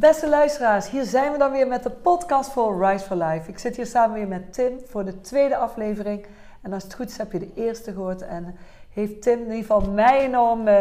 Beste 0.00 0.28
luisteraars, 0.28 0.90
hier 0.90 1.04
zijn 1.04 1.32
we 1.32 1.38
dan 1.38 1.52
weer 1.52 1.66
met 1.66 1.82
de 1.82 1.90
podcast 1.90 2.50
voor 2.50 2.86
Rise 2.86 3.04
for 3.04 3.16
Life. 3.16 3.50
Ik 3.50 3.58
zit 3.58 3.76
hier 3.76 3.86
samen 3.86 4.14
weer 4.14 4.28
met 4.28 4.52
Tim 4.52 4.78
voor 4.86 5.04
de 5.04 5.20
tweede 5.20 5.56
aflevering. 5.56 6.26
En 6.62 6.72
als 6.72 6.82
het 6.82 6.94
goed 6.94 7.08
is 7.08 7.16
heb 7.16 7.32
je 7.32 7.38
de 7.38 7.50
eerste 7.54 7.92
gehoord. 7.92 8.22
En 8.22 8.56
heeft 8.90 9.22
Tim 9.22 9.38
in 9.38 9.44
ieder 9.44 9.56
geval 9.56 9.80
mij 9.80 10.20
enorm 10.20 10.68
uh, 10.68 10.78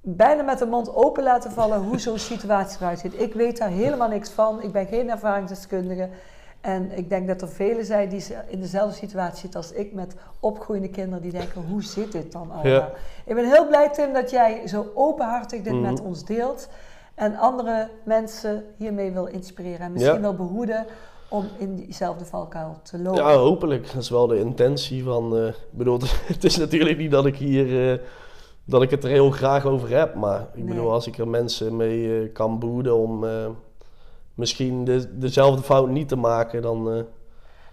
bijna 0.00 0.42
met 0.42 0.58
de 0.58 0.66
mond 0.66 0.94
open 0.94 1.22
laten 1.22 1.50
vallen 1.50 1.82
hoe 1.82 1.98
zo'n 1.98 2.18
situatie 2.18 2.76
eruit 2.80 2.98
ziet. 2.98 3.20
Ik 3.20 3.34
weet 3.34 3.58
daar 3.58 3.68
helemaal 3.68 4.08
niks 4.08 4.30
van. 4.30 4.62
Ik 4.62 4.72
ben 4.72 4.86
geen 4.86 5.10
ervaringsdeskundige. 5.10 6.08
En 6.60 6.96
ik 6.96 7.08
denk 7.08 7.28
dat 7.28 7.42
er 7.42 7.48
velen 7.48 7.84
zijn 7.84 8.08
die 8.08 8.24
in 8.48 8.60
dezelfde 8.60 8.96
situatie 8.96 9.40
zitten 9.40 9.60
als 9.60 9.72
ik 9.72 9.92
met 9.92 10.14
opgroeiende 10.40 10.90
kinderen 10.90 11.22
die 11.22 11.32
denken, 11.32 11.62
hoe 11.68 11.82
zit 11.82 12.12
dit 12.12 12.32
dan 12.32 12.50
allemaal? 12.50 12.88
Ik 13.24 13.34
ben 13.34 13.48
heel 13.48 13.66
blij 13.66 13.88
Tim 13.88 14.12
dat 14.12 14.30
jij 14.30 14.66
zo 14.66 14.86
openhartig 14.94 15.62
dit 15.62 15.80
met 15.80 15.98
mhm. 15.98 16.06
ons 16.06 16.24
deelt 16.24 16.68
en 17.22 17.36
andere 17.36 17.88
mensen 18.04 18.64
hiermee 18.76 19.12
wil 19.12 19.26
inspireren 19.26 19.80
en 19.80 19.92
misschien 19.92 20.20
wel 20.20 20.34
behoeden 20.34 20.86
om 21.28 21.48
in 21.58 21.76
diezelfde 21.76 22.24
valkuil 22.24 22.76
te 22.82 22.98
lopen. 22.98 23.24
Ja, 23.24 23.34
hopelijk. 23.34 23.92
Dat 23.92 24.02
is 24.02 24.10
wel 24.10 24.26
de 24.26 24.38
intentie 24.38 25.04
van. 25.04 25.36
Uh, 25.36 25.52
bedoel, 25.70 25.98
het 26.34 26.44
is 26.44 26.56
natuurlijk 26.56 26.98
niet 26.98 27.10
dat 27.10 27.26
ik 27.26 27.36
hier. 27.36 27.92
Uh, 27.92 27.98
dat 28.64 28.82
ik 28.82 28.90
het 28.90 29.04
er 29.04 29.10
heel 29.10 29.30
graag 29.30 29.66
over 29.66 29.96
heb. 29.98 30.14
Maar 30.14 30.46
ik 30.54 30.66
bedoel, 30.66 30.92
als 30.92 31.06
ik 31.06 31.18
er 31.18 31.28
mensen 31.28 31.76
mee 31.76 31.98
uh, 31.98 32.32
kan 32.32 32.58
behoeden 32.58 32.96
om 32.96 33.24
misschien 34.34 34.84
de, 34.84 35.18
dezelfde 35.18 35.62
fout 35.62 35.88
niet 35.88 36.08
te 36.08 36.16
maken, 36.16 36.62
dan. 36.62 37.06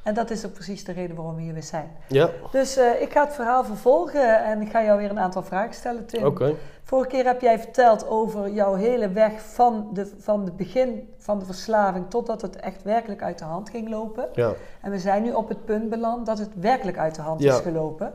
En 0.04 0.14
dat 0.14 0.30
is 0.30 0.46
ook 0.46 0.54
precies 0.54 0.84
de 0.84 0.92
reden 0.92 1.16
waarom 1.16 1.36
we 1.36 1.42
hier 1.42 1.54
weer 1.54 1.64
zijn. 1.64 1.92
Ja. 2.08 2.30
Dus 2.52 2.78
ik 2.78 3.12
ga 3.12 3.26
het 3.26 3.34
verhaal 3.34 3.64
vervolgen 3.64 4.44
en 4.44 4.62
ik 4.62 4.70
ga 4.70 4.84
jou 4.84 5.00
weer 5.00 5.10
een 5.10 5.20
aantal 5.20 5.44
vragen 5.44 5.74
stellen, 5.74 6.06
Tim. 6.06 6.26
Oké. 6.26 6.56
Vorige 6.84 7.10
keer 7.10 7.26
heb 7.26 7.42
jij 7.42 7.60
verteld 7.60 8.08
over 8.08 8.50
jouw 8.50 8.74
hele 8.74 9.10
weg 9.10 9.42
van, 9.42 9.90
de, 9.94 10.12
van 10.20 10.46
het 10.46 10.58
begin 10.58 11.14
van 11.18 11.40
de 11.40 11.46
verslaving 11.46 12.10
totdat 12.10 12.42
het 12.42 12.56
echt 12.56 12.84
werkelijk 12.84 13.24
uit 13.24 13.40
de 13.40 13.46
hand 13.46 13.70
ging 13.70 13.90
lopen. 13.90 14.28
Ja. 14.34 14.54
En 14.82 14.92
we 14.92 15.00
zijn 15.00 15.24
nu 15.24 15.32
op 15.32 15.50
het 15.50 15.66
punt 15.66 15.90
beland 15.90 16.26
dat 16.26 16.38
het 16.38 16.50
werkelijk 16.60 16.98
uit 16.98 17.16
de 17.16 17.22
hand 17.22 17.42
is 17.42 17.56
gelopen. 17.56 18.14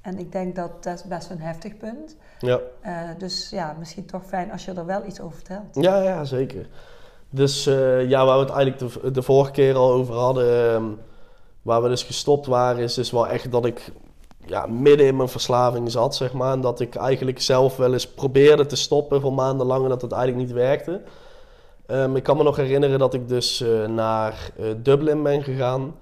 En 0.00 0.18
ik 0.18 0.32
denk 0.32 0.56
dat 0.56 0.82
dat 0.82 1.04
best 1.08 1.30
een 1.30 1.40
heftig 1.40 1.76
punt. 1.76 2.16
Ja. 2.38 2.60
Uh, 2.86 2.92
dus 3.18 3.50
ja, 3.50 3.76
misschien 3.78 4.06
toch 4.06 4.24
fijn 4.24 4.52
als 4.52 4.64
je 4.64 4.72
er 4.72 4.86
wel 4.86 5.04
iets 5.06 5.20
over 5.20 5.34
vertelt. 5.34 5.74
Ja, 5.84 6.02
ja 6.02 6.24
zeker. 6.24 6.66
Dus 7.30 7.66
uh, 7.66 8.08
ja, 8.08 8.26
waar 8.26 8.38
we 8.38 8.44
het 8.44 8.54
eigenlijk 8.54 9.02
de, 9.02 9.10
de, 9.10 9.22
vorige 9.22 9.50
keer 9.50 9.74
al 9.74 9.92
over 9.92 10.14
hadden, 10.14 10.74
um, 10.74 10.98
waar 11.68 11.82
we 11.82 11.88
dus 11.88 12.02
gestopt 12.02 12.46
waren, 12.46 12.82
is 12.82 12.94
dus 12.94 13.10
wel 13.10 13.28
echt 13.28 13.50
dat 13.50 13.64
ik 13.64 13.92
ja, 14.46 14.66
midden 14.66 15.06
in 15.06 15.16
mijn 15.16 15.28
verslaving 15.28 15.90
zat, 15.90 16.16
zeg 16.16 16.32
maar. 16.32 16.52
En 16.52 16.60
dat 16.60 16.80
ik 16.80 16.94
eigenlijk 16.94 17.40
zelf 17.40 17.76
wel 17.76 17.92
eens 17.92 18.06
probeerde 18.06 18.66
te 18.66 18.76
stoppen 18.76 19.20
voor 19.20 19.32
maandenlang 19.32 19.82
en 19.82 19.88
dat 19.88 20.02
het 20.02 20.12
eigenlijk 20.12 20.46
niet 20.46 20.56
werkte. 20.56 21.00
Um, 21.86 22.16
ik 22.16 22.22
kan 22.22 22.36
me 22.36 22.42
nog 22.42 22.56
herinneren 22.56 22.98
dat 22.98 23.14
ik 23.14 23.28
dus 23.28 23.60
uh, 23.60 23.86
naar 23.86 24.50
uh, 24.60 24.66
Dublin 24.76 25.22
ben 25.22 25.42
gegaan 25.42 25.94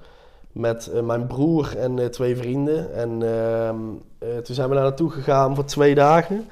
met 0.52 0.90
uh, 0.94 1.00
mijn 1.00 1.26
broer 1.26 1.76
en 1.78 2.10
twee 2.10 2.36
vrienden. 2.36 2.94
En 2.94 3.22
ehm, 3.22 3.76
toen 4.42 4.54
zijn 4.54 4.68
we 4.68 4.74
daar 4.74 4.84
naartoe 4.84 5.10
gegaan 5.10 5.54
voor 5.54 5.64
twee 5.64 5.94
dagen. 5.94 6.48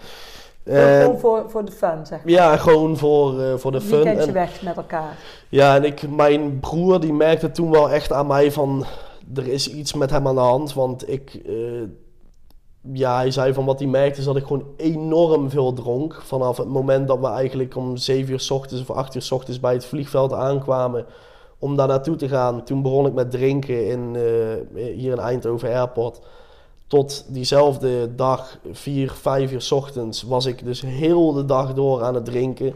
Gewoon 0.64 1.18
voor, 1.18 1.44
voor 1.50 1.64
de 1.64 1.72
fun, 1.72 2.06
zeg 2.06 2.24
maar. 2.24 2.32
Ja, 2.32 2.56
gewoon 2.56 2.96
voor, 2.96 3.58
voor 3.58 3.72
de 3.72 3.80
fun. 3.80 4.02
Weekendje 4.02 4.32
weg 4.32 4.62
met 4.62 4.76
elkaar. 4.76 5.16
Ja, 5.48 5.76
en 5.76 5.84
ik, 5.84 6.10
mijn 6.10 6.60
broer 6.60 7.00
die 7.00 7.12
merkte 7.12 7.50
toen 7.50 7.70
wel 7.70 7.90
echt 7.90 8.12
aan 8.12 8.26
mij 8.26 8.52
van 8.52 8.86
er 9.34 9.48
is 9.48 9.70
iets 9.70 9.94
met 9.94 10.10
hem 10.10 10.26
aan 10.26 10.34
de 10.34 10.40
hand. 10.40 10.74
Want 10.74 11.08
ik, 11.08 11.40
uh, 11.46 11.82
ja, 12.92 13.16
hij 13.16 13.30
zei 13.30 13.52
van 13.52 13.64
wat 13.64 13.78
hij 13.78 13.88
merkte 13.88 14.18
is 14.18 14.24
dat 14.24 14.36
ik 14.36 14.46
gewoon 14.46 14.66
enorm 14.76 15.50
veel 15.50 15.72
dronk. 15.72 16.20
Vanaf 16.22 16.56
het 16.56 16.68
moment 16.68 17.08
dat 17.08 17.18
we 17.18 17.26
eigenlijk 17.26 17.76
om 17.76 17.96
7 17.96 18.32
uur 18.32 18.40
s 18.40 18.50
ochtends 18.50 18.82
of 18.88 18.96
8 18.96 19.14
uur 19.14 19.22
s 19.22 19.32
ochtends 19.32 19.60
bij 19.60 19.72
het 19.72 19.84
vliegveld 19.84 20.32
aankwamen 20.32 21.06
om 21.58 21.76
daar 21.76 21.88
naartoe 21.88 22.16
te 22.16 22.28
gaan. 22.28 22.64
Toen 22.64 22.82
begon 22.82 23.06
ik 23.06 23.12
met 23.12 23.30
drinken 23.30 23.88
in, 23.88 24.14
uh, 24.14 24.82
hier 24.94 25.12
in 25.12 25.18
Eindhoven 25.18 25.74
Airport. 25.74 26.20
Tot 26.86 27.24
diezelfde 27.28 28.14
dag, 28.14 28.58
4, 28.72 29.10
5 29.10 29.52
uur 29.52 29.62
s 29.62 29.72
ochtends, 29.72 30.22
was 30.22 30.46
ik 30.46 30.64
dus 30.64 30.80
heel 30.80 31.32
de 31.32 31.44
dag 31.44 31.74
door 31.74 32.02
aan 32.02 32.14
het 32.14 32.24
drinken 32.24 32.74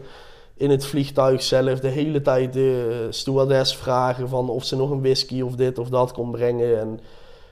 in 0.59 0.69
het 0.69 0.85
vliegtuig 0.85 1.43
zelf 1.43 1.79
de 1.79 1.87
hele 1.87 2.21
tijd 2.21 2.53
de 2.53 3.07
stewardess 3.09 3.75
vragen 3.75 4.29
van 4.29 4.49
of 4.49 4.63
ze 4.63 4.75
nog 4.75 4.89
een 4.89 5.01
whisky 5.01 5.41
of 5.41 5.55
dit 5.55 5.79
of 5.79 5.89
dat 5.89 6.11
kon 6.11 6.31
brengen. 6.31 6.79
En 6.79 6.99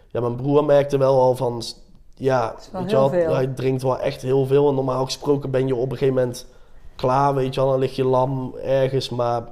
ja, 0.08 0.20
mijn 0.20 0.36
broer 0.36 0.66
merkte 0.66 0.98
wel 0.98 1.20
al 1.20 1.36
van, 1.36 1.62
ja, 2.16 2.56
weet 2.72 2.90
je 2.90 2.96
wel, 2.96 3.12
hij 3.12 3.48
drinkt 3.48 3.82
wel 3.82 4.00
echt 4.00 4.22
heel 4.22 4.46
veel. 4.46 4.70
En 4.70 4.76
normaal 4.76 5.06
gesproken 5.06 5.52
ben 5.52 5.68
je 5.68 5.76
op 5.76 5.92
een 5.92 5.98
gegeven 5.98 6.14
moment 6.14 6.46
klaar, 6.96 7.36
weet 7.36 7.54
je 7.54 7.62
wel, 7.62 7.70
dan 7.70 7.80
lig 7.80 7.96
je 7.96 8.06
lam 8.06 8.56
ergens. 8.64 9.10
Maar 9.10 9.44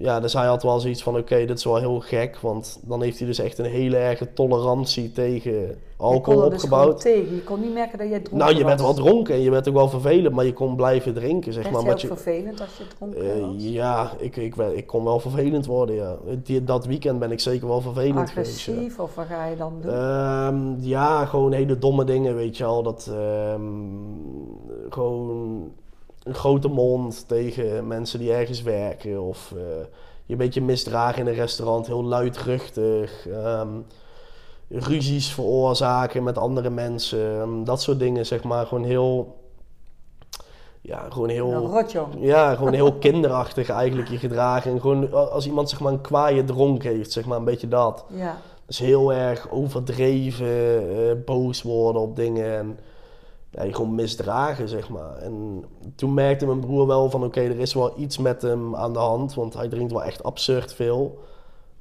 ja, 0.00 0.20
dus 0.20 0.32
hij 0.32 0.46
had 0.46 0.62
wel 0.62 0.80
zoiets 0.80 1.02
van: 1.02 1.16
oké, 1.16 1.46
dit 1.46 1.58
is 1.58 1.64
wel 1.64 1.76
heel 1.76 2.00
gek. 2.00 2.38
Want 2.38 2.80
dan 2.82 3.02
heeft 3.02 3.18
hij 3.18 3.26
dus 3.26 3.38
echt 3.38 3.58
een 3.58 3.64
hele 3.64 3.96
erge 3.96 4.32
tolerantie 4.32 5.12
tegen 5.12 5.78
alcohol 5.96 6.44
je 6.44 6.50
dus 6.50 6.62
opgebouwd. 6.62 7.00
Tegen. 7.00 7.34
Je 7.34 7.42
kon 7.42 7.60
niet 7.60 7.72
merken 7.72 7.98
dat 7.98 8.08
je 8.08 8.22
dronken 8.22 8.38
Nou, 8.38 8.56
je 8.56 8.64
bent 8.64 8.80
wel 8.80 8.94
dronken 8.94 9.34
en 9.34 9.40
je 9.40 9.50
bent 9.50 9.68
ook 9.68 9.74
wel 9.74 9.88
vervelend, 9.88 10.34
maar 10.34 10.44
je 10.44 10.52
kon 10.52 10.76
blijven 10.76 11.14
drinken. 11.14 11.52
Zeg 11.52 11.70
maar. 11.70 11.84
je 11.84 11.90
ook 11.90 11.98
vervelend 11.98 12.60
als 12.60 12.76
je 12.76 12.84
dronken 12.96 13.24
uh, 13.24 13.46
was? 13.46 13.54
Ja, 13.56 14.12
ik, 14.18 14.36
ik, 14.36 14.56
ik, 14.56 14.86
kon 14.86 15.04
wel 15.04 15.20
vervelend 15.20 15.66
worden. 15.66 15.94
Ja. 15.94 16.16
Die, 16.42 16.64
dat 16.64 16.86
weekend 16.86 17.18
ben 17.18 17.30
ik 17.30 17.40
zeker 17.40 17.68
wel 17.68 17.80
vervelend 17.80 18.28
Agressief, 18.28 18.64
geweest. 18.64 18.78
Agressief 18.78 18.98
of 18.98 19.14
wat 19.14 19.26
ga 19.26 19.46
je 19.46 19.56
dan 19.56 19.72
doen? 19.80 19.94
Um, 19.94 20.76
ja, 20.80 21.24
gewoon 21.24 21.52
hele 21.52 21.78
domme 21.78 22.04
dingen, 22.04 22.34
weet 22.34 22.56
je 22.56 22.64
wel. 22.64 22.82
Dat 22.82 23.10
um, 23.52 24.08
gewoon 24.88 25.70
een 26.28 26.34
grote 26.34 26.68
mond 26.68 27.28
tegen 27.28 27.86
mensen 27.86 28.18
die 28.18 28.32
ergens 28.32 28.62
werken. 28.62 29.22
Of 29.22 29.52
uh, 29.56 29.60
je 30.24 30.32
een 30.32 30.38
beetje 30.38 30.62
misdragen 30.62 31.20
in 31.20 31.26
een 31.26 31.34
restaurant, 31.34 31.86
heel 31.86 32.04
luidruchtig. 32.04 33.26
Um, 33.26 33.86
ruzies 34.68 35.32
veroorzaken 35.32 36.22
met 36.22 36.38
andere 36.38 36.70
mensen. 36.70 37.40
Um, 37.40 37.64
dat 37.64 37.82
soort 37.82 37.98
dingen, 37.98 38.26
zeg 38.26 38.44
maar. 38.44 38.66
Gewoon 38.66 38.84
heel... 38.84 39.36
Ja, 40.80 41.06
gewoon 41.10 41.28
heel... 41.28 41.84
Ja, 42.18 42.54
gewoon 42.54 42.72
heel 42.72 42.92
kinderachtig 43.06 43.68
eigenlijk 43.68 44.08
je 44.08 44.18
gedragen. 44.18 44.70
En 44.70 44.80
gewoon 44.80 45.12
als 45.12 45.46
iemand 45.46 45.70
zeg 45.70 45.80
maar 45.80 45.92
een 45.92 46.00
kwaaie 46.00 46.44
dronk 46.44 46.82
heeft, 46.82 47.12
zeg 47.12 47.24
maar 47.24 47.38
een 47.38 47.44
beetje 47.44 47.68
dat. 47.68 48.04
Ja. 48.08 48.36
Dus 48.66 48.78
heel 48.78 49.12
erg 49.12 49.50
overdreven, 49.50 50.46
uh, 50.92 51.12
boos 51.24 51.62
worden 51.62 52.02
op 52.02 52.16
dingen. 52.16 52.58
En, 52.58 52.78
ja, 53.50 53.62
je 53.62 53.74
gewoon 53.74 53.94
misdragen, 53.94 54.68
zeg 54.68 54.88
maar. 54.88 55.16
En 55.16 55.64
toen 55.94 56.14
merkte 56.14 56.46
mijn 56.46 56.60
broer 56.60 56.86
wel 56.86 57.10
van, 57.10 57.24
oké, 57.24 57.40
er 57.40 57.58
is 57.58 57.74
wel 57.74 57.92
iets 57.96 58.18
met 58.18 58.42
hem 58.42 58.76
aan 58.76 58.92
de 58.92 58.98
hand, 58.98 59.34
want 59.34 59.54
hij 59.54 59.68
drinkt 59.68 59.92
wel 59.92 60.04
echt 60.04 60.22
absurd 60.22 60.74
veel. 60.74 61.18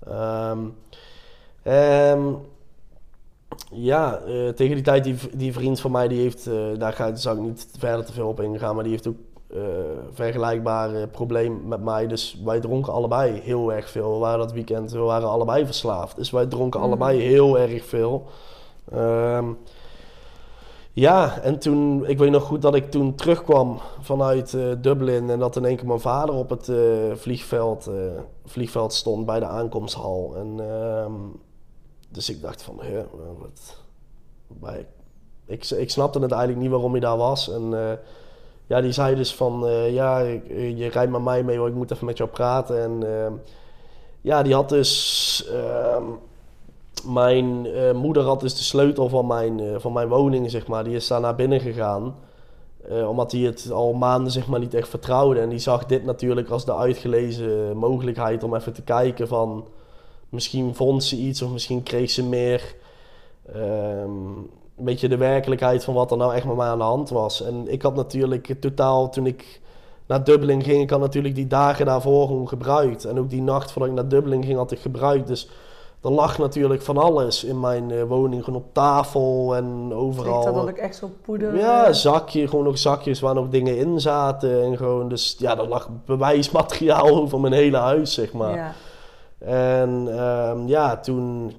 Um, 0.07 0.75
um, 1.73 2.37
ja, 3.71 4.21
uh, 4.27 4.49
tegen 4.49 4.75
die 4.75 4.83
tijd, 4.83 5.03
die, 5.03 5.15
die 5.33 5.53
vriend 5.53 5.79
van 5.79 5.91
mij, 5.91 6.07
die 6.07 6.21
heeft, 6.21 6.47
uh, 6.47 6.55
daar 6.77 6.93
ga, 6.93 7.15
zou 7.15 7.37
ik 7.37 7.43
niet 7.43 7.67
verder 7.77 8.05
te 8.05 8.13
veel 8.13 8.27
op 8.27 8.41
ingaan, 8.41 8.75
maar 8.75 8.83
die 8.83 8.93
heeft 8.93 9.07
ook 9.07 9.17
uh, 9.47 9.61
vergelijkbare 10.11 11.07
probleem 11.07 11.67
met 11.67 11.83
mij. 11.83 12.07
Dus 12.07 12.41
wij 12.45 12.59
dronken 12.59 12.93
allebei 12.93 13.39
heel 13.39 13.73
erg 13.73 13.89
veel. 13.89 14.13
We 14.13 14.19
waren 14.19 14.39
dat 14.39 14.51
weekend, 14.51 14.91
we 14.91 14.99
waren 14.99 15.29
allebei 15.29 15.65
verslaafd. 15.65 16.15
Dus 16.15 16.31
wij 16.31 16.45
dronken 16.45 16.79
mm. 16.79 16.85
allebei 16.85 17.21
heel 17.21 17.59
erg 17.59 17.85
veel. 17.85 18.25
Um, 18.93 19.57
ja, 20.99 21.39
en 21.41 21.59
toen, 21.59 22.07
ik 22.07 22.17
weet 22.17 22.31
nog 22.31 22.43
goed 22.43 22.61
dat 22.61 22.75
ik 22.75 22.91
toen 22.91 23.15
terugkwam 23.15 23.79
vanuit 23.99 24.53
uh, 24.53 24.73
Dublin 24.81 25.29
en 25.29 25.39
dat 25.39 25.55
in 25.55 25.65
één 25.65 25.75
keer 25.75 25.87
mijn 25.87 25.99
vader 25.99 26.35
op 26.35 26.49
het 26.49 26.67
uh, 26.67 26.77
vliegveld, 27.13 27.87
uh, 27.89 27.95
vliegveld 28.45 28.93
stond 28.93 29.25
bij 29.25 29.39
de 29.39 29.45
aankomsthal. 29.45 30.35
En, 30.35 30.59
ehm, 30.59 31.13
dus 32.09 32.29
ik 32.29 32.41
dacht 32.41 32.61
van, 32.61 32.81
wat, 33.39 33.77
bij, 34.47 34.87
ik, 35.45 35.69
ik 35.69 35.89
snapte 35.89 36.19
het 36.19 36.31
eigenlijk 36.31 36.61
niet 36.61 36.71
waarom 36.71 36.91
hij 36.91 36.99
daar 36.99 37.17
was. 37.17 37.49
En 37.49 37.99
ja, 38.67 38.81
die 38.81 38.91
zei 38.91 39.15
dus 39.15 39.35
van, 39.35 39.65
ja, 39.91 40.19
je 40.19 40.89
rijdt 40.91 41.11
met 41.11 41.23
mij 41.23 41.43
mee, 41.43 41.57
hoor, 41.57 41.67
ik 41.67 41.73
moet 41.73 41.91
even 41.91 42.05
met 42.05 42.17
jou 42.17 42.29
praten. 42.29 42.81
En 42.81 43.23
ehm, 43.23 43.33
ja, 44.21 44.41
die 44.41 44.53
had 44.53 44.69
dus 44.69 45.49
ehm, 45.51 46.03
mijn 47.05 47.65
uh, 47.65 47.91
moeder 47.91 48.23
had 48.23 48.39
dus 48.39 48.55
de 48.55 48.63
sleutel 48.63 49.09
van 49.09 49.27
mijn, 49.27 49.59
uh, 49.59 49.75
van 49.77 49.93
mijn 49.93 50.07
woning, 50.07 50.51
zeg 50.51 50.67
maar. 50.67 50.83
Die 50.83 50.95
is 50.95 51.07
daar 51.07 51.21
naar 51.21 51.35
binnen 51.35 51.59
gegaan. 51.59 52.15
Uh, 52.91 53.09
omdat 53.09 53.31
hij 53.31 53.41
het 53.41 53.71
al 53.71 53.93
maanden 53.93 54.31
zeg 54.31 54.47
maar, 54.47 54.59
niet 54.59 54.73
echt 54.73 54.89
vertrouwde. 54.89 55.39
En 55.39 55.49
die 55.49 55.59
zag 55.59 55.85
dit 55.85 56.05
natuurlijk 56.05 56.49
als 56.49 56.65
de 56.65 56.75
uitgelezen 56.75 57.77
mogelijkheid 57.77 58.43
om 58.43 58.55
even 58.55 58.73
te 58.73 58.81
kijken 58.81 59.27
van... 59.27 59.67
Misschien 60.29 60.75
vond 60.75 61.03
ze 61.03 61.15
iets 61.15 61.41
of 61.41 61.51
misschien 61.51 61.83
kreeg 61.83 62.09
ze 62.09 62.23
meer... 62.23 62.75
Um, 63.55 64.49
een 64.77 64.85
beetje 64.85 65.07
de 65.07 65.17
werkelijkheid 65.17 65.83
van 65.83 65.93
wat 65.93 66.11
er 66.11 66.17
nou 66.17 66.33
echt 66.33 66.45
met 66.45 66.55
mij 66.55 66.67
aan 66.67 66.77
de 66.77 66.83
hand 66.83 67.09
was. 67.09 67.41
En 67.41 67.67
ik 67.67 67.81
had 67.81 67.95
natuurlijk 67.95 68.55
totaal, 68.59 69.09
toen 69.09 69.25
ik 69.25 69.61
naar 70.07 70.23
Dublin 70.23 70.63
ging... 70.63 70.81
Ik 70.81 70.89
had 70.89 70.99
natuurlijk 70.99 71.35
die 71.35 71.47
dagen 71.47 71.85
daarvoor 71.85 72.27
gewoon 72.27 72.47
gebruikt. 72.47 73.05
En 73.05 73.19
ook 73.19 73.29
die 73.29 73.41
nacht 73.41 73.71
voordat 73.71 73.89
ik 73.91 73.95
naar 73.95 74.07
Dublin 74.07 74.43
ging 74.43 74.57
had 74.57 74.71
ik 74.71 74.79
gebruikt. 74.79 75.27
Dus 75.27 75.49
er 76.01 76.11
lag 76.11 76.37
natuurlijk 76.37 76.81
van 76.81 76.97
alles 76.97 77.43
in 77.43 77.59
mijn 77.59 77.91
eh, 77.91 78.03
woning. 78.03 78.43
Gewoon 78.43 78.59
op 78.61 78.73
tafel 78.73 79.55
en 79.55 79.93
overal. 79.93 80.43
Ligt 80.43 80.55
dat 80.55 80.69
ook 80.69 80.77
echt 80.77 80.95
zo 80.95 81.11
poeder? 81.21 81.55
Ja, 81.57 81.85
eh, 81.87 81.93
zakje, 81.93 82.47
gewoon 82.47 82.65
nog 82.65 82.77
zakjes 82.77 83.19
waar 83.19 83.33
nog 83.33 83.49
dingen 83.49 83.77
in 83.77 83.99
zaten. 84.01 84.63
En 84.63 84.77
gewoon, 84.77 85.09
dus 85.09 85.35
ja, 85.39 85.57
er 85.57 85.67
lag 85.67 85.89
bewijsmateriaal 86.05 87.07
over 87.21 87.39
mijn 87.39 87.53
hele 87.53 87.77
huis, 87.77 88.13
zeg 88.13 88.33
maar. 88.33 88.55
ja. 88.55 88.73
En 89.39 90.07
ehm, 90.19 90.67
ja, 90.67 90.97
toen. 90.97 91.53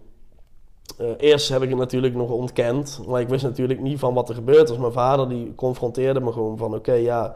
eh, 0.99 1.07
eerst 1.19 1.49
heb 1.49 1.63
ik 1.63 1.69
het 1.69 1.79
natuurlijk 1.79 2.15
nog 2.15 2.31
ontkend. 2.31 3.01
Maar 3.07 3.21
ik 3.21 3.29
wist 3.29 3.45
natuurlijk 3.45 3.81
niet 3.81 3.99
van 3.99 4.15
wat 4.15 4.29
er 4.29 4.35
gebeurd 4.35 4.69
was. 4.69 4.79
Mijn 4.79 4.93
vader 4.93 5.29
die 5.29 5.55
confronteerde 5.55 6.21
me 6.21 6.33
gewoon 6.33 6.57
van: 6.57 6.75
oké, 6.75 6.93
ja, 6.93 7.35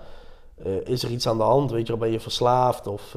is 0.84 1.02
er 1.02 1.10
iets 1.10 1.28
aan 1.28 1.36
de 1.36 1.42
hand? 1.42 1.70
Weet 1.70 1.86
je 1.86 1.96
ben 1.96 2.12
je 2.12 2.20
verslaafd? 2.20 2.86
Of. 2.86 3.16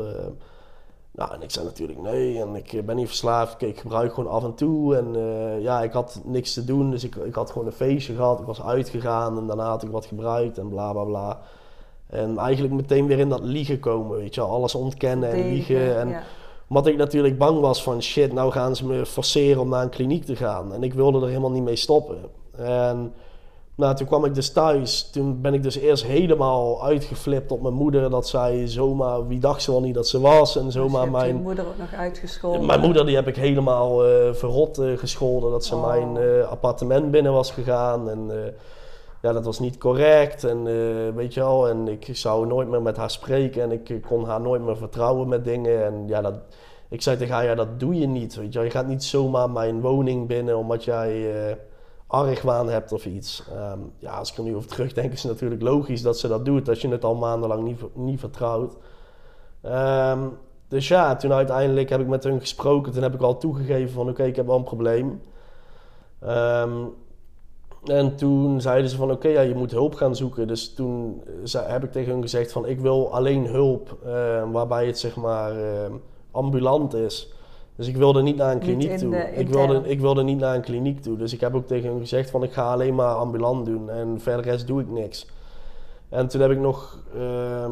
Nou, 1.15 1.33
en 1.33 1.41
ik 1.41 1.51
zei 1.51 1.65
natuurlijk 1.65 2.01
nee, 2.01 2.41
en 2.41 2.55
ik 2.55 2.73
eh, 2.73 2.83
ben 2.83 2.95
niet 2.95 3.07
verslaafd. 3.07 3.61
Ik 3.61 3.79
gebruik 3.79 4.13
gewoon 4.13 4.31
af 4.31 4.43
en 4.43 4.55
toe. 4.55 4.95
En 4.95 5.15
eh, 5.15 5.61
ja, 5.61 5.81
ik 5.81 5.91
had 5.91 6.21
niks 6.23 6.53
te 6.53 6.65
doen, 6.65 6.91
dus 6.91 7.03
ik, 7.03 7.15
ik 7.15 7.35
had 7.35 7.51
gewoon 7.51 7.67
een 7.67 7.73
feestje 7.73 8.15
gehad. 8.15 8.39
Ik 8.39 8.45
was 8.45 8.61
uitgegaan 8.61 9.37
en 9.37 9.47
daarna 9.47 9.67
had 9.67 9.83
ik 9.83 9.89
wat 9.89 10.05
gebruikt 10.05 10.57
en 10.57 10.69
bla 10.69 10.91
bla 10.91 11.03
bla. 11.03 11.39
En 12.07 12.37
eigenlijk 12.37 12.73
meteen 12.73 13.07
weer 13.07 13.19
in 13.19 13.29
dat 13.29 13.43
liegen 13.43 13.79
komen, 13.79 14.17
weet 14.17 14.35
je 14.35 14.41
wel. 14.41 14.49
Alles 14.49 14.75
ontkennen 14.75 15.31
en 15.31 15.49
liegen. 15.49 15.99
En 15.99 16.09
ja. 16.09 16.23
omdat 16.67 16.87
ik 16.87 16.97
natuurlijk 16.97 17.37
bang 17.37 17.59
was 17.59 17.83
van 17.83 18.01
shit, 18.01 18.33
nou 18.33 18.51
gaan 18.51 18.75
ze 18.75 18.85
me 18.85 19.05
forceren 19.05 19.61
om 19.61 19.69
naar 19.69 19.83
een 19.83 19.89
kliniek 19.89 20.25
te 20.25 20.35
gaan. 20.35 20.73
En 20.73 20.83
ik 20.83 20.93
wilde 20.93 21.21
er 21.21 21.27
helemaal 21.27 21.51
niet 21.51 21.63
mee 21.63 21.75
stoppen. 21.75 22.17
En 22.55 23.13
nou, 23.75 23.95
toen 23.95 24.07
kwam 24.07 24.25
ik 24.25 24.33
dus 24.35 24.51
thuis. 24.51 25.09
Toen 25.09 25.41
ben 25.41 25.53
ik 25.53 25.63
dus 25.63 25.77
eerst 25.77 26.03
helemaal 26.03 26.83
uitgeflipt 26.83 27.51
op 27.51 27.61
mijn 27.61 27.73
moeder. 27.73 28.09
Dat 28.09 28.27
zij 28.27 28.67
zomaar, 28.67 29.27
wie 29.27 29.39
dacht 29.39 29.61
ze 29.61 29.71
wel 29.71 29.81
niet 29.81 29.93
dat 29.93 30.07
ze 30.07 30.19
was. 30.19 30.57
En 30.57 30.63
Dus 30.65 30.73
je 30.73 30.79
zomaar 30.79 31.05
je 31.05 31.11
mijn, 31.11 31.35
moeder 31.35 31.67
ook 31.67 31.77
nog 31.77 31.93
uitgescholden. 31.93 32.65
mijn 32.65 32.79
moeder 32.79 33.05
die 33.05 33.15
heb 33.15 33.27
ik 33.27 33.35
helemaal 33.35 34.05
eh, 34.05 34.33
verrot 34.33 34.77
eh, 34.77 34.97
gescholden. 34.97 35.51
Dat 35.51 35.65
ze 35.65 35.75
Oh. 35.75 35.87
mijn 35.87 36.17
eh, 36.17 36.47
appartement 36.47 37.11
binnen 37.11 37.33
was 37.33 37.51
gegaan. 37.51 38.09
En 38.09 38.31
ja, 39.21 39.33
dat 39.33 39.45
was 39.45 39.59
niet 39.59 39.77
correct. 39.77 40.43
En 40.43 40.63
weet 41.15 41.33
je 41.33 41.39
wel, 41.39 41.69
en 41.69 41.87
ik 41.87 42.09
zou 42.11 42.47
nooit 42.47 42.67
meer 42.67 42.81
met 42.81 42.97
haar 42.97 43.09
spreken. 43.11 43.61
En 43.61 43.71
ik 43.71 44.01
kon 44.07 44.25
haar 44.25 44.41
nooit 44.41 44.61
meer 44.61 44.77
vertrouwen 44.77 45.27
met 45.27 45.43
dingen. 45.43 45.85
En 45.85 46.03
ja, 46.07 46.21
dat, 46.21 46.33
ik 46.89 47.01
zei 47.01 47.17
tegen 47.17 47.33
haar, 47.33 47.45
ja, 47.45 47.55
dat 47.55 47.79
doe 47.79 47.95
je 47.99 48.07
niet. 48.07 48.35
Weet 48.35 48.47
je 48.53 48.53
wel. 48.53 48.63
Je 48.67 48.73
gaat 48.73 48.87
niet 48.87 49.03
zomaar 49.03 49.49
mijn 49.49 49.81
woning 49.81 50.27
binnen 50.27 50.57
omdat 50.57 50.83
jij 50.83 51.27
argwaan 52.15 52.69
hebt 52.69 52.91
of 52.91 53.05
iets. 53.05 53.43
Ehm, 53.53 53.79
ja, 53.97 54.17
als 54.17 54.31
ik 54.31 54.37
er 54.37 54.43
nu 54.43 54.55
over 54.55 54.69
terugdenk, 54.69 55.11
is 55.11 55.23
het 55.23 55.31
natuurlijk 55.31 55.61
logisch 55.61 56.01
dat 56.01 56.19
ze 56.19 56.27
dat 56.27 56.45
doet. 56.45 56.69
Als 56.69 56.81
je 56.81 56.87
het 56.87 57.03
al 57.03 57.15
maandenlang 57.15 57.63
niet, 57.63 57.79
niet 57.93 58.19
vertrouwt. 58.19 58.75
Ehm, 59.61 60.19
dus 60.67 60.87
ja, 60.87 61.15
toen 61.15 61.33
uiteindelijk 61.33 61.89
heb 61.89 61.99
ik 61.99 62.07
met 62.07 62.23
hun 62.23 62.39
gesproken. 62.39 62.91
Toen 62.91 63.03
heb 63.03 63.13
ik 63.13 63.21
al 63.21 63.37
toegegeven 63.37 63.93
van 63.93 64.09
oké, 64.09 64.23
ik 64.23 64.35
heb 64.35 64.45
wel 64.45 64.57
een 64.57 64.63
probleem. 64.63 65.21
Ehm, 66.19 66.71
en 67.85 68.15
toen 68.15 68.61
zeiden 68.61 68.89
ze 68.89 68.95
van 68.95 69.11
oké, 69.11 69.27
ja, 69.27 69.41
je 69.41 69.55
moet 69.55 69.71
hulp 69.71 69.95
gaan 69.95 70.15
zoeken. 70.15 70.47
Dus 70.47 70.73
toen 70.73 71.23
eh, 71.53 71.67
heb 71.67 71.83
ik 71.83 71.91
tegen 71.91 72.11
hun 72.11 72.21
gezegd 72.21 72.51
van 72.51 72.67
ik 72.67 72.79
wil 72.79 73.13
alleen 73.13 73.45
hulp 73.47 73.97
waarbij 74.51 74.85
het 74.85 74.99
zeg 74.99 75.15
maar 75.15 75.53
ambulant 76.31 76.93
is. 76.93 77.34
Dus 77.75 77.87
ik 77.87 77.97
wilde 77.97 78.21
niet 78.21 78.35
naar 78.35 78.51
een 78.51 78.59
kliniek 78.59 78.89
in 78.89 78.97
toe. 78.97 79.15
Ik 79.15 79.49
wilde, 79.49 79.81
ik 79.89 79.99
wilde 79.99 80.23
niet 80.23 80.39
naar 80.39 80.55
een 80.55 80.61
kliniek 80.61 81.01
toe. 81.01 81.17
Dus 81.17 81.33
ik 81.33 81.39
heb 81.39 81.55
ook 81.55 81.67
tegen 81.67 81.89
hun 81.89 81.99
gezegd 81.99 82.29
van 82.29 82.43
ik 82.43 82.53
ga 82.53 82.71
alleen 82.71 82.95
maar 82.95 83.13
ambulant 83.13 83.65
doen. 83.65 83.89
En 83.89 84.19
verder 84.19 84.45
rest 84.45 84.67
doe 84.67 84.81
ik 84.81 84.89
niks. 84.89 85.27
En 86.09 86.27
toen 86.27 86.41
heb 86.41 86.51
ik 86.51 86.59
nog... 86.59 86.99
ehm, 87.15 87.71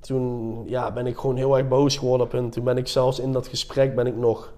toen 0.00 0.62
ja, 0.66 0.92
ben 0.92 1.06
ik 1.06 1.16
gewoon 1.16 1.36
heel 1.36 1.58
erg 1.58 1.68
boos 1.68 1.96
geworden 1.96 2.26
op 2.26 2.32
hun. 2.32 2.50
Toen 2.50 2.64
ben 2.64 2.76
ik 2.76 2.88
zelfs 2.88 3.20
in 3.20 3.32
dat 3.32 3.46
gesprek 3.46 3.94
ben 3.94 4.06
ik 4.06 4.16
nog 4.16 4.52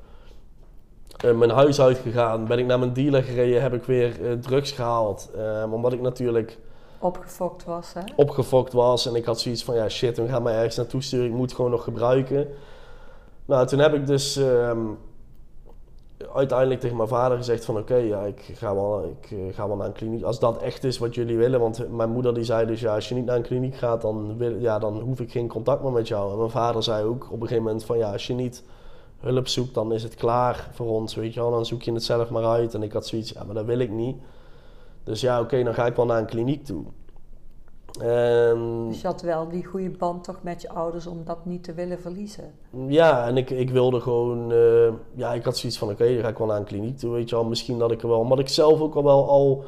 eh, 1.25 1.33
mijn 1.35 1.51
huis 1.51 1.81
uitgegaan. 1.81 2.47
Ben 2.47 2.59
ik 2.59 2.67
naar 2.67 2.79
mijn 2.79 2.93
dealer 2.93 3.23
gereden, 3.23 3.63
heb 3.63 3.75
ik 3.75 3.85
weer 3.85 4.27
eh, 4.27 4.33
drugs 4.33 4.73
gehaald. 4.73 5.31
Ehm, 5.37 5.73
omdat 5.73 5.93
ik 5.93 6.01
natuurlijk 6.01 6.59
Opgefokt 7.01 7.65
was, 7.65 7.93
hè? 7.95 8.01
opgefokt 8.17 8.73
was. 8.73 9.07
En 9.07 9.15
ik 9.15 9.25
had 9.25 9.41
zoiets 9.41 9.65
van, 9.65 9.75
ja 9.75 9.89
shit, 9.89 10.17
we 10.17 10.29
gaan 10.29 10.43
mij 10.43 10.55
ergens 10.55 10.77
naartoe 10.77 11.03
sturen. 11.03 11.27
Ik 11.27 11.33
moet 11.33 11.53
gewoon 11.53 11.71
nog 11.71 11.85
gebruiken. 11.85 12.49
Nou, 13.49 13.67
toen 13.67 13.79
heb 13.79 13.95
ik 13.95 14.07
dus 14.07 14.37
ehm, 14.37 14.87
uiteindelijk 16.35 16.81
tegen 16.81 16.97
mijn 16.97 17.09
vader 17.09 17.37
gezegd 17.37 17.65
van... 17.65 17.79
Oké, 17.79 17.95
ja, 17.95 18.23
ik, 18.23 18.41
ga 18.55 18.75
wel, 18.75 19.05
ik 19.05 19.31
eh, 19.31 19.55
ga 19.55 19.69
wel 19.69 19.77
naar 19.77 19.87
een 19.87 19.93
kliniek. 19.93 20.23
Als 20.23 20.39
dat 20.39 20.63
echt 20.63 20.85
is 20.85 20.99
wat 20.99 21.15
jullie 21.15 21.37
willen. 21.37 21.61
Want 21.61 21.97
mijn 21.97 22.11
moeder 22.11 22.35
die 22.35 22.45
zei 22.45 22.67
dus, 22.67 22.81
ja, 22.81 22.95
als 22.95 23.09
je 23.09 23.15
niet 23.15 23.25
naar 23.25 23.37
een 23.37 23.43
kliniek 23.43 23.75
gaat... 23.75 24.03
Dan, 24.03 24.37
wil, 24.37 24.57
ja, 24.57 24.79
dan 24.79 25.01
hoef 25.01 25.21
ik 25.21 25.31
geen 25.31 25.49
contact 25.49 25.83
meer 25.83 25.93
met 25.93 26.09
jou. 26.09 26.33
En 26.33 26.39
mijn 26.39 26.51
vader 26.51 26.83
zei 26.83 27.05
ook 27.05 27.25
op 27.25 27.33
een 27.33 27.41
gegeven 27.41 27.63
moment 27.63 27.85
van... 27.85 27.99
Ja, 27.99 28.13
als 28.13 28.27
je 28.27 28.35
niet 28.35 28.65
hulp 29.19 29.49
zoekt, 29.49 29.75
dan 29.75 29.93
is 29.93 30.03
het 30.03 30.15
klaar 30.15 30.69
voor 30.73 30.87
ons, 30.87 31.15
weet 31.15 31.35
je 31.35 31.41
wel. 31.41 31.51
Dan 31.51 31.67
zoek 31.67 31.83
je 31.83 31.93
het 31.93 32.05
zelf 32.05 32.31
maar 32.31 32.45
uit. 32.45 32.75
En 32.75 32.83
ik 32.83 32.93
had 32.93 33.07
zoiets, 33.07 33.31
ja, 33.31 33.45
maar 33.45 33.55
dat 33.55 33.65
wil 33.65 33.79
ik 33.79 33.91
niet. 33.91 34.17
Dus 35.05 35.21
ja, 35.21 35.41
oké, 35.41 35.63
dan 35.63 35.75
ga 35.75 35.87
ik 35.87 35.97
wel 35.97 36.07
naar 36.07 36.19
een 36.19 36.27
kliniek 36.27 36.65
toe. 36.65 36.85
En 38.01 38.87
Dus 38.89 39.01
je 39.01 39.07
had 39.07 39.23
wel 39.23 39.49
die 39.49 39.65
goede 39.65 39.91
band 39.91 40.25
toch 40.25 40.39
met 40.43 40.63
je 40.63 40.69
ouders 40.69 41.07
om 41.07 41.25
dat 41.25 41.45
niet 41.45 41.65
te 41.65 41.75
willen 41.75 42.01
verliezen. 42.01 42.53
ja, 42.89 43.27
en 43.27 43.37
ik, 43.37 43.51
ik 43.51 43.71
wilde 43.71 44.01
gewoon, 44.01 44.53
eh, 44.53 44.93
ja, 45.15 45.33
ik 45.33 45.45
had 45.45 45.57
zoiets 45.57 45.79
van, 45.79 45.91
oké, 45.91 46.15
dan 46.15 46.23
ga 46.23 46.29
ik 46.29 46.39
wel 46.39 46.47
naar 46.47 46.57
een 46.57 46.65
kliniek 46.65 46.99
toe, 46.99 47.13
weet 47.13 47.29
je 47.29 47.35
wel. 47.35 47.45
Misschien 47.45 47.79
dat 47.79 47.91
ik 47.91 48.03
er 48.03 48.09
wel, 48.09 48.19
omdat 48.19 48.39
ik 48.39 48.49
zelf 48.49 48.81
ook 48.81 48.95
al 48.95 49.05
wel 49.05 49.29
al 49.29 49.65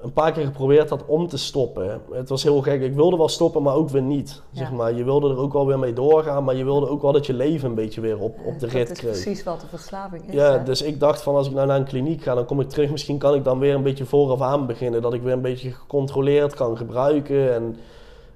een 0.00 0.12
paar 0.12 0.32
keer 0.32 0.44
geprobeerd 0.44 0.90
had 0.90 1.04
om 1.06 1.28
te 1.28 1.38
stoppen. 1.38 2.00
Het 2.12 2.28
was 2.28 2.42
heel 2.42 2.62
gek, 2.62 2.82
ik 2.82 2.94
wilde 2.94 3.16
wel 3.16 3.28
stoppen, 3.28 3.62
maar 3.62 3.74
ook 3.74 3.88
weer 3.88 4.02
niet, 4.02 4.42
zeg 4.52 4.72
maar. 4.72 4.94
Je 4.94 5.04
wilde 5.04 5.30
er 5.30 5.38
ook 5.38 5.52
wel 5.52 5.66
weer 5.66 5.78
mee 5.78 5.92
doorgaan, 5.92 6.44
maar 6.44 6.54
je 6.56 6.64
wilde 6.64 6.88
ook 6.88 7.02
wel 7.02 7.12
dat 7.12 7.26
je 7.26 7.32
leven 7.34 7.68
een 7.68 7.74
beetje 7.74 8.00
weer 8.00 8.18
op, 8.18 8.36
op 8.46 8.58
de 8.58 8.66
Eh, 8.66 8.72
rit 8.72 8.88
Dat 8.88 8.96
is 8.96 9.02
kreeg. 9.02 9.12
precies 9.22 9.42
wat 9.42 9.60
de 9.60 9.66
verslaving 9.66 10.28
is. 10.28 10.34
Ja, 10.34 10.52
hè? 10.58 10.62
dus 10.64 10.82
ik 10.82 11.00
dacht 11.00 11.22
van 11.22 11.34
als 11.34 11.46
ik 11.46 11.52
nou 11.54 11.66
naar 11.66 11.76
een 11.78 11.84
kliniek 11.84 12.22
ga, 12.22 12.34
dan 12.34 12.44
kom 12.44 12.60
ik 12.60 12.68
terug. 12.68 12.90
Misschien 12.90 13.18
kan 13.18 13.34
ik 13.34 13.44
dan 13.44 13.58
weer 13.58 13.74
een 13.74 13.82
beetje 13.82 14.04
vooraf 14.04 14.40
aan 14.40 14.66
beginnen. 14.66 15.02
Dat 15.02 15.14
ik 15.14 15.22
weer 15.22 15.32
een 15.32 15.40
beetje 15.42 15.70
gecontroleerd 15.70 16.54
kan 16.54 16.76
gebruiken. 16.76 17.54
En 17.54 17.76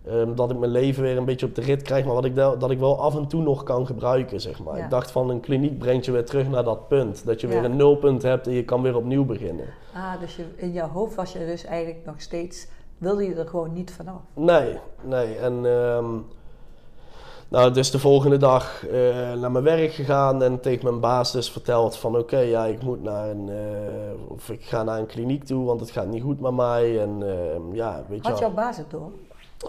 ehm, 0.06 0.34
dat 0.34 0.50
ik 0.50 0.58
mijn 0.58 0.70
leven 0.70 1.02
weer 1.02 1.16
een 1.16 1.24
beetje 1.24 1.46
op 1.46 1.54
de 1.54 1.60
rit 1.60 1.82
krijg. 1.82 2.04
Maar 2.04 2.14
wat 2.14 2.24
ik 2.24 2.36
dat 2.36 2.70
ik 2.70 2.78
wel 2.78 3.00
af 3.00 3.16
en 3.16 3.26
toe 3.26 3.42
nog 3.42 3.62
kan 3.62 3.86
gebruiken, 3.86 4.40
zeg 4.40 4.62
maar. 4.62 4.76
Ja. 4.76 4.84
Ik 4.84 4.90
dacht 4.90 5.10
van 5.10 5.30
een 5.30 5.40
kliniek 5.40 5.78
brengt 5.78 6.04
je 6.04 6.12
weer 6.12 6.24
terug 6.24 6.48
naar 6.48 6.64
dat 6.64 6.88
punt. 6.88 7.26
Dat 7.26 7.40
je 7.40 7.46
weer 7.46 7.64
een 7.64 7.76
nulpunt 7.76 8.22
hebt 8.22 8.46
en 8.46 8.52
je 8.52 8.64
kan 8.64 8.82
weer 8.82 8.96
opnieuw 8.96 9.24
beginnen. 9.24 9.66
Ah, 9.94 10.20
dus 10.20 10.36
je, 10.36 10.44
in 10.56 10.72
jouw 10.72 10.88
hoofd 10.88 11.14
was 11.14 11.32
je 11.32 11.38
dus 11.38 11.64
eigenlijk 11.64 12.04
nog 12.04 12.20
steeds... 12.20 12.66
Wilde 12.98 13.24
je 13.24 13.34
er 13.34 13.48
gewoon 13.48 13.72
niet 13.72 13.92
vanaf. 13.92 14.20
Nee, 14.34 14.78
nee. 15.02 15.36
En 15.36 15.66
ehm, 15.66 16.06
nou, 17.52 17.72
dus 17.72 17.90
de 17.90 17.98
volgende 17.98 18.36
dag 18.36 18.86
eh, 18.86 19.32
naar 19.32 19.50
mijn 19.50 19.64
werk 19.64 19.92
gegaan 19.92 20.42
en 20.42 20.60
tegen 20.60 20.84
mijn 20.84 21.00
baas 21.00 21.32
dus 21.32 21.50
verteld 21.50 21.96
van 21.96 22.16
oké, 22.16 22.38
ja, 22.38 22.64
ik 22.64 22.82
moet 22.82 23.02
naar 23.02 23.28
een, 23.28 23.48
eh, 23.48 24.30
of 24.30 24.50
ik 24.50 24.64
ga 24.64 24.82
naar 24.82 24.98
een 24.98 25.06
kliniek 25.06 25.44
toe, 25.44 25.64
want 25.64 25.80
het 25.80 25.90
gaat 25.90 26.06
niet 26.06 26.22
goed 26.22 26.40
met 26.40 26.52
mij. 26.52 27.00
En 27.00 27.22
ehm, 27.22 27.74
ja, 27.74 28.02
weet 28.08 28.24
je 28.24 28.30
Had 28.30 28.38
jouw 28.38 28.52
baas 28.52 28.76
het 28.76 28.90
door? 28.90 29.10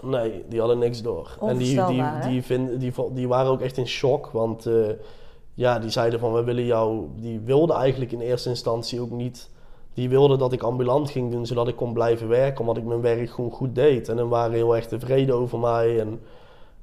Nee, 0.02 0.44
die 0.48 0.58
hadden 0.58 0.78
niks 0.78 1.02
door. 1.02 1.36
En 1.40 1.56
die, 1.56 1.84
die, 1.84 2.04
die, 2.28 2.42
vind, 2.42 2.80
die, 3.12 3.28
waren 3.28 3.50
ook 3.50 3.60
echt 3.60 3.76
in 3.76 3.86
shock, 3.86 4.26
want 4.26 4.66
eh, 4.66 4.74
ja, 5.54 5.78
die 5.78 5.90
zeiden 5.90 6.20
van 6.20 6.32
we 6.32 6.44
willen 6.44 6.64
jou, 6.64 7.06
die 7.16 7.40
wilden 7.40 7.76
eigenlijk 7.76 8.12
in 8.12 8.20
eerste 8.20 8.48
instantie 8.48 9.00
ook 9.00 9.10
niet, 9.10 9.50
die 9.94 10.08
wilden 10.08 10.38
dat 10.38 10.52
ik 10.52 10.62
ambulant 10.62 11.10
ging 11.10 11.32
doen, 11.32 11.46
zodat 11.46 11.68
ik 11.68 11.76
kon 11.76 11.92
blijven 11.92 12.28
werken, 12.28 12.60
omdat 12.60 12.76
ik 12.76 12.84
mijn 12.84 13.00
werk 13.00 13.30
gewoon 13.30 13.50
goed 13.50 13.74
deed. 13.74 14.08
En 14.08 14.16
dan 14.16 14.28
waren 14.28 14.52
heel 14.54 14.76
erg 14.76 14.86
tevreden 14.86 15.34
over 15.34 15.58
mij. 15.58 16.00
En, 16.00 16.20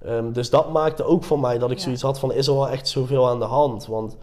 ehm, 0.05 0.31
dus 0.31 0.49
dat 0.49 0.71
maakte 0.71 1.03
ook 1.03 1.23
voor 1.23 1.39
mij 1.39 1.57
dat 1.57 1.71
ik 1.71 1.77
Ja. 1.77 1.83
zoiets 1.83 2.01
had 2.01 2.19
van 2.19 2.33
is 2.33 2.47
er 2.47 2.53
wel 2.53 2.69
echt 2.69 2.87
zoveel 2.87 3.29
aan 3.29 3.39
de 3.39 3.45
hand, 3.45 3.85
want 3.85 4.17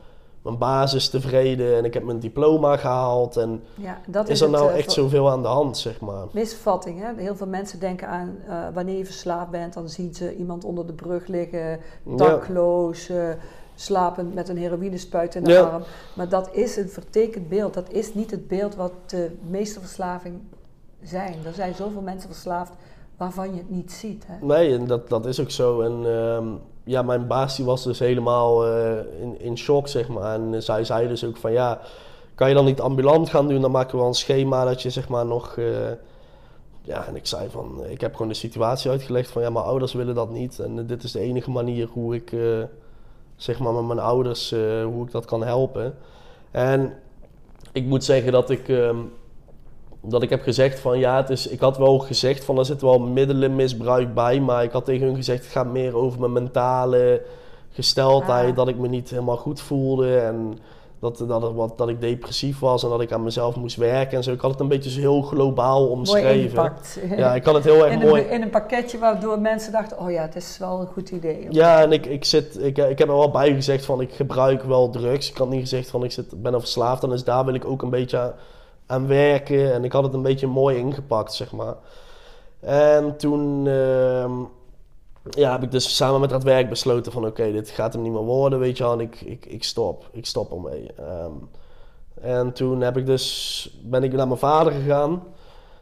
mijn 0.49 0.61
baas 0.61 0.95
is 0.95 1.09
tevreden 1.09 1.77
en 1.77 1.85
ik 1.85 1.95
heb 1.95 2.03
mijn 2.05 2.19
diploma 2.19 2.77
gehaald 2.77 3.37
en 3.37 3.63
Ja, 3.75 3.99
dat 4.07 4.29
is 4.29 4.41
er 4.41 4.51
nou 4.51 4.71
eh, 4.71 4.79
echt 4.79 4.93
zoveel 4.93 5.31
aan 5.31 5.43
de 5.43 5.49
hand, 5.49 5.79
zeg 5.79 6.01
maar. 6.01 6.27
misvatting. 6.33 7.01
Hè? 7.01 7.23
Heel 7.23 7.37
veel 7.37 7.47
mensen 7.47 7.81
denken 7.81 8.09
aan 8.09 8.37
eh, 8.49 8.57
wanneer 8.75 8.97
je 8.99 9.05
verslaafd 9.05 9.51
bent, 9.51 9.75
dan 9.75 9.89
zien 9.89 10.15
ze 10.15 10.37
iemand 10.37 10.65
onder 10.65 10.87
de 10.87 10.93
brug 10.93 11.27
liggen, 11.27 11.81
dakloos, 12.05 13.09
eh, 13.09 13.29
slapend 13.75 14.35
met 14.35 14.49
een 14.49 14.57
heroïnespuit 14.59 15.35
in 15.35 15.45
de 15.45 15.51
Ja. 15.53 15.61
arm. 15.63 15.83
Maar 16.17 16.29
dat 16.29 16.49
is 16.53 16.77
een 16.77 16.89
vertekend 16.89 17.49
beeld. 17.49 17.75
Dat 17.75 17.91
is 17.91 18.15
niet 18.15 18.31
het 18.31 18.49
beeld 18.49 18.75
wat 18.75 18.93
de 19.07 19.31
meeste 19.49 19.81
verslaving 19.81 20.41
zijn. 21.03 21.35
Er 21.45 21.53
zijn 21.55 21.75
zoveel 21.75 22.01
mensen 22.03 22.31
verslaafd 22.31 22.73
waarvan 23.17 23.51
je 23.51 23.57
het 23.59 23.71
niet 23.71 23.93
ziet. 23.93 24.25
Hè? 24.27 24.47
Nee, 24.47 24.75
en 24.79 24.87
dat, 24.87 25.09
dat 25.09 25.27
is 25.27 25.41
ook 25.41 25.51
zo. 25.51 25.81
En 25.81 26.17
ehm, 26.17 26.47
ja, 26.89 27.03
mijn 27.03 27.27
baas 27.27 27.59
was 27.59 27.85
dus 27.85 27.99
helemaal 27.99 28.67
eh, 28.67 29.21
in, 29.21 29.41
in 29.41 29.59
shock, 29.59 29.89
zeg 29.89 30.09
maar. 30.09 30.35
En 30.35 30.63
zij 30.63 30.85
zei 30.85 31.09
dus 31.09 31.25
ook 31.25 31.37
van 31.37 31.53
ja, 31.53 31.81
kan 32.35 32.49
je 32.49 32.55
dan 32.55 32.65
niet 32.65 32.81
ambulant 32.81 33.29
gaan 33.31 33.49
doen? 33.49 33.61
Dan 33.61 33.71
maken 33.71 33.91
we 33.91 33.99
wel 33.99 34.07
een 34.07 34.15
schema 34.15 34.65
dat 34.65 34.83
je 34.83 34.91
zeg 34.91 35.09
maar 35.09 35.27
nog... 35.27 35.57
eh, 35.57 35.67
ja, 36.83 37.07
en 37.07 37.17
ik 37.17 37.27
zei 37.27 37.51
van, 37.51 37.85
ik 37.89 38.01
heb 38.01 38.13
gewoon 38.13 38.29
de 38.29 38.35
situatie 38.35 38.91
uitgelegd 38.91 39.31
van 39.31 39.43
ja, 39.43 39.51
mijn 39.51 39.65
ouders 39.65 39.93
willen 39.93 40.15
dat 40.15 40.31
niet. 40.31 40.59
En 40.59 40.87
dit 40.87 41.03
is 41.03 41.13
de 41.13 41.21
enige 41.21 41.51
manier 41.51 41.89
hoe 41.93 42.15
ik, 42.15 42.33
eh, 42.33 42.63
zeg 43.37 43.59
maar 43.59 43.73
met 43.73 43.87
mijn 43.87 43.99
ouders, 43.99 44.53
eh, 44.53 44.85
hoe 44.85 45.05
ik 45.05 45.11
dat 45.11 45.25
kan 45.25 45.45
helpen. 45.45 45.95
En 46.51 46.93
ik 47.73 47.85
moet 47.85 48.05
zeggen 48.05 48.33
dat 48.33 48.51
ik... 48.51 48.69
ehm, 48.69 48.97
dat 50.01 50.23
ik 50.23 50.31
heb 50.31 50.43
gezegd 50.43 50.81
van 50.81 50.99
ja, 50.99 51.17
het 51.17 51.31
is, 51.31 51.47
ik 51.47 51.61
had 51.61 51.79
wel 51.79 51.99
gezegd 51.99 52.45
van 52.45 52.59
er 52.59 52.65
zit 52.65 52.81
wel 52.81 52.99
middelenmisbruik 52.99 54.15
bij, 54.15 54.41
maar 54.41 54.63
ik 54.63 54.73
had 54.73 54.85
tegen 54.85 55.07
hun 55.07 55.17
gezegd 55.17 55.43
het 55.43 55.53
gaat 55.53 55.73
meer 55.73 55.97
over 55.97 56.21
mijn 56.21 56.33
mentale 56.33 57.23
gesteldheid, 57.71 58.51
Ah. 58.51 58.57
dat 58.57 58.69
ik 58.69 58.79
me 58.79 58.89
niet 58.89 59.11
helemaal 59.11 59.37
goed 59.37 59.61
voelde 59.61 60.19
en 60.19 60.59
Dat, 61.01 61.25
dat, 61.29 61.43
het 61.43 61.53
wat, 61.55 61.79
dat 61.79 61.89
ik 61.89 62.01
depressief 62.01 62.59
was 62.59 62.83
en 62.83 62.89
dat 62.89 63.01
ik 63.01 63.13
aan 63.13 63.23
mezelf 63.23 63.57
moest 63.57 63.77
werken 63.77 64.17
en 64.17 64.23
zo. 64.23 64.33
Ik 64.33 64.41
had 64.41 64.51
het 64.51 64.61
een 64.61 64.69
beetje 64.69 64.91
zo 64.91 65.01
heel 65.01 65.23
globaal 65.23 65.81
Mooi 65.81 65.93
omschreven. 65.93 66.73
Ja, 67.17 67.35
ik 67.35 67.45
had 67.45 67.55
het 67.55 67.65
heel 67.65 67.85
erg 67.85 67.93
in, 67.93 67.99
mooi. 68.09 68.23
een, 68.23 68.31
in 68.31 68.43
een 68.43 68.51
pakketje 68.51 68.99
waardoor 68.99 69.41
mensen 69.41 69.73
dachten, 69.73 69.99
oh 69.99 70.11
ja, 70.11 70.23
het 70.23 70.37
is 70.37 70.57
wel 70.59 70.81
een 70.81 70.87
goed 70.87 71.11
idee. 71.11 71.47
Ja, 71.51 71.83
en 71.83 71.93
ik, 71.93 72.07
ik, 72.07 72.25
zit, 72.25 72.63
ik, 72.63 72.79
ik 72.79 72.99
heb 72.99 73.09
er 73.09 73.17
wel 73.17 73.31
bij 73.31 73.55
gezegd 73.55 73.85
van 73.85 74.01
ik 74.01 74.13
gebruik 74.13 74.63
wel 74.63 74.91
drugs. 74.91 75.31
Ik 75.31 75.37
had 75.37 75.49
niet 75.49 75.61
gezegd 75.61 75.91
van 75.91 76.05
ik 76.05 76.13
zit, 76.13 76.43
ben 76.43 76.55
er 76.55 76.61
verslaafd 76.61 77.05
aan, 77.05 77.11
dus 77.11 77.25
daar 77.25 77.45
wil 77.45 77.55
ik 77.55 77.65
ook 77.65 77.83
een 77.83 77.91
beetje 77.91 78.35
aan, 78.89 79.07
werken. 79.07 79.73
En 79.73 79.85
ik 79.85 79.93
had 79.93 80.03
het 80.03 80.15
een 80.15 80.23
beetje 80.23 80.47
mooi 80.47 80.77
ingepakt, 80.77 81.35
zeg 81.35 81.53
maar. 81.53 81.75
En 82.61 83.17
toen 83.17 83.67
ehm, 83.67 84.33
ja, 85.31 85.53
heb 85.53 85.63
ik 85.63 85.71
dus 85.71 85.97
samen 85.97 86.21
met 86.21 86.31
dat 86.31 86.43
werk 86.43 86.69
besloten 86.69 87.13
van 87.13 87.27
oké, 87.27 87.53
dit 87.53 87.71
gaat 87.71 87.93
hem 87.93 88.03
niet 88.03 88.13
meer 88.13 88.21
worden, 88.23 88.59
weet 88.59 88.77
je 88.77 88.83
wel. 88.83 88.93
En 88.93 89.01
ik, 89.01 89.21
ik, 89.21 89.47
ik 89.47 89.65
stop, 89.65 90.09
ik 90.13 90.27
stop 90.27 90.53
ermee. 90.53 90.93
Ehm, 90.97 91.33
en 92.21 92.53
toen 92.53 92.81
heb 92.81 92.97
ik 92.97 93.07
dus, 93.07 93.79
ben 93.83 94.03
ik 94.03 94.13
naar 94.13 94.27
mijn 94.27 94.39
vader 94.39 94.73
gegaan. 94.73 95.23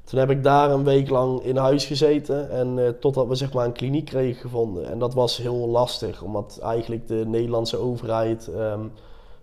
Toen 0.05 0.19
heb 0.19 0.31
ik 0.31 0.43
daar 0.43 0.71
een 0.71 0.85
week 0.85 1.11
lang 1.11 1.43
in 1.43 1.57
huis 1.57 1.85
gezeten. 1.85 2.51
En 2.51 2.79
eh, 2.79 2.89
totdat 2.89 3.27
we 3.27 3.35
zeg 3.35 3.53
maar 3.53 3.65
een 3.65 3.73
kliniek 3.73 4.05
kregen 4.05 4.41
gevonden. 4.41 4.91
En 4.91 4.99
dat 4.99 5.15
was 5.15 5.37
heel 5.37 5.69
lastig, 5.69 6.23
omdat 6.23 6.59
eigenlijk 6.63 7.09
de 7.09 7.25
Nederlandse 7.27 7.77
overheid 7.77 8.49
ehm, 8.49 8.85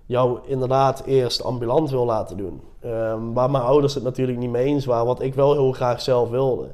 jou 0.06 0.40
inderdaad 0.46 1.04
eerst 1.06 1.44
ambulant 1.44 1.90
wil 1.90 2.06
laten 2.06 2.38
doen. 2.38 2.62
Ehm, 2.80 3.34
waar 3.34 3.52
mijn 3.52 3.64
ouders 3.64 3.94
het 3.94 4.04
natuurlijk 4.04 4.38
niet 4.38 4.50
mee 4.50 4.66
eens 4.66 4.86
waren, 4.86 5.06
wat 5.06 5.22
ik 5.22 5.34
wel 5.34 5.54
heel 5.54 5.72
graag 5.72 6.02
zelf 6.02 6.30
wilde. 6.30 6.68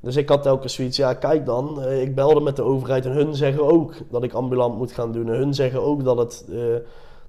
Dus 0.00 0.16
ik 0.16 0.28
had 0.28 0.42
telkens 0.42 0.74
zoiets, 0.74 0.96
ja 0.96 1.14
kijk 1.14 1.46
dan, 1.46 1.82
eh, 1.82 2.02
ik 2.02 2.14
belde 2.14 2.40
met 2.40 2.56
de 2.56 2.62
overheid 2.62 3.06
en 3.06 3.12
hun 3.12 3.34
zeggen 3.34 3.62
ook 3.72 3.94
dat 4.10 4.22
ik 4.22 4.32
ambulant 4.32 4.76
moet 4.76 4.92
gaan 4.92 5.12
doen. 5.12 5.26
En 5.26 5.38
hun 5.38 5.54
zeggen 5.54 5.82
ook 5.82 6.04
dat, 6.04 6.18
het, 6.18 6.44
eh, 6.50 6.58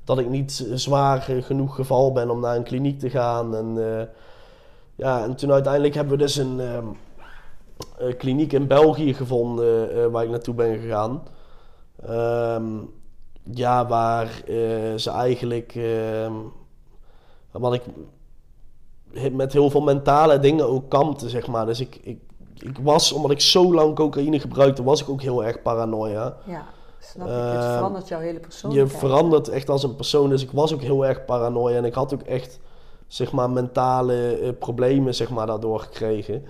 dat 0.04 0.20
ik 0.20 0.30
niet 0.30 0.68
zwaar 0.74 1.22
genoeg 1.22 1.76
geval 1.76 2.12
ben 2.12 2.30
om 2.30 2.40
naar 2.40 2.56
een 2.56 2.64
kliniek 2.64 3.00
te 3.00 3.10
gaan. 3.10 3.56
En, 3.56 3.98
eh, 3.98 4.06
ja, 4.96 5.24
en 5.24 5.36
toen 5.36 5.52
uiteindelijk 5.52 5.94
hebben 5.94 6.18
we 6.18 6.24
dus 6.24 6.36
een, 6.36 6.60
ehm, 6.60 6.86
kliniek 8.18 8.54
in 8.54 8.68
België 8.68 9.14
gevonden 9.14 10.12
waar 10.12 10.24
ik 10.24 10.30
naartoe 10.30 10.54
ben 10.54 10.80
gegaan. 10.80 11.24
Ehm, 12.06 12.64
ja, 13.54 13.88
waar 13.88 14.26
eh, 14.48 14.96
ze 14.96 15.12
eigenlijk, 15.12 15.76
ehm, 15.76 16.34
wat 17.52 17.74
ik 17.74 17.82
met 19.32 19.54
heel 19.54 19.70
veel 19.70 19.82
mentale 19.82 20.40
dingen 20.40 20.68
ook 20.68 20.90
kampte, 20.90 21.30
zeg 21.30 21.48
maar. 21.48 21.66
Dus 21.66 21.80
ik, 21.80 22.00
ik, 22.04 22.20
ik 22.58 22.78
was, 22.82 23.12
omdat 23.12 23.32
ik 23.32 23.42
zo 23.42 23.74
lang 23.74 23.96
cocaïne 23.96 24.40
gebruikte, 24.40 24.84
was 24.84 25.02
ik 25.02 25.10
ook 25.10 25.22
heel 25.22 25.44
erg 25.46 25.62
paranoia. 25.62 26.38
Ja, 26.46 26.66
snap 27.00 27.28
ik. 27.28 27.34
Het 27.34 27.42
Eh, 27.64 27.74
verandert 27.76 28.08
jouw 28.08 28.20
hele 28.20 28.34
Je 28.34 28.40
persoonlijkheid. 28.40 29.00
verandert 29.00 29.48
echt 29.50 29.70
als 29.70 29.84
een 29.84 29.96
persoon, 29.96 30.30
dus 30.30 30.44
ik 30.44 30.52
was 30.52 30.74
ook 30.74 30.82
heel 30.82 31.06
erg 31.06 31.26
paranoia 31.26 31.78
en 31.78 31.86
ik 31.86 31.94
had 31.94 32.14
ook 32.14 32.22
echt, 32.22 32.60
zeg 33.08 33.32
maar, 33.32 33.50
mentale 33.50 34.38
eh, 34.38 34.50
problemen, 34.60 35.16
zeg 35.16 35.30
maar, 35.30 35.48
daardoor 35.48 35.80
gekregen. 35.80 36.44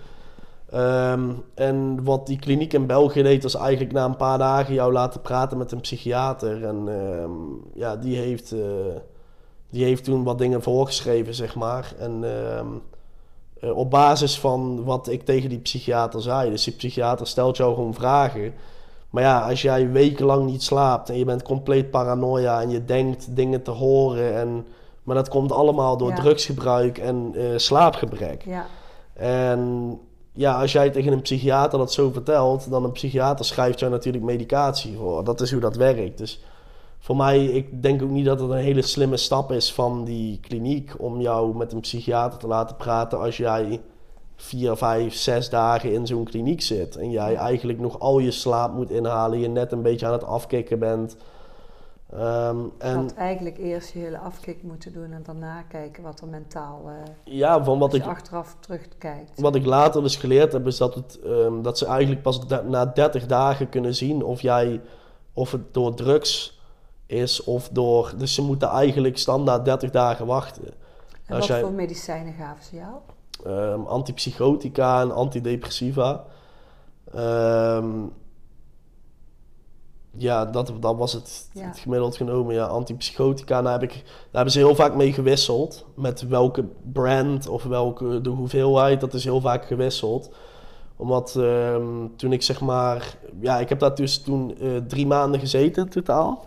Ehm, 0.71 1.29
en 1.53 2.03
wat 2.03 2.27
die 2.27 2.39
kliniek 2.39 2.73
in 2.73 2.85
België 2.85 3.21
deed, 3.23 3.43
was 3.43 3.55
eigenlijk 3.55 3.93
na 3.93 4.05
een 4.05 4.15
paar 4.15 4.37
dagen 4.37 4.73
jou 4.73 4.91
laten 4.93 5.21
praten 5.21 5.57
met 5.57 5.71
een 5.71 5.81
psychiater. 5.81 6.65
En 6.65 6.83
ehm, 6.87 7.31
ja, 7.73 7.95
die 7.95 8.17
heeft, 8.17 8.51
eh, 8.51 8.59
die 9.69 9.83
heeft 9.83 10.03
toen 10.03 10.23
wat 10.23 10.37
dingen 10.37 10.61
voorgeschreven, 10.61 11.33
zeg 11.33 11.55
maar. 11.55 11.93
En 11.99 12.23
ehm, 12.23 12.67
eh, 13.59 13.77
op 13.77 13.89
basis 13.89 14.39
van 14.39 14.83
wat 14.83 15.07
ik 15.07 15.25
tegen 15.25 15.49
die 15.49 15.59
psychiater 15.59 16.21
zei. 16.21 16.49
Dus 16.49 16.63
die 16.63 16.73
psychiater 16.73 17.27
stelt 17.27 17.57
jou 17.57 17.73
gewoon 17.75 17.93
vragen. 17.93 18.53
Maar 19.09 19.23
ja, 19.23 19.49
als 19.49 19.61
jij 19.61 19.91
wekenlang 19.91 20.45
niet 20.45 20.63
slaapt 20.63 21.09
en 21.09 21.17
je 21.17 21.25
bent 21.25 21.43
compleet 21.43 21.89
paranoia 21.91 22.61
en 22.61 22.69
je 22.69 22.85
denkt 22.85 23.35
dingen 23.35 23.61
te 23.63 23.71
horen. 23.71 24.35
En, 24.35 24.65
maar 25.03 25.15
dat 25.15 25.29
komt 25.29 25.51
allemaal 25.51 25.97
door 25.97 26.09
Ja. 26.09 26.15
drugsgebruik 26.15 26.97
en 26.97 27.31
eh, 27.35 27.43
slaapgebrek. 27.55 28.43
Ja, 28.45 28.65
En 29.13 29.99
ja, 30.37 30.61
als 30.61 30.71
jij 30.71 30.89
tegen 30.89 31.13
een 31.13 31.21
psychiater 31.21 31.79
dat 31.79 31.93
zo 31.93 32.11
vertelt, 32.11 32.69
dan 32.69 32.83
een 32.83 32.91
psychiater 32.91 33.45
schrijft 33.45 33.79
jou 33.79 33.91
natuurlijk 33.91 34.23
medicatie 34.23 34.97
voor. 34.97 35.23
Dat 35.23 35.41
is 35.41 35.51
hoe 35.51 35.61
dat 35.61 35.75
werkt. 35.75 36.17
Dus 36.17 36.43
voor 36.99 37.15
mij, 37.15 37.45
ik 37.45 37.81
denk 37.81 38.01
ook 38.01 38.09
niet 38.09 38.25
dat 38.25 38.39
het 38.39 38.49
een 38.49 38.57
hele 38.57 38.81
slimme 38.81 39.17
stap 39.17 39.51
is 39.51 39.73
van 39.73 40.03
die 40.03 40.39
kliniek 40.39 40.93
om 40.97 41.21
jou 41.21 41.55
met 41.55 41.73
een 41.73 41.79
psychiater 41.79 42.39
te 42.39 42.47
laten 42.47 42.75
praten 42.75 43.19
als 43.19 43.37
jij 43.37 43.81
vier, 44.35 44.75
vijf, 44.75 45.13
zes 45.13 45.49
dagen 45.49 45.93
in 45.93 46.07
zo'n 46.07 46.23
kliniek 46.23 46.61
zit. 46.61 46.95
En 46.95 47.11
jij 47.11 47.35
eigenlijk 47.35 47.79
nog 47.79 47.99
al 47.99 48.19
je 48.19 48.31
slaap 48.31 48.73
moet 48.73 48.91
inhalen, 48.91 49.39
je 49.39 49.47
net 49.47 49.71
een 49.71 49.81
beetje 49.81 50.05
aan 50.05 50.11
het 50.11 50.23
afkicken 50.23 50.79
bent. 50.79 51.15
Je 52.09 52.69
en 52.77 52.95
had 52.95 53.13
eigenlijk 53.13 53.57
eerst 53.57 53.93
je 53.93 53.99
hele 53.99 54.17
afkick 54.17 54.63
moeten 54.63 54.93
doen 54.93 55.11
en 55.13 55.23
daarna 55.23 55.61
kijken 55.61 56.03
wat 56.03 56.19
er 56.21 56.27
mentaal, 56.27 56.81
eh 56.89 56.93
ja, 57.23 57.63
van 57.63 57.79
wat 57.79 57.93
als 57.93 58.01
ik, 58.01 58.07
achteraf 58.07 58.55
terugkijkt. 58.59 59.39
Wat 59.41 59.55
ik 59.55 59.65
later 59.65 60.01
dus 60.01 60.15
geleerd 60.15 60.53
heb, 60.53 60.67
is 60.67 60.77
dat, 60.77 60.95
het, 60.95 61.19
ehm, 61.19 61.61
dat 61.61 61.77
ze 61.77 61.85
eigenlijk 61.85 62.21
pas 62.21 62.39
na 62.67 62.85
30 62.85 63.25
dagen 63.25 63.69
kunnen 63.69 63.95
zien 63.95 64.23
of 64.23 64.41
jij 64.41 64.81
of 65.33 65.51
het 65.51 65.73
door 65.73 65.93
drugs 65.93 66.61
is 67.05 67.43
of 67.43 67.69
door. 67.69 68.13
Dus 68.17 68.33
ze 68.33 68.41
moeten 68.41 68.69
eigenlijk 68.69 69.17
standaard 69.17 69.65
30 69.65 69.89
dagen 69.91 70.25
wachten. 70.25 70.63
En 71.25 71.35
als 71.35 71.37
wat 71.37 71.47
jij- 71.47 71.61
voor 71.61 71.71
medicijnen 71.71 72.33
gaven 72.33 72.63
ze 72.63 72.75
jou? 72.75 72.93
Ehm, 73.45 73.81
antipsychotica 73.85 75.01
en 75.01 75.11
antidepressiva. 75.11 76.23
Ehm, 77.13 77.89
ja, 80.17 80.45
dat, 80.45 80.71
dat 80.79 80.97
was 80.97 81.13
het, 81.13 81.49
Ja. 81.53 81.67
het 81.67 81.77
gemiddeld 81.79 82.17
genomen. 82.17 82.55
Ja, 82.55 82.65
antipsychotica, 82.65 83.61
daar, 83.61 83.71
heb 83.71 83.83
ik, 83.83 83.93
daar 83.93 84.03
hebben 84.31 84.51
ze 84.51 84.59
heel 84.59 84.75
vaak 84.75 84.95
mee 84.95 85.13
gewisseld. 85.13 85.85
Met 85.95 86.27
welke 86.27 86.65
brand 86.91 87.47
of 87.47 87.63
welke 87.63 88.21
de 88.21 88.29
hoeveelheid, 88.29 88.99
dat 88.99 89.13
is 89.13 89.23
heel 89.23 89.41
vaak 89.41 89.65
gewisseld. 89.65 90.29
Omdat 90.97 91.35
ehm, 91.35 92.07
toen 92.15 92.33
ik 92.33 92.41
zeg 92.41 92.61
maar... 92.61 93.17
Ja, 93.39 93.59
ik 93.59 93.69
heb 93.69 93.79
daar 93.79 93.95
dus 93.95 94.21
toen 94.21 94.57
eh, 94.57 94.69
drie 94.87 95.07
maanden 95.07 95.39
gezeten 95.39 95.83
in 95.83 95.89
totaal. 95.89 96.45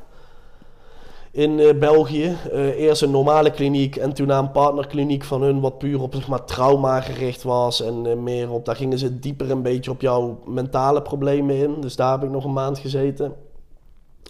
In 1.30 1.58
eh, 1.58 1.78
België. 1.78 2.36
Eh, 2.52 2.66
eerst 2.66 3.02
een 3.02 3.10
normale 3.10 3.50
kliniek 3.50 3.96
en 3.96 4.12
toen 4.12 4.26
naar 4.26 4.42
een 4.42 4.50
partnerkliniek 4.50 5.24
van 5.24 5.42
hun... 5.42 5.60
wat 5.60 5.78
puur 5.78 6.02
op 6.02 6.14
zeg 6.14 6.28
maar, 6.28 6.44
trauma 6.44 7.00
gericht 7.00 7.42
was. 7.42 7.82
En 7.82 8.22
meer 8.22 8.50
op... 8.50 8.64
Daar 8.64 8.76
gingen 8.76 8.98
ze 8.98 9.18
dieper 9.18 9.50
een 9.50 9.62
beetje 9.62 9.90
op 9.90 10.00
jouw 10.00 10.38
mentale 10.46 11.02
problemen 11.02 11.56
in. 11.56 11.80
Dus 11.80 11.96
daar 11.96 12.12
heb 12.12 12.22
ik 12.22 12.30
nog 12.30 12.44
een 12.44 12.52
maand 12.52 12.78
gezeten. 12.78 13.34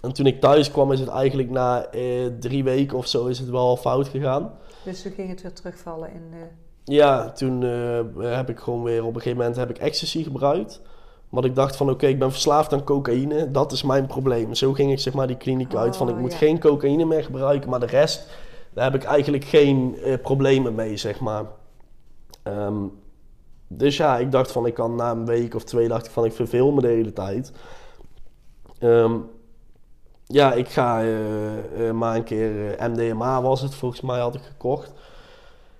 En 0.01 0.13
toen 0.13 0.25
ik 0.25 0.39
thuis 0.39 0.71
kwam 0.71 0.91
is 0.91 0.99
het 0.99 1.09
eigenlijk 1.09 1.49
na 1.49 1.85
eh, 1.85 2.25
drie 2.39 2.63
weken 2.63 2.97
of 2.97 3.07
zo... 3.07 3.25
is 3.25 3.39
het 3.39 3.49
wel 3.49 3.77
fout 3.77 4.07
gegaan. 4.07 4.51
Dus 4.83 5.01
toen 5.01 5.11
ging 5.11 5.29
het 5.29 5.41
weer 5.41 5.53
terugvallen 5.53 6.13
in 6.13 6.31
de... 6.31 6.45
Ja, 6.93 7.31
toen 7.31 7.63
eh, 7.63 8.35
heb 8.35 8.49
ik 8.49 8.59
gewoon 8.59 8.83
weer 8.83 9.01
op 9.01 9.15
een 9.15 9.21
gegeven 9.21 9.37
moment 9.37 9.55
heb 9.55 9.69
ik 9.69 9.77
ecstasy 9.77 10.23
gebruikt. 10.23 10.81
Want 11.29 11.45
ik 11.45 11.55
dacht 11.55 11.75
van 11.75 11.89
oké, 11.89 12.07
ik 12.07 12.19
ben 12.19 12.31
verslaafd 12.31 12.73
aan 12.73 12.83
cocaïne, 12.83 13.51
dat 13.51 13.71
is 13.71 13.83
mijn 13.83 14.05
probleem. 14.05 14.53
Zo 14.53 14.73
ging 14.73 14.91
ik 14.91 14.99
zeg 14.99 15.13
maar 15.13 15.27
die 15.27 15.37
kliniek 15.37 15.75
uit 15.75 15.97
van 15.97 16.09
ik 16.09 16.15
Oh, 16.15 16.21
moet 16.21 16.31
ja. 16.31 16.37
geen 16.37 16.59
cocaïne 16.59 17.05
meer 17.05 17.23
gebruiken, 17.23 17.69
maar 17.69 17.79
de 17.79 17.85
rest, 17.85 18.27
daar 18.73 18.91
heb 18.91 19.01
ik 19.01 19.07
eigenlijk 19.07 19.43
geen 19.43 19.95
eh, 19.97 20.21
problemen 20.21 20.75
mee 20.75 20.97
zeg 20.97 21.19
maar. 21.19 21.45
Ehm, 22.43 22.83
dus 23.67 23.97
ja, 23.97 24.17
ik 24.17 24.31
dacht 24.31 24.51
van 24.51 24.65
ik 24.65 24.73
kan 24.73 24.95
na 24.95 25.11
een 25.11 25.25
week 25.25 25.55
of 25.55 25.63
twee 25.63 25.87
dacht 25.87 26.05
ik 26.05 26.11
van 26.11 26.25
ik 26.25 26.33
verveel 26.33 26.71
me 26.71 26.81
de 26.81 26.87
hele 26.87 27.13
tijd. 27.13 27.51
Ehm, 28.79 29.17
ja, 30.31 30.53
ik 30.53 30.67
ga 30.69 31.01
eh, 31.01 31.87
eh, 31.87 31.93
maar 31.95 32.15
een 32.15 32.23
keer 32.23 32.75
eh, 32.77 32.87
MDMA 32.87 33.41
was 33.41 33.61
het 33.61 33.75
volgens 33.75 34.01
mij 34.01 34.19
had 34.19 34.35
ik 34.35 34.41
gekocht. 34.41 34.91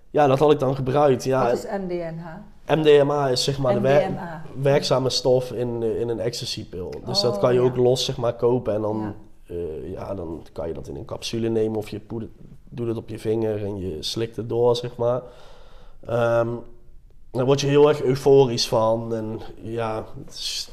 Ja, 0.10 0.28
dat 0.28 0.40
had 0.40 0.52
ik 0.52 0.60
dan 0.60 0.76
gebruikt. 0.76 1.24
Ja, 1.24 1.44
Wat 1.44 1.54
is 1.54 1.66
MDNH? 1.80 2.26
MDMA 2.68 3.28
is 3.28 3.44
zeg 3.44 3.58
maar 3.60 3.74
de 3.74 3.80
wer- 3.80 4.10
MDMA. 4.12 4.42
werkzame 4.62 5.10
stof 5.10 5.52
in, 5.52 5.84
in 5.84 6.10
een 6.10 6.20
ecstasy-pil. 6.20 6.94
Dus 7.06 7.22
dat 7.22 7.36
Oh, 7.36 7.42
kan 7.42 7.54
je 7.54 7.60
ja. 7.60 7.66
ook 7.66 7.76
los 7.76 8.06
zeg 8.06 8.18
maar, 8.18 8.34
kopen 8.34 8.74
en 8.74 8.82
dan, 8.82 9.14
Ja. 9.46 9.56
ja, 9.92 10.16
dan 10.16 10.44
kan 10.54 10.68
je 10.68 10.74
dat 10.74 10.88
in 10.88 10.96
een 10.96 11.06
capsule 11.06 11.50
nemen 11.50 11.78
of 11.78 11.90
je 11.90 12.02
doet 12.70 12.88
het 12.88 12.98
op 12.98 13.10
je 13.10 13.20
vinger 13.20 13.64
en 13.66 13.80
je 13.80 13.98
slikt 14.04 14.36
het 14.36 14.50
door, 14.50 14.76
zeg 14.76 14.96
maar. 14.98 15.22
Ehm, 16.06 16.48
daar 17.32 17.46
word 17.46 17.62
je 17.62 17.68
heel 17.68 17.88
erg 17.90 18.02
euforisch 18.04 18.68
van 18.68 19.16
en 19.16 19.40
ja, 19.62 20.06
het 20.26 20.34
is- 20.34 20.70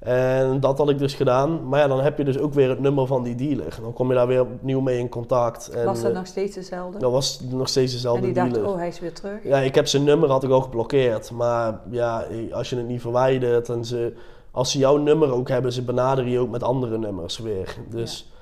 en 0.00 0.60
dat 0.60 0.78
had 0.78 0.90
ik 0.90 0.98
dus 0.98 1.14
gedaan. 1.14 1.68
Maar 1.68 1.80
ja, 1.80 1.88
dan 1.88 2.00
heb 2.00 2.18
je 2.18 2.24
dus 2.24 2.38
ook 2.38 2.54
weer 2.54 2.68
het 2.68 2.80
nummer 2.80 3.06
van 3.06 3.22
die 3.22 3.34
dealer. 3.34 3.78
Dan 3.82 3.92
kom 3.92 4.08
je 4.08 4.14
daar 4.14 4.26
weer 4.26 4.40
opnieuw 4.40 4.80
mee 4.80 4.98
in 4.98 5.08
contact. 5.08 5.68
En, 5.68 5.84
Was 5.84 6.00
dat 6.00 6.10
eh, 6.10 6.16
nog 6.16 6.26
steeds 6.26 6.54
dezelfde? 6.54 6.98
dat 6.98 7.10
was 7.10 7.40
nog 7.40 7.68
steeds 7.68 7.90
en 7.90 7.96
dezelfde 7.96 8.24
die 8.24 8.34
dacht, 8.34 8.54
dealer. 8.54 8.70
oh, 8.70 8.76
hij 8.76 8.88
is 8.88 9.00
weer 9.00 9.12
terug. 9.12 9.44
Ja, 9.44 9.58
ik 9.58 9.74
heb 9.74 9.86
zijn 9.86 10.04
nummer 10.04 10.30
had 10.30 10.44
ik 10.44 10.50
al 10.50 10.60
geblokkeerd. 10.60 11.30
Maar 11.30 11.80
ja, 11.90 12.26
als 12.52 12.70
je 12.70 12.76
het 12.76 12.86
niet 12.86 13.00
verwijdert 13.00 13.68
en 13.68 13.84
ze... 13.84 14.12
Als 14.52 14.70
ze 14.70 14.78
jouw 14.78 14.96
nummer 14.96 15.32
ook 15.32 15.48
hebben, 15.48 15.72
ze 15.72 15.82
benaderen 15.82 16.30
je 16.30 16.38
ook 16.38 16.50
met 16.50 16.62
andere 16.62 16.98
nummers 16.98 17.38
weer. 17.38 17.76
Dus 17.88 18.32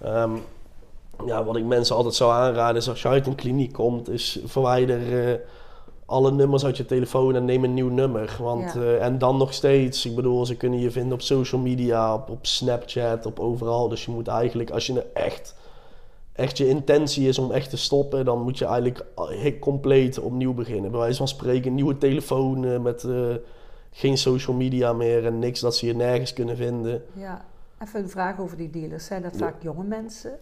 ja, 0.00 0.28
ja 1.26 1.44
wat 1.44 1.56
ik 1.56 1.64
mensen 1.64 1.96
altijd 1.96 2.14
zou 2.14 2.32
aanraden 2.32 2.76
is 2.76 2.88
als 2.88 3.02
je 3.02 3.08
uit 3.08 3.26
een 3.26 3.34
kliniek 3.34 3.72
komt, 3.72 4.08
is 4.08 4.40
verwijder 4.44 5.28
eh, 5.28 5.38
alle 6.10 6.30
nummers 6.32 6.64
uit 6.64 6.76
je 6.76 6.84
telefoon 6.86 7.34
en 7.34 7.44
neem 7.44 7.64
een 7.64 7.74
nieuw 7.74 7.88
nummer. 7.88 8.36
Want, 8.40 8.72
Ja. 8.74 8.80
eh, 8.80 9.04
en 9.04 9.18
dan 9.18 9.36
nog 9.36 9.52
steeds, 9.54 10.06
ik 10.06 10.14
bedoel, 10.14 10.46
ze 10.46 10.56
kunnen 10.56 10.78
je 10.80 10.90
vinden 10.90 11.12
op 11.12 11.20
social 11.22 11.60
media, 11.60 12.14
op, 12.14 12.30
op 12.30 12.46
Snapchat, 12.46 13.26
op 13.26 13.38
overal. 13.40 13.88
Dus 13.88 14.04
je 14.04 14.10
moet 14.10 14.28
eigenlijk, 14.28 14.70
als 14.70 14.86
je 14.86 14.92
een 14.92 15.04
echt, 15.14 15.54
echt 16.32 16.58
je 16.58 16.68
intentie 16.68 17.28
is 17.28 17.38
om 17.38 17.50
echt 17.52 17.70
te 17.70 17.76
stoppen, 17.76 18.24
dan 18.24 18.42
moet 18.42 18.58
je 18.58 18.64
eigenlijk 18.64 19.04
eh, 19.16 19.58
compleet 19.60 20.18
opnieuw 20.18 20.54
beginnen. 20.54 20.90
Bij 20.90 21.00
wijze 21.00 21.16
van 21.16 21.28
spreken, 21.28 21.74
nieuwe 21.74 21.98
telefoon 21.98 22.82
met 22.82 23.04
eh, 23.04 23.34
geen 23.90 24.18
social 24.18 24.56
media 24.56 24.92
meer 24.92 25.26
en 25.26 25.38
niks 25.38 25.60
dat 25.60 25.76
ze 25.76 25.86
je 25.86 25.94
nergens 25.94 26.32
kunnen 26.32 26.56
vinden. 26.56 27.02
Ja, 27.12 27.44
even 27.82 28.00
een 28.02 28.08
vraag 28.10 28.40
over 28.40 28.56
die 28.56 28.70
dealers. 28.70 29.04
Zijn 29.06 29.22
dat 29.22 29.32
Ja. 29.32 29.38
vaak 29.38 29.62
jonge 29.62 29.84
mensen? 29.84 30.32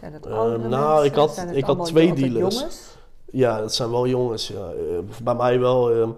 Zijn 0.00 0.12
dat 0.12 0.26
oudere 0.26 0.68
nou, 0.68 0.92
mensen? 0.92 1.04
ik 1.06 1.14
had- 1.14 1.56
ik 1.56 1.64
had 1.64 1.84
twee 1.86 2.12
dealers. 2.14 2.54
Jongens? 2.58 2.96
Ja, 3.30 3.60
dat 3.60 3.74
zijn 3.74 3.90
wel 3.90 4.06
jongens. 4.06 4.48
Ja. 4.48 4.70
Eh, 4.70 5.22
bij 5.22 5.34
mij 5.34 5.60
wel. 5.60 5.90
ehm, 5.90 6.10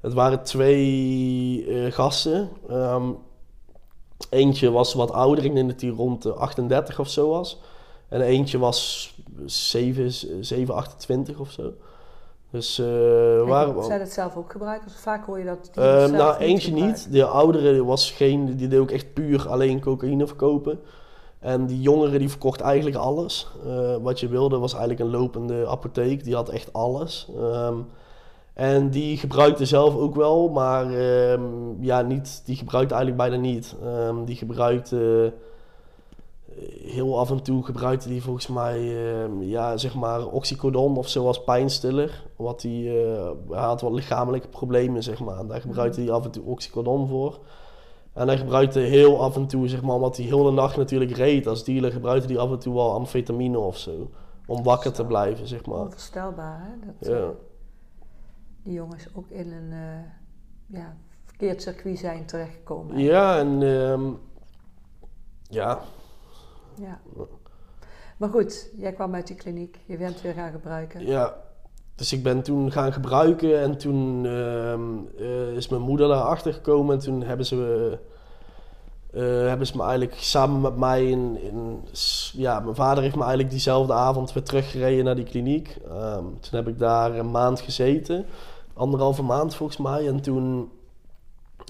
het 0.00 0.12
waren 0.12 0.42
twee 0.42 1.66
eh, 1.68 1.92
gasten. 1.92 2.48
Ehm, 2.68 3.10
eentje 4.30 4.70
was 4.70 4.94
wat 4.94 5.12
ouder, 5.12 5.44
ik 5.44 5.54
denk 5.54 5.68
dat 5.68 5.80
hij 5.80 5.90
rond 5.90 6.22
de 6.22 6.32
38 6.32 7.00
of 7.00 7.08
zo 7.08 7.28
was. 7.28 7.60
En 8.08 8.20
eentje 8.20 8.58
was 8.58 9.10
7, 9.44 10.12
7 10.44 10.74
28 10.74 11.38
of 11.38 11.50
zo. 11.50 11.72
Dus 12.50 12.78
eh 12.78 13.38
En 13.38 13.46
waren 13.46 13.84
Zij 13.84 13.98
dat 13.98 14.08
zelf 14.08 14.36
ook 14.36 14.52
gebruiken? 14.52 14.88
Dus 14.88 15.00
vaak 15.00 15.26
hoor 15.26 15.38
je 15.38 15.44
dat 15.44 15.70
zelf 15.72 16.10
nou, 16.10 16.36
eentje 16.36 16.72
niet. 16.72 17.12
De 17.12 17.24
oudere 17.24 17.84
was 17.84 18.10
geen, 18.10 18.56
die 18.56 18.68
deed 18.68 18.80
ook 18.80 18.90
echt 18.90 19.12
puur 19.12 19.48
alleen 19.48 19.80
cocaïne 19.80 20.26
verkopen. 20.26 20.80
En 21.40 21.66
die 21.66 21.80
jongere 21.80 22.18
die 22.18 22.28
verkocht 22.28 22.60
eigenlijk 22.60 22.96
alles. 22.96 23.48
Eh, 23.66 23.96
wat 24.02 24.20
je 24.20 24.28
wilde 24.28 24.58
was 24.58 24.72
eigenlijk 24.72 25.02
een 25.02 25.20
lopende 25.20 25.66
apotheek. 25.68 26.24
Die 26.24 26.34
had 26.34 26.48
echt 26.48 26.72
alles. 26.72 27.28
Ehm, 27.36 27.76
en 28.54 28.90
die 28.90 29.16
gebruikte 29.16 29.66
zelf 29.66 29.94
ook 29.94 30.14
wel, 30.14 30.48
maar 30.48 30.92
ehm, 30.92 31.42
ja, 31.80 32.02
niet, 32.02 32.42
die 32.44 32.56
gebruikte 32.56 32.94
eigenlijk 32.94 33.30
bijna 33.30 33.42
niet. 33.42 33.76
Ehm, 33.84 34.24
die 34.24 34.36
gebruikte 34.36 35.32
heel 36.84 37.18
af 37.18 37.30
en 37.30 37.42
toe 37.42 37.64
gebruikte 37.64 38.08
die 38.08 38.22
volgens 38.22 38.46
mij 38.46 38.80
ja, 39.40 39.76
zeg 39.76 39.94
maar 39.94 40.26
oxycodon 40.26 40.96
of 40.96 41.08
zo 41.08 41.26
als 41.26 41.44
pijnstiller. 41.44 42.22
Wat 42.36 42.60
die, 42.60 43.02
eh, 43.02 43.30
hij 43.48 43.60
had 43.60 43.80
wat 43.80 43.92
lichamelijke 43.92 44.48
problemen, 44.48 45.02
zeg 45.02 45.20
maar. 45.20 45.46
Daar 45.46 45.60
gebruikte 45.60 46.00
hij 46.00 46.10
af 46.10 46.24
en 46.24 46.30
toe 46.30 46.44
oxycodon 46.44 47.08
voor. 47.08 47.38
En 48.12 48.26
hij 48.26 48.38
gebruikte 48.38 48.78
heel 48.78 49.22
af 49.22 49.36
en 49.36 49.46
toe, 49.46 49.68
zeg 49.68 49.82
maar, 49.82 49.94
omdat 49.94 50.16
hij 50.16 50.26
heel 50.26 50.44
de 50.44 50.50
nacht 50.50 50.76
natuurlijk 50.76 51.10
reed 51.10 51.46
als 51.46 51.64
dealer, 51.64 51.92
gebruikte 51.92 52.32
hij 52.32 52.38
af 52.42 52.50
en 52.50 52.58
toe 52.58 52.74
wel 52.74 52.92
amfetamine 52.92 53.58
of 53.58 53.76
zo. 53.78 54.10
Om 54.46 54.62
wakker 54.62 54.92
te 54.92 55.04
blijven, 55.04 55.46
zeg 55.46 55.66
maar. 55.66 55.78
Onvoorstelbaar, 55.78 56.60
hè? 56.60 56.86
Dat 56.86 57.08
eh, 57.08 57.18
Ja. 57.18 57.30
die 58.62 58.72
jongens 58.72 59.06
ook 59.14 59.28
in 59.28 59.52
een 59.52 59.72
eh, 59.72 60.78
ja, 60.80 60.96
verkeerd 61.24 61.62
circuit 61.62 61.98
zijn 61.98 62.26
terechtgekomen. 62.26 62.98
ja, 62.98 63.38
en 63.38 63.62
ehm, 63.62 64.12
ja, 65.48 65.80
Ja. 66.74 67.00
Maar 68.16 68.28
goed, 68.28 68.70
jij 68.76 68.92
kwam 68.92 69.14
uit 69.14 69.26
die 69.26 69.36
kliniek, 69.36 69.78
je 69.86 69.96
bent 69.96 70.20
weer 70.20 70.32
gaan 70.32 70.50
gebruiken. 70.50 71.06
Ja, 71.06 71.36
dus 72.00 72.12
ik 72.12 72.22
ben 72.22 72.42
toen 72.42 72.72
gaan 72.72 72.92
gebruiken 72.92 73.60
en 73.60 73.78
toen 73.78 74.26
ehm, 74.26 74.80
eh, 75.18 75.56
is 75.56 75.68
mijn 75.68 75.82
moeder 75.82 76.08
daarachter 76.08 76.52
gekomen 76.52 76.94
en 76.94 77.00
toen 77.00 77.22
hebben 77.22 77.46
ze, 77.46 77.98
eh, 79.12 79.22
hebben 79.22 79.66
ze 79.66 79.76
me 79.76 79.82
eigenlijk 79.82 80.14
samen 80.14 80.60
met 80.60 80.76
mij 80.76 81.06
in, 81.06 81.38
in, 81.42 81.84
ja, 82.32 82.60
mijn 82.60 82.74
vader 82.74 83.02
heeft 83.02 83.14
me 83.14 83.20
eigenlijk 83.20 83.50
diezelfde 83.50 83.92
avond 83.92 84.32
weer 84.32 84.42
teruggereden 84.42 85.04
naar 85.04 85.14
die 85.14 85.24
kliniek. 85.24 85.78
Ehm, 85.88 86.24
toen 86.40 86.58
heb 86.58 86.68
ik 86.68 86.78
daar 86.78 87.18
een 87.18 87.30
maand 87.30 87.60
gezeten, 87.60 88.26
anderhalve 88.74 89.22
maand 89.22 89.54
volgens 89.54 89.78
mij 89.78 90.08
en 90.08 90.20
toen, 90.20 90.70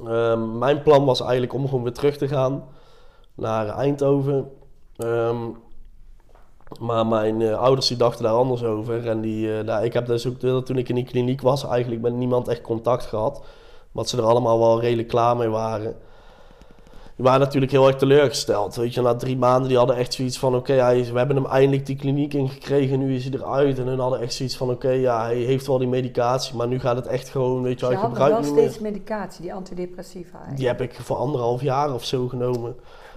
ehm, 0.07 0.59
mijn 0.59 0.83
plan 0.83 1.05
was 1.05 1.21
eigenlijk 1.21 1.53
om 1.53 1.65
gewoon 1.65 1.83
weer 1.83 1.93
terug 1.93 2.17
te 2.17 2.29
gaan 2.29 2.65
naar 3.35 3.69
Eindhoven. 3.69 4.51
Maar 6.79 7.07
mijn 7.07 7.43
eh, 7.43 7.59
ouders 7.59 7.87
die 7.87 7.97
dachten 7.97 8.25
daar 8.25 8.35
anders 8.35 8.65
over. 8.65 9.09
En 9.09 9.21
die, 9.21 9.59
eh, 9.59 9.67
daar, 9.67 9.85
ik 9.85 9.93
heb 9.93 10.07
dus 10.07 10.27
ook 10.27 10.65
toen 10.65 10.79
ik 10.79 10.89
in 10.89 10.95
die 10.95 11.05
kliniek 11.05 11.41
was, 11.41 11.65
eigenlijk 11.65 12.03
met 12.03 12.15
niemand 12.15 12.49
echt 12.49 12.61
contact 12.61 13.07
gehad. 13.07 13.43
Omdat 13.93 14.09
ze 14.09 14.17
er 14.17 14.25
allemaal 14.25 14.59
wel 14.59 14.81
redelijk 14.81 15.09
klaar 15.09 15.37
mee 15.37 15.49
waren. 15.49 15.97
Die 17.21 17.29
waren 17.29 17.45
natuurlijk 17.45 17.73
heel 17.73 17.87
erg 17.87 17.97
teleurgesteld. 17.97 18.77
Weet 18.77 18.95
je, 18.95 19.03
na 19.03 19.15
drie 19.15 19.37
maanden 19.37 19.69
die 19.69 19.77
hadden 19.77 19.97
echt 19.97 20.15
zoiets 20.15 20.39
van: 20.39 20.55
oké, 20.55 20.75
we 21.12 21.19
hebben 21.19 21.37
hem 21.37 21.47
eindelijk 21.47 21.87
die 21.87 21.97
kliniek 21.97 22.35
ingekregen, 22.35 22.99
nu 22.99 23.15
is 23.15 23.25
hij 23.25 23.33
eruit. 23.33 23.78
En 23.78 23.87
hun 23.87 23.99
hadden 23.99 24.21
echt 24.21 24.35
zoiets 24.35 24.56
van: 24.56 24.71
oké, 24.71 24.91
ja, 24.91 25.25
hij 25.25 25.37
heeft 25.37 25.67
wel 25.67 25.78
die 25.78 25.89
medicatie, 25.89 26.56
maar 26.56 26.69
nu 26.69 26.80
gaat 26.80 26.97
het 26.97 27.06
echt 27.06 27.28
gewoon, 27.28 27.63
weet 27.63 27.80
je, 27.80 27.87
je 27.87 27.93
hij 27.93 28.02
gebruikt 28.02 28.41
wel 28.41 28.54
meer. 28.54 28.63
steeds 28.63 28.78
medicatie, 28.78 29.43
die 29.43 29.54
antidepressiva. 29.54 30.30
eigenlijk. 30.30 30.56
Die 30.56 30.67
heb 30.67 30.80
ik 30.80 30.95
voor 30.95 31.17
anderhalf 31.17 31.63
jaar 31.63 31.95
of 31.95 32.04
zo 32.04 32.28
genomen. 32.28 32.75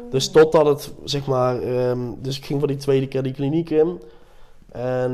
Dus 0.09 0.31
totdat 0.31 0.65
het, 0.65 0.93
zeg 1.03 1.25
maar, 1.25 1.61
ehm, 1.61 1.99
dus 2.17 2.37
ik 2.37 2.45
ging 2.45 2.59
voor 2.59 2.67
die 2.67 2.77
tweede 2.77 3.07
keer 3.07 3.23
die 3.23 3.33
kliniek 3.33 3.69
in. 3.69 4.01
En 4.71 5.11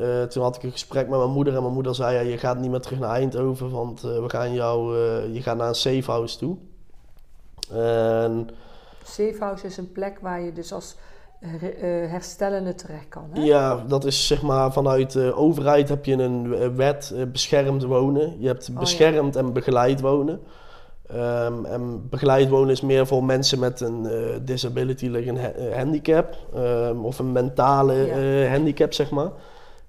eh, 0.00 0.22
toen 0.22 0.42
had 0.42 0.56
ik 0.56 0.62
een 0.62 0.72
gesprek 0.72 1.08
met 1.08 1.18
mijn 1.18 1.30
moeder 1.30 1.54
en 1.54 1.62
mijn 1.62 1.74
moeder 1.74 1.94
zei, 1.94 2.14
ja, 2.14 2.20
je 2.30 2.38
gaat 2.38 2.58
niet 2.58 2.70
meer 2.70 2.80
terug 2.80 2.98
naar 2.98 3.10
Eindhoven, 3.10 3.70
want 3.70 4.04
eh, 4.04 4.22
we 4.22 4.28
gaan 4.28 4.52
jou, 4.52 4.96
eh, 4.96 5.34
je 5.34 5.42
gaat 5.42 5.56
naar 5.56 5.68
een 5.68 5.74
safe 5.74 6.10
house 6.10 6.38
toe. 6.38 6.56
En 7.72 8.48
Safe 9.04 9.36
house 9.38 9.66
is 9.66 9.76
een 9.76 9.92
plek 9.92 10.18
waar 10.20 10.40
je 10.40 10.52
dus 10.52 10.72
als 10.72 10.96
eh, 11.40 11.50
eh, 12.04 12.10
herstellende 12.10 12.74
terecht 12.74 13.08
kan. 13.08 13.28
Hè? 13.32 13.42
ja, 13.42 13.84
dat 13.88 14.04
is 14.04 14.26
zeg 14.26 14.42
maar 14.42 14.72
vanuit 14.72 15.12
de 15.12 15.34
overheid 15.34 15.88
heb 15.88 16.04
je 16.04 16.12
een 16.12 16.54
eh, 16.54 16.68
wet 16.76 17.14
beschermd 17.32 17.82
wonen. 17.84 18.36
Je 18.40 18.46
hebt 18.46 18.68
Oh, 18.68 18.74
ja. 18.74 18.80
beschermd 18.80 19.36
en 19.36 19.52
begeleid 19.52 20.00
wonen. 20.00 20.40
Ehm, 21.06 21.64
en 21.64 22.08
begeleid 22.08 22.48
wonen 22.48 22.70
is 22.70 22.80
meer 22.80 23.06
voor 23.06 23.24
mensen 23.24 23.58
met 23.58 23.80
een 23.80 24.06
disability, 24.44 25.06
like 25.08 25.28
een 25.28 25.38
ha- 25.38 25.76
handicap. 25.76 26.36
ehm, 26.54 27.04
of 27.04 27.18
een 27.18 27.32
mentale 27.32 27.94
Ja. 27.94 28.48
handicap, 28.50 28.92
zeg 28.92 29.10
maar. 29.10 29.30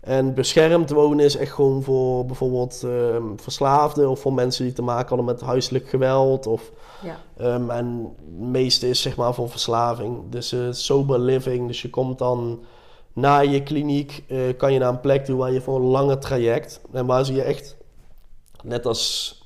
En 0.05 0.33
beschermd 0.33 0.89
wonen 0.89 1.25
is 1.25 1.35
echt 1.35 1.51
gewoon 1.51 1.83
voor 1.83 2.25
bijvoorbeeld 2.25 2.81
ehm, 2.83 3.23
verslaafden 3.35 4.09
of 4.09 4.19
voor 4.19 4.33
mensen 4.33 4.63
die 4.65 4.73
te 4.73 4.81
maken 4.81 5.07
hadden 5.07 5.25
met 5.25 5.41
huiselijk 5.41 5.89
geweld. 5.89 6.47
Of, 6.47 6.71
Ja. 7.03 7.17
ehm, 7.37 7.69
en 7.69 8.13
het 8.25 8.39
meeste 8.39 8.89
is 8.89 9.01
zeg 9.01 9.15
maar 9.15 9.33
voor 9.33 9.49
verslaving. 9.49 10.17
Dus 10.29 10.51
eh, 10.51 10.59
sober 10.71 11.19
living. 11.19 11.67
Dus 11.67 11.81
je 11.81 11.89
komt 11.89 12.17
dan 12.17 12.63
na 13.13 13.39
je 13.39 13.63
kliniek, 13.63 14.23
eh, 14.27 14.37
kan 14.57 14.73
je 14.73 14.79
naar 14.79 14.89
een 14.89 14.99
plek 14.99 15.25
toe 15.25 15.37
waar 15.37 15.51
je 15.51 15.61
voor 15.61 15.75
een 15.75 15.85
lange 15.85 16.17
traject. 16.17 16.81
En 16.91 17.05
waar 17.05 17.25
ze 17.25 17.33
je 17.33 17.41
echt, 17.41 17.75
net 18.63 18.85
als 18.85 19.39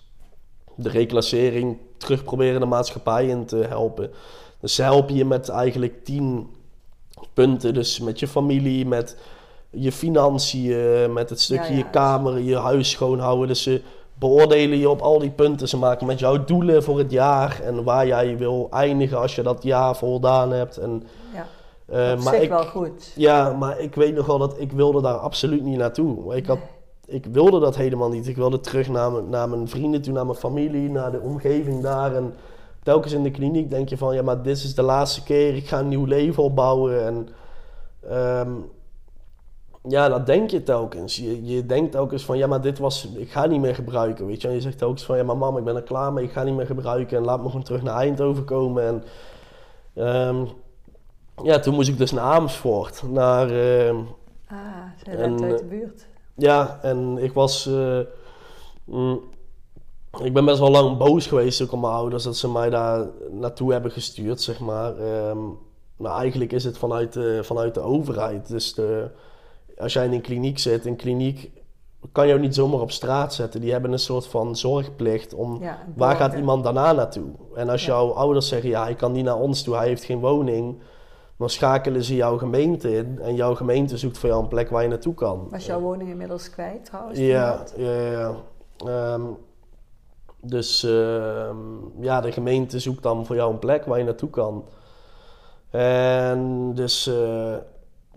de 0.76 0.90
reclassering, 0.90 1.78
terug 1.98 2.24
proberen 2.24 2.60
de 2.60 2.66
maatschappij 2.66 3.28
in 3.28 3.46
te 3.46 3.56
helpen. 3.56 4.12
Dus 4.60 4.76
ze 4.76 4.82
helpen 4.82 5.16
je 5.16 5.26
met 5.26 5.50
eigenlijk 5.50 6.04
tien 6.04 6.48
punten. 7.34 7.74
Dus 7.74 8.00
met 8.00 8.20
je 8.20 8.28
familie, 8.28 8.86
met 8.86 9.18
je 9.70 9.92
financiën, 9.92 11.14
met 11.14 11.30
het 11.30 11.42
stukje 11.42 11.64
Ja, 11.64 11.70
ja. 11.72 11.78
je 11.78 11.90
kamer, 11.90 12.40
je 12.40 12.58
huis 12.58 12.90
schoonhouden. 12.90 13.48
Dus 13.48 13.64
ze 13.64 13.82
beoordelen 14.20 14.78
je 14.78 14.90
op 14.90 15.02
al 15.02 15.20
die 15.20 15.30
punten. 15.32 15.68
Ze 15.68 15.78
maken 15.78 16.08
met 16.08 16.20
jouw 16.20 16.44
doelen 16.44 16.84
voor 16.84 16.98
het 16.98 17.12
jaar 17.12 17.60
en 17.64 17.84
waar 17.84 18.08
jij 18.08 18.38
wil 18.38 18.68
eindigen 18.72 19.20
als 19.20 19.36
je 19.36 19.42
dat 19.42 19.64
jaar 19.64 19.96
voldaan 19.96 20.52
hebt. 20.52 20.78
En, 20.78 21.04
ja. 21.34 21.48
eh, 21.86 22.18
Op 22.18 22.24
maar 22.24 22.36
ik, 22.42 22.50
wel 22.50 22.66
goed. 22.66 23.12
ja, 23.16 23.54
maar 23.54 23.80
ik 23.80 23.96
weet 23.96 24.16
nog 24.16 24.26
wel 24.26 24.38
dat 24.38 24.56
ik 24.60 24.72
wilde 24.72 25.02
daar 25.02 25.18
absoluut 25.18 25.64
niet 25.64 25.78
naartoe. 25.78 26.36
Ik, 26.36 26.46
had, 26.46 26.60
ik 27.06 27.26
wilde 27.26 27.60
dat 27.60 27.76
helemaal 27.76 28.10
niet. 28.10 28.28
Ik 28.28 28.36
wilde 28.36 28.60
terug 28.60 28.90
naar 28.90 29.12
mijn, 29.12 29.30
naar 29.30 29.50
mijn 29.50 29.68
vrienden 29.68 30.02
toe, 30.02 30.14
naar 30.14 30.26
mijn 30.26 30.38
familie, 30.38 30.90
naar 30.90 31.12
de 31.12 31.20
omgeving 31.20 31.84
daar. 31.84 32.16
En 32.16 32.34
telkens 32.84 33.14
in 33.14 33.24
de 33.24 33.32
kliniek 33.32 33.70
denk 33.70 33.90
je 33.90 33.98
van, 33.98 34.16
ja, 34.16 34.22
maar 34.22 34.42
dit 34.42 34.58
is 34.58 34.76
de 34.76 34.82
laatste 34.82 35.24
keer. 35.24 35.56
Ik 35.56 35.68
ga 35.68 35.80
een 35.80 35.88
nieuw 35.88 36.06
leven 36.06 36.44
opbouwen. 36.44 37.06
En 37.06 37.30
ehm, 38.10 38.52
ja, 39.88 40.10
dat 40.10 40.26
denk 40.26 40.50
je 40.50 40.64
telkens. 40.64 41.16
Je, 41.18 41.46
je 41.46 41.66
denkt 41.66 41.92
telkens 41.92 42.26
van, 42.26 42.38
ja, 42.38 42.48
maar 42.48 42.62
dit 42.62 42.80
was, 42.80 43.08
ik 43.16 43.32
ga 43.32 43.46
niet 43.46 43.62
meer 43.62 43.76
gebruiken, 43.76 44.26
weet 44.26 44.42
je. 44.42 44.48
En 44.48 44.54
je 44.54 44.62
zegt 44.62 44.78
telkens 44.78 45.04
van, 45.04 45.18
ja, 45.18 45.24
maar 45.24 45.38
mam, 45.38 45.58
ik 45.58 45.64
ben 45.64 45.76
er 45.76 45.82
klaar 45.84 46.14
mee. 46.14 46.24
Ik 46.26 46.32
ga 46.32 46.44
niet 46.44 46.56
meer 46.56 46.66
gebruiken 46.66 47.18
en 47.18 47.24
laat 47.24 47.40
me 47.42 47.46
gewoon 47.46 47.64
terug 47.64 47.82
naar 47.84 47.96
Eindhoven 47.96 48.46
komen. 48.46 48.84
En 48.88 49.04
ehm, 49.94 50.46
ja, 51.44 51.60
toen 51.60 51.74
moest 51.74 51.90
ik 51.90 51.98
dus 51.98 52.12
naar 52.12 52.24
Amersfoort, 52.24 53.04
naar... 53.04 53.50
ehm, 53.52 53.96
Ah, 54.48 54.58
En, 55.04 55.18
bent 55.18 55.42
uit 55.42 55.58
de 55.58 55.64
eh, 55.64 55.70
buurt. 55.70 56.08
ja, 56.36 56.80
en 56.82 57.18
ik 57.18 57.34
was. 57.34 57.66
eh, 57.66 58.00
mm, 58.86 59.22
ik 60.24 60.34
ben 60.34 60.46
best 60.46 60.60
wel 60.60 60.70
lang 60.72 60.98
boos 60.98 61.28
geweest 61.28 61.62
ook 61.62 61.72
op 61.72 61.82
mijn 61.82 61.94
ouders 61.94 62.24
dat 62.24 62.38
ze 62.38 62.52
mij 62.52 62.70
daar 62.70 63.08
naartoe 63.32 63.72
hebben 63.72 63.92
gestuurd, 63.92 64.42
zeg 64.42 64.60
maar. 64.60 64.98
Ehm, 64.98 65.38
nou, 65.98 66.20
eigenlijk 66.20 66.52
is 66.52 66.64
het 66.64 66.78
vanuit 66.78 67.14
de, 67.14 67.40
vanuit 67.44 67.74
de 67.74 67.80
overheid. 67.80 68.48
Dus 68.48 68.74
de, 68.74 69.10
als 69.80 69.94
jij 69.94 70.06
in 70.06 70.14
een 70.14 70.22
kliniek 70.22 70.60
zit, 70.60 70.86
een 70.86 70.96
kliniek 70.96 71.52
kan 72.12 72.28
jou 72.28 72.40
niet 72.40 72.56
zomaar 72.56 72.80
op 72.80 72.92
straat 72.92 73.34
zetten. 73.34 73.62
Die 73.62 73.72
hebben 73.72 73.92
een 73.92 74.00
soort 74.00 74.28
van 74.28 74.56
zorgplicht 74.56 75.34
om 75.34 75.62
Ja, 75.62 75.78
waar 75.96 76.16
gaat 76.16 76.34
iemand 76.34 76.64
daarna 76.64 76.92
naartoe? 76.92 77.30
En 77.56 77.70
als 77.70 77.86
Ja. 77.86 77.88
jouw 77.94 78.12
ouders 78.12 78.48
zeggen, 78.48 78.70
ja, 78.70 78.84
hij 78.84 78.96
kan 78.96 79.12
niet 79.12 79.26
naar 79.26 79.40
ons 79.40 79.64
toe, 79.64 79.76
hij 79.76 79.88
heeft 79.88 80.04
geen 80.04 80.20
woning. 80.20 80.80
Dan 81.38 81.50
schakelen 81.50 82.04
ze 82.04 82.16
jouw 82.16 82.38
gemeente 82.38 82.96
in 82.96 83.20
en 83.22 83.36
jouw 83.36 83.56
gemeente 83.56 83.98
zoekt 83.98 84.18
voor 84.18 84.30
jou 84.30 84.42
een 84.42 84.48
plek 84.48 84.70
waar 84.70 84.82
je 84.82 84.88
naartoe 84.88 85.14
kan. 85.14 85.48
Was 85.50 85.66
jouw 85.66 85.80
woning 85.80 86.10
inmiddels 86.10 86.50
kwijt 86.50 86.86
trouwens? 86.86 87.20
Ja, 87.20 87.64
ja, 87.78 87.92
ja. 88.12 88.36
Ehm, 88.86 89.22
dus 90.42 90.84
ehm, 90.84 91.58
ja, 92.00 92.22
de 92.22 92.32
gemeente 92.32 92.80
zoekt 92.80 93.04
dan 93.04 93.26
voor 93.26 93.36
jou 93.36 93.52
een 93.54 93.60
plek 93.60 93.86
waar 93.86 93.98
je 93.98 94.04
naartoe 94.04 94.30
kan. 94.30 94.64
En 95.70 96.72
dus, 96.76 97.08
eh, 97.08 97.56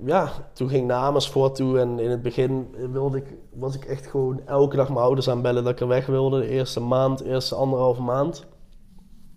ja, 0.05 0.31
toen 0.53 0.69
ging 0.69 0.81
ik 0.81 0.89
naar 0.89 1.03
Amersfoort 1.03 1.55
toe 1.55 1.79
en 1.79 1.99
in 1.99 2.11
het 2.11 2.23
begin 2.23 2.75
wilde 2.93 3.19
ik, 3.19 3.35
was 3.55 3.75
ik 3.75 3.85
echt 3.85 4.07
gewoon 4.07 4.41
elke 4.47 4.77
dag 4.77 4.89
mijn 4.89 5.05
ouders 5.05 5.31
aanbellen 5.31 5.65
dat 5.65 5.73
ik 5.73 5.81
er 5.81 5.89
weg 5.89 6.07
wilde. 6.07 6.41
De 6.41 6.49
eerste 6.49 6.81
maand, 6.81 7.19
de 7.19 7.25
eerste 7.25 7.55
anderhalve 7.55 8.03
maand. 8.03 8.47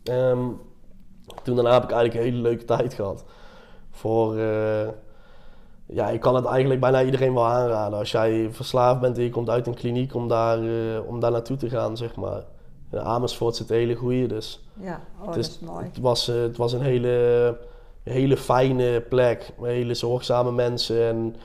Ehm, 0.03 0.47
toen 1.43 1.55
daarna 1.55 1.73
heb 1.73 1.83
ik 1.83 1.91
eigenlijk 1.91 2.13
een 2.13 2.31
hele 2.31 2.41
leuke 2.41 2.65
tijd 2.65 2.93
gehad. 2.93 3.23
Voor, 3.91 4.35
uh, 4.37 4.87
ja, 5.85 6.09
ik 6.09 6.19
kan 6.19 6.35
het 6.35 6.45
eigenlijk 6.45 6.79
bijna 6.79 7.03
iedereen 7.03 7.33
wel 7.33 7.45
aanraden. 7.45 7.99
Als 7.99 8.11
jij 8.11 8.47
verslaafd 8.51 8.99
bent 8.99 9.17
en 9.17 9.23
je 9.23 9.29
komt 9.29 9.49
uit 9.49 9.67
een 9.67 9.73
kliniek 9.73 10.15
om 10.15 10.27
daar, 10.27 10.63
uh, 10.63 11.07
om 11.07 11.19
daar 11.19 11.31
naartoe 11.31 11.57
te 11.57 11.69
gaan, 11.69 11.97
zeg 11.97 12.15
maar. 12.15 12.43
In 12.91 12.99
Amersfoort 12.99 13.55
zit 13.55 13.69
een 13.69 13.75
hele 13.75 13.95
goede, 13.95 14.25
dus... 14.25 14.67
Ja, 14.73 14.99
oh, 15.21 15.27
het, 15.27 15.35
is, 15.35 15.47
dat 15.47 15.61
is 15.61 15.67
mooi. 15.67 15.85
Het 15.85 15.99
was, 15.99 16.29
uh, 16.29 16.41
het 16.41 16.57
was 16.57 16.73
een 16.73 16.81
hele 16.81 17.57
een 18.05 18.13
hele 18.13 18.37
fijne 18.37 19.01
plek. 19.01 19.51
Hele 19.61 19.93
zorgzame 19.93 20.51
mensen. 20.51 21.07
En 21.07 21.35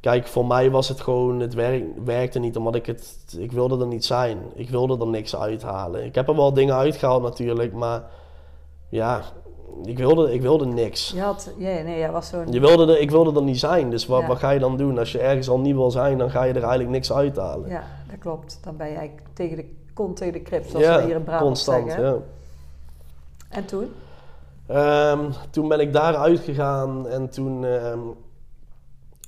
kijk, 0.00 0.26
voor 0.26 0.46
mij 0.46 0.70
was 0.70 0.88
het 0.88 1.00
gewoon, 1.00 1.40
het 1.40 1.54
werk, 1.54 1.84
werkte 2.04 2.38
niet 2.38 2.56
omdat 2.56 2.74
ik 2.74 2.86
het, 2.86 3.36
ik 3.38 3.52
wilde 3.52 3.80
er 3.80 3.86
niet 3.86 4.04
zijn. 4.04 4.38
Ik 4.54 4.70
wilde 4.70 4.98
er 4.98 5.06
niks 5.06 5.36
uithalen. 5.36 6.04
Ik 6.04 6.14
heb 6.14 6.28
er 6.28 6.36
wel 6.36 6.52
dingen 6.52 6.74
uitgehaald 6.74 7.22
natuurlijk, 7.22 7.72
maar 7.72 8.02
ja, 8.88 9.22
ik 9.84 9.98
wilde, 9.98 10.32
ik 10.32 10.42
wilde 10.42 10.66
niks. 10.66 11.10
Je 11.10 11.20
had, 11.20 11.52
ja, 11.58 11.82
nee, 11.82 11.98
jij 11.98 12.10
was 12.10 12.28
zo'n... 12.28 12.52
Je 12.52 12.60
wilde 12.60 12.92
er, 12.92 13.00
ik 13.00 13.10
wilde 13.10 13.40
er 13.40 13.44
niet 13.44 13.58
zijn, 13.58 13.90
dus 13.90 14.06
wat, 14.06 14.26
wat 14.26 14.38
ga 14.38 14.50
je 14.50 14.58
dan 14.58 14.76
doen? 14.76 14.98
Als 14.98 15.12
je 15.12 15.18
ergens 15.18 15.48
al 15.48 15.60
niet 15.60 15.74
wil 15.74 15.90
zijn, 15.90 16.18
dan 16.18 16.30
ga 16.30 16.42
je 16.44 16.52
er 16.52 16.60
eigenlijk 16.60 16.90
niks 16.90 17.12
uithalen. 17.12 17.68
Ja, 17.68 17.84
dat 18.10 18.18
klopt. 18.18 18.58
Dan 18.62 18.76
ben 18.76 18.88
je 18.88 18.96
eigenlijk 18.96 19.26
tegen 19.32 19.56
de 19.56 19.74
kont 19.94 20.16
tegen 20.16 20.32
de 20.32 20.40
krip, 20.40 20.66
zoals 20.66 20.86
we 20.86 21.02
hier 21.02 21.14
in 21.14 21.24
Brabant 21.24 21.46
constant, 21.46 21.90
zeggen. 21.90 22.06
Ja. 22.06 22.16
En 23.48 23.64
toen? 23.64 23.92
Um, 24.74 25.32
toen 25.50 25.68
ben 25.68 25.80
ik 25.80 25.92
daar 25.92 26.16
uitgegaan 26.16 27.08
en 27.08 27.30
toen 27.30 27.62
um, 27.62 28.14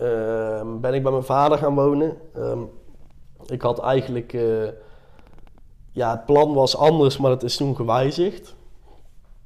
um, 0.01 0.81
ben 0.81 0.95
ik 0.95 1.03
bij 1.03 1.13
mijn 1.13 1.25
vader 1.25 1.59
gaan 1.59 1.75
wonen. 1.75 2.17
ik 3.47 3.63
had 3.63 3.81
eigenlijk, 3.81 4.33
uh, 4.33 4.69
ja, 5.93 6.11
het 6.11 6.25
plan 6.25 6.55
was 6.55 6.77
anders, 6.77 7.19
maar 7.19 7.31
het 7.31 7.43
is 7.43 7.57
toen 7.57 7.77
gewijzigd. 7.77 8.55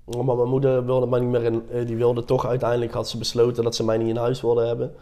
Maar 0.05 0.37
mijn 0.37 0.49
moeder 0.49 0.85
wilde 0.85 1.07
mij 1.07 1.21
niet 1.21 1.31
meer 1.31 1.43
in, 1.43 1.67
uh, 1.73 1.87
die 1.87 1.97
wilde 1.97 2.25
toch 2.25 2.47
uiteindelijk, 2.47 2.93
had 2.93 3.09
ze 3.09 3.19
besloten 3.19 3.65
dat 3.65 3.75
ze 3.75 3.85
mij 3.85 3.99
niet 3.99 4.09
in 4.09 4.17
huis 4.17 4.41
wilde 4.41 4.67
hebben. 4.67 4.95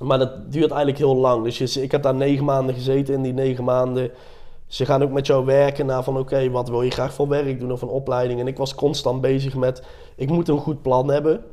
maar 0.00 0.18
dat 0.18 0.52
duurt 0.52 0.70
eigenlijk 0.70 0.98
heel 0.98 1.16
lang. 1.16 1.44
Dus 1.44 1.76
ik 1.76 1.90
heb 1.90 2.02
daar 2.02 2.14
negen 2.14 2.44
maanden 2.44 2.74
gezeten. 2.74 3.14
In 3.14 3.22
die 3.22 3.32
negen 3.32 3.64
maanden 3.64 4.10
ze 4.66 4.84
gaan 4.84 5.02
ook 5.02 5.10
met 5.10 5.26
jou 5.26 5.44
werken 5.44 5.86
naar 5.86 6.02
van 6.02 6.18
oké, 6.18 6.50
wat 6.50 6.68
wil 6.68 6.82
je 6.82 6.90
graag 6.90 7.12
voor 7.12 7.28
werk 7.28 7.58
doen 7.58 7.72
of 7.72 7.82
een 7.82 7.88
opleiding. 7.88 8.40
En 8.40 8.46
ik 8.46 8.56
was 8.56 8.74
constant 8.74 9.20
bezig 9.20 9.54
met, 9.54 9.82
ik 10.16 10.30
moet 10.30 10.48
een 10.48 10.58
goed 10.58 10.82
plan 10.82 11.08
hebben. 11.08 11.44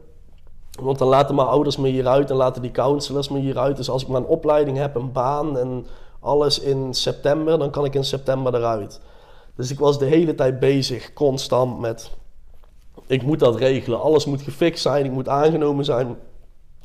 Want 0.81 0.97
dan 0.97 1.07
laten 1.07 1.35
mijn 1.35 1.47
ouders 1.47 1.77
me 1.77 1.87
hieruit 1.87 2.29
en 2.29 2.35
laten 2.35 2.61
die 2.61 2.71
counselors 2.71 3.29
me 3.29 3.39
hieruit. 3.39 3.77
Dus 3.77 3.89
als 3.89 4.01
ik 4.01 4.07
mijn 4.07 4.25
opleiding 4.25 4.77
heb, 4.77 4.95
een 4.95 5.11
baan 5.11 5.57
en 5.57 5.85
alles 6.19 6.59
in 6.59 6.93
september, 6.93 7.59
dan 7.59 7.71
kan 7.71 7.85
ik 7.85 7.95
in 7.95 8.03
september 8.03 8.55
eruit. 8.55 9.01
Dus 9.55 9.71
ik 9.71 9.79
was 9.79 9.99
de 9.99 10.05
hele 10.05 10.35
tijd 10.35 10.59
bezig, 10.59 11.13
constant 11.13 11.79
met, 11.79 12.11
ik 13.07 13.23
moet 13.23 13.39
dat 13.39 13.55
regelen. 13.55 14.01
Alles 14.01 14.25
moet 14.25 14.41
gefixt 14.41 14.81
zijn, 14.81 15.05
ik 15.05 15.11
moet 15.11 15.29
aangenomen 15.29 15.85
zijn 15.85 16.17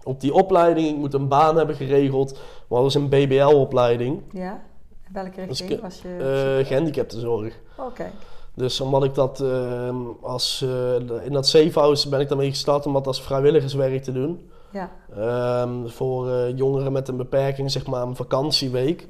op 0.08 0.20
die 0.20 0.32
opleiding. 0.32 0.88
Ik 0.88 0.96
moet 0.96 1.14
een 1.14 1.28
baan 1.28 1.56
hebben 1.56 1.76
geregeld. 1.76 2.32
Maar 2.32 2.82
dat 2.82 2.92
was 2.92 2.94
een 2.94 3.08
BBL-opleiding. 3.08 4.22
Ja. 4.32 4.62
Welke 5.12 5.44
richting 5.44 5.80
was 5.80 6.02
je? 6.02 6.58
Uh, 6.60 6.66
gehandicaptenzorg. 6.66 7.54
Oké. 7.76 8.10
Dus 8.54 8.80
omdat 8.80 9.04
ik 9.04 9.14
dat 9.14 9.40
uh, 9.40 9.96
als, 10.22 10.64
uh, 10.64 11.24
in 11.24 11.32
dat 11.32 11.46
safehouse 11.46 12.08
ben 12.08 12.20
ik 12.20 12.28
daarmee 12.28 12.50
gestart 12.50 12.86
om 12.86 12.92
dat 12.92 13.06
als 13.06 13.22
vrijwilligerswerk 13.22 14.02
te 14.02 14.12
doen. 14.12 14.50
Ja. 14.72 14.90
Um, 15.62 15.88
voor 15.90 16.28
uh, 16.28 16.56
jongeren 16.56 16.92
met 16.92 17.08
een 17.08 17.16
beperking, 17.16 17.70
zeg 17.70 17.86
maar 17.86 18.02
een 18.02 18.16
vakantieweek. 18.16 19.08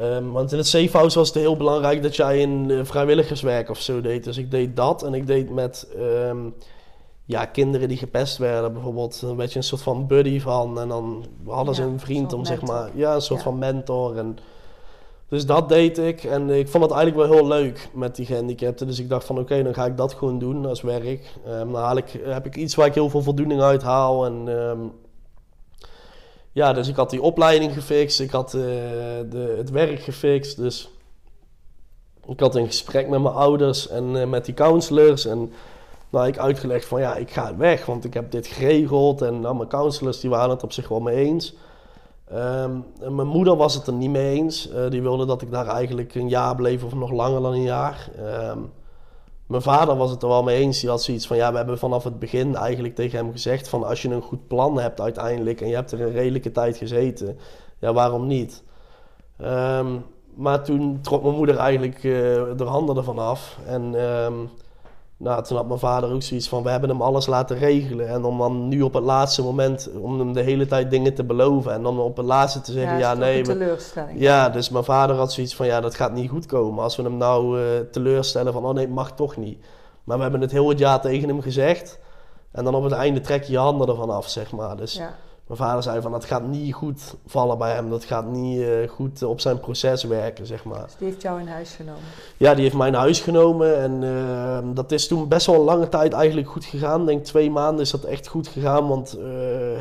Um, 0.00 0.32
want 0.32 0.52
in 0.52 0.58
het 0.58 0.66
safehouse 0.66 1.18
was 1.18 1.28
het 1.28 1.36
heel 1.36 1.56
belangrijk 1.56 2.02
dat 2.02 2.16
jij 2.16 2.42
een 2.42 2.86
vrijwilligerswerk 2.86 3.70
of 3.70 3.80
zo 3.80 4.00
deed. 4.00 4.24
Dus 4.24 4.36
ik 4.36 4.50
deed 4.50 4.76
dat 4.76 5.02
en 5.02 5.14
ik 5.14 5.26
deed 5.26 5.50
met 5.50 5.88
um, 5.96 6.54
ja, 7.24 7.44
kinderen 7.44 7.88
die 7.88 7.96
gepest 7.96 8.38
werden 8.38 8.72
bijvoorbeeld. 8.72 9.22
Een 9.22 9.36
beetje 9.36 9.58
een 9.58 9.64
soort 9.64 9.82
van 9.82 10.06
buddy 10.06 10.40
van. 10.40 10.80
En 10.80 10.88
dan 10.88 11.24
hadden 11.46 11.74
ja, 11.74 11.80
ze 11.80 11.82
een 11.82 12.00
vriend 12.00 12.32
om 12.32 12.44
zeg 12.44 12.62
maar, 12.62 12.90
ja, 12.94 13.14
een 13.14 13.22
soort 13.22 13.38
ja. 13.38 13.44
van 13.44 13.58
mentor. 13.58 14.16
En 14.16 14.38
dus 15.28 15.46
dat 15.46 15.68
deed 15.68 15.98
ik 15.98 16.24
en 16.24 16.50
ik 16.50 16.68
vond 16.68 16.84
het 16.84 16.92
eigenlijk 16.92 17.28
wel 17.28 17.38
heel 17.38 17.48
leuk 17.48 17.88
met 17.92 18.16
die 18.16 18.26
gehandicapten. 18.26 18.86
Dus 18.86 18.98
ik 18.98 19.08
dacht 19.08 19.24
van 19.24 19.38
oké, 19.38 19.62
dan 19.62 19.74
ga 19.74 19.84
ik 19.84 19.96
dat 19.96 20.14
gewoon 20.14 20.38
doen 20.38 20.66
als 20.66 20.80
werk. 20.80 21.34
Um, 21.48 21.72
dan 21.72 22.02
heb 22.22 22.46
ik 22.46 22.56
iets 22.56 22.74
waar 22.74 22.86
ik 22.86 22.94
heel 22.94 23.10
veel 23.10 23.22
voldoening 23.22 23.60
uit 23.60 23.82
haal. 23.82 24.24
En, 24.24 24.48
um, 24.48 24.92
ja, 26.52 26.72
dus 26.72 26.88
ik 26.88 26.96
had 26.96 27.10
die 27.10 27.22
opleiding 27.22 27.72
gefixt, 27.72 28.20
ik 28.20 28.30
had 28.30 28.54
uh, 28.54 28.62
de, 29.30 29.54
het 29.56 29.70
werk 29.70 30.00
gefixt. 30.00 30.56
Dus 30.56 30.90
ik 32.26 32.40
had 32.40 32.54
een 32.54 32.66
gesprek 32.66 33.08
met 33.08 33.22
mijn 33.22 33.34
ouders 33.34 33.88
en 33.88 34.04
uh, 34.14 34.24
met 34.24 34.44
die 34.44 34.54
counselors. 34.54 35.26
En 35.26 35.52
nou, 36.10 36.26
ik 36.26 36.38
uitgelegd 36.38 36.84
van 36.84 37.00
ja, 37.00 37.16
ik 37.16 37.30
ga 37.30 37.56
weg, 37.56 37.86
want 37.86 38.04
ik 38.04 38.14
heb 38.14 38.30
dit 38.30 38.46
geregeld. 38.46 39.22
En 39.22 39.40
nou, 39.40 39.56
mijn 39.56 39.68
counselors 39.68 40.20
die 40.20 40.30
waren 40.30 40.50
het 40.50 40.62
op 40.62 40.72
zich 40.72 40.88
wel 40.88 41.00
mee 41.00 41.16
eens. 41.16 41.54
Um, 42.34 42.84
mijn 42.98 43.26
moeder 43.26 43.56
was 43.56 43.74
het 43.74 43.86
er 43.86 43.92
niet 43.92 44.10
mee 44.10 44.34
eens. 44.34 44.70
Uh, 44.70 44.90
die 44.90 45.02
wilde 45.02 45.26
dat 45.26 45.42
ik 45.42 45.50
daar 45.50 45.66
eigenlijk 45.66 46.14
een 46.14 46.28
jaar 46.28 46.54
bleef 46.54 46.84
of 46.84 46.94
nog 46.94 47.10
langer 47.10 47.42
dan 47.42 47.52
een 47.52 47.62
jaar. 47.62 48.10
Um, 48.50 48.72
mijn 49.46 49.62
vader 49.62 49.96
was 49.96 50.10
het 50.10 50.22
er 50.22 50.28
wel 50.28 50.42
mee 50.42 50.60
eens. 50.60 50.80
Die 50.80 50.90
had 50.90 51.02
zoiets 51.02 51.26
van, 51.26 51.36
ja, 51.36 51.50
we 51.50 51.56
hebben 51.56 51.78
vanaf 51.78 52.04
het 52.04 52.18
begin 52.18 52.54
eigenlijk 52.54 52.94
tegen 52.94 53.18
hem 53.18 53.32
gezegd 53.32 53.68
van... 53.68 53.84
als 53.84 54.02
je 54.02 54.08
een 54.08 54.22
goed 54.22 54.48
plan 54.48 54.78
hebt 54.78 55.00
uiteindelijk 55.00 55.60
en 55.60 55.68
je 55.68 55.74
hebt 55.74 55.92
er 55.92 56.00
een 56.00 56.12
redelijke 56.12 56.52
tijd 56.52 56.76
gezeten, 56.76 57.38
ja, 57.78 57.92
waarom 57.92 58.26
niet? 58.26 58.62
Um, 59.42 60.04
maar 60.34 60.64
toen 60.64 60.98
trok 61.02 61.22
mijn 61.22 61.34
moeder 61.34 61.56
eigenlijk 61.56 61.96
uh, 61.96 62.02
de 62.56 62.64
handen 62.64 62.96
ervan 62.96 63.18
af. 63.18 63.58
En 63.66 63.94
nou, 65.18 65.42
toen 65.42 65.56
had 65.56 65.66
mijn 65.66 65.78
vader 65.78 66.12
ook 66.12 66.22
zoiets 66.22 66.48
van, 66.48 66.62
we 66.62 66.70
hebben 66.70 66.88
hem 66.88 67.02
alles 67.02 67.26
laten 67.26 67.58
regelen. 67.58 68.08
En 68.08 68.24
om 68.24 68.38
dan 68.38 68.68
nu 68.68 68.82
op 68.82 68.94
het 68.94 69.04
laatste 69.04 69.42
moment, 69.42 69.90
om 70.00 70.18
hem 70.18 70.32
de 70.32 70.40
hele 70.40 70.66
tijd 70.66 70.90
dingen 70.90 71.14
te 71.14 71.24
beloven. 71.24 71.72
En 71.72 71.82
dan 71.82 71.98
op 71.98 72.16
het 72.16 72.26
laatste 72.26 72.60
te 72.60 72.72
zeggen, 72.72 72.98
ja, 72.98 72.98
ja 72.98 73.14
nee. 73.14 73.42
teleurstelling. 73.42 74.20
Ja, 74.20 74.48
dus 74.48 74.68
mijn 74.68 74.84
vader 74.84 75.16
had 75.16 75.32
zoiets 75.32 75.56
van, 75.56 75.66
ja, 75.66 75.80
dat 75.80 75.94
gaat 75.94 76.12
niet 76.12 76.30
goed 76.30 76.46
komen. 76.46 76.82
Als 76.82 76.96
we 76.96 77.02
hem 77.02 77.16
nou 77.16 77.60
uh, 77.60 77.64
teleurstellen 77.90 78.52
van, 78.52 78.64
oh 78.64 78.74
nee, 78.74 78.88
mag 78.88 79.12
toch 79.12 79.36
niet. 79.36 79.64
Maar 80.04 80.16
we 80.16 80.22
hebben 80.22 80.40
het 80.40 80.50
heel 80.50 80.68
het 80.68 80.78
jaar 80.78 81.00
tegen 81.00 81.28
hem 81.28 81.40
gezegd. 81.40 81.98
En 82.52 82.64
dan 82.64 82.74
op 82.74 82.82
het 82.82 82.92
einde 82.92 83.20
trek 83.20 83.42
je 83.42 83.52
je 83.52 83.58
handen 83.58 83.88
ervan 83.88 84.10
af, 84.10 84.28
zeg 84.28 84.52
maar. 84.52 84.76
Dus 84.76 84.94
ja. 84.94 85.14
Mijn 85.48 85.60
vader 85.60 85.82
zei 85.82 86.00
van 86.00 86.12
dat 86.12 86.24
gaat 86.24 86.46
niet 86.46 86.74
goed 86.74 87.14
vallen 87.26 87.58
bij 87.58 87.72
hem. 87.72 87.90
Dat 87.90 88.04
gaat 88.04 88.26
niet 88.26 88.58
uh, 88.58 88.88
goed 88.88 89.22
op 89.22 89.40
zijn 89.40 89.60
proces 89.60 90.04
werken, 90.04 90.46
zeg 90.46 90.64
maar. 90.64 90.82
Dus 90.82 90.96
die 90.98 91.08
heeft 91.08 91.22
jou 91.22 91.40
in 91.40 91.48
huis 91.48 91.74
genomen? 91.74 92.02
Ja, 92.36 92.54
die 92.54 92.62
heeft 92.62 92.76
mij 92.76 92.88
in 92.88 92.94
huis 92.94 93.20
genomen. 93.20 93.78
En 93.82 94.02
uh, 94.02 94.58
dat 94.74 94.92
is 94.92 95.08
toen 95.08 95.28
best 95.28 95.46
wel 95.46 95.54
een 95.54 95.64
lange 95.64 95.88
tijd 95.88 96.12
eigenlijk 96.12 96.48
goed 96.48 96.64
gegaan. 96.64 97.00
Ik 97.00 97.06
denk 97.06 97.24
twee 97.24 97.50
maanden 97.50 97.80
is 97.80 97.90
dat 97.90 98.04
echt 98.04 98.26
goed 98.26 98.48
gegaan. 98.48 98.88
Want 98.88 99.18
uh, 99.18 99.24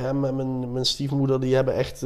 hem 0.01 0.25
en 0.25 0.35
mijn, 0.35 0.71
mijn 0.71 0.85
stiefmoeder 0.85 1.39
die 1.39 1.55
hebben 1.55 1.73
echt... 1.73 2.05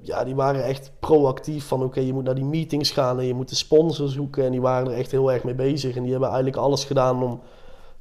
ja, 0.00 0.24
die 0.24 0.34
waren 0.34 0.64
echt 0.64 0.90
proactief 1.00 1.66
van... 1.66 1.82
Oké, 1.82 2.00
je 2.00 2.12
moet 2.12 2.24
naar 2.24 2.34
die 2.34 2.44
meetings 2.44 2.90
gaan 2.90 3.18
en 3.18 3.26
je 3.26 3.34
moet 3.34 3.48
de 3.48 3.54
sponsor 3.54 4.08
zoeken. 4.08 4.44
En 4.44 4.50
die 4.50 4.60
waren 4.60 4.90
er 4.90 4.98
echt 4.98 5.10
heel 5.10 5.32
erg 5.32 5.44
mee 5.44 5.54
bezig. 5.54 5.96
En 5.96 6.02
die 6.02 6.10
hebben 6.10 6.28
eigenlijk 6.28 6.58
alles 6.58 6.84
gedaan 6.84 7.22
om 7.22 7.40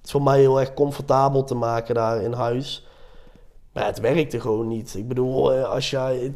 het 0.02 0.12
voor 0.12 0.24
mij 0.24 0.40
heel 0.40 0.60
erg 0.60 0.74
comfortabel 0.74 1.44
te 1.44 1.56
maken 1.56 1.96
daar 1.96 2.22
in 2.22 2.34
huis. 2.34 2.86
Maar 3.72 3.86
het 3.86 4.00
werkte 4.00 4.40
gewoon 4.40 4.68
niet. 4.68 4.96
Ik 4.98 5.08
bedoel, 5.08 5.54
eh, 5.54 5.70
als 5.70 5.90
jij. 5.90 6.34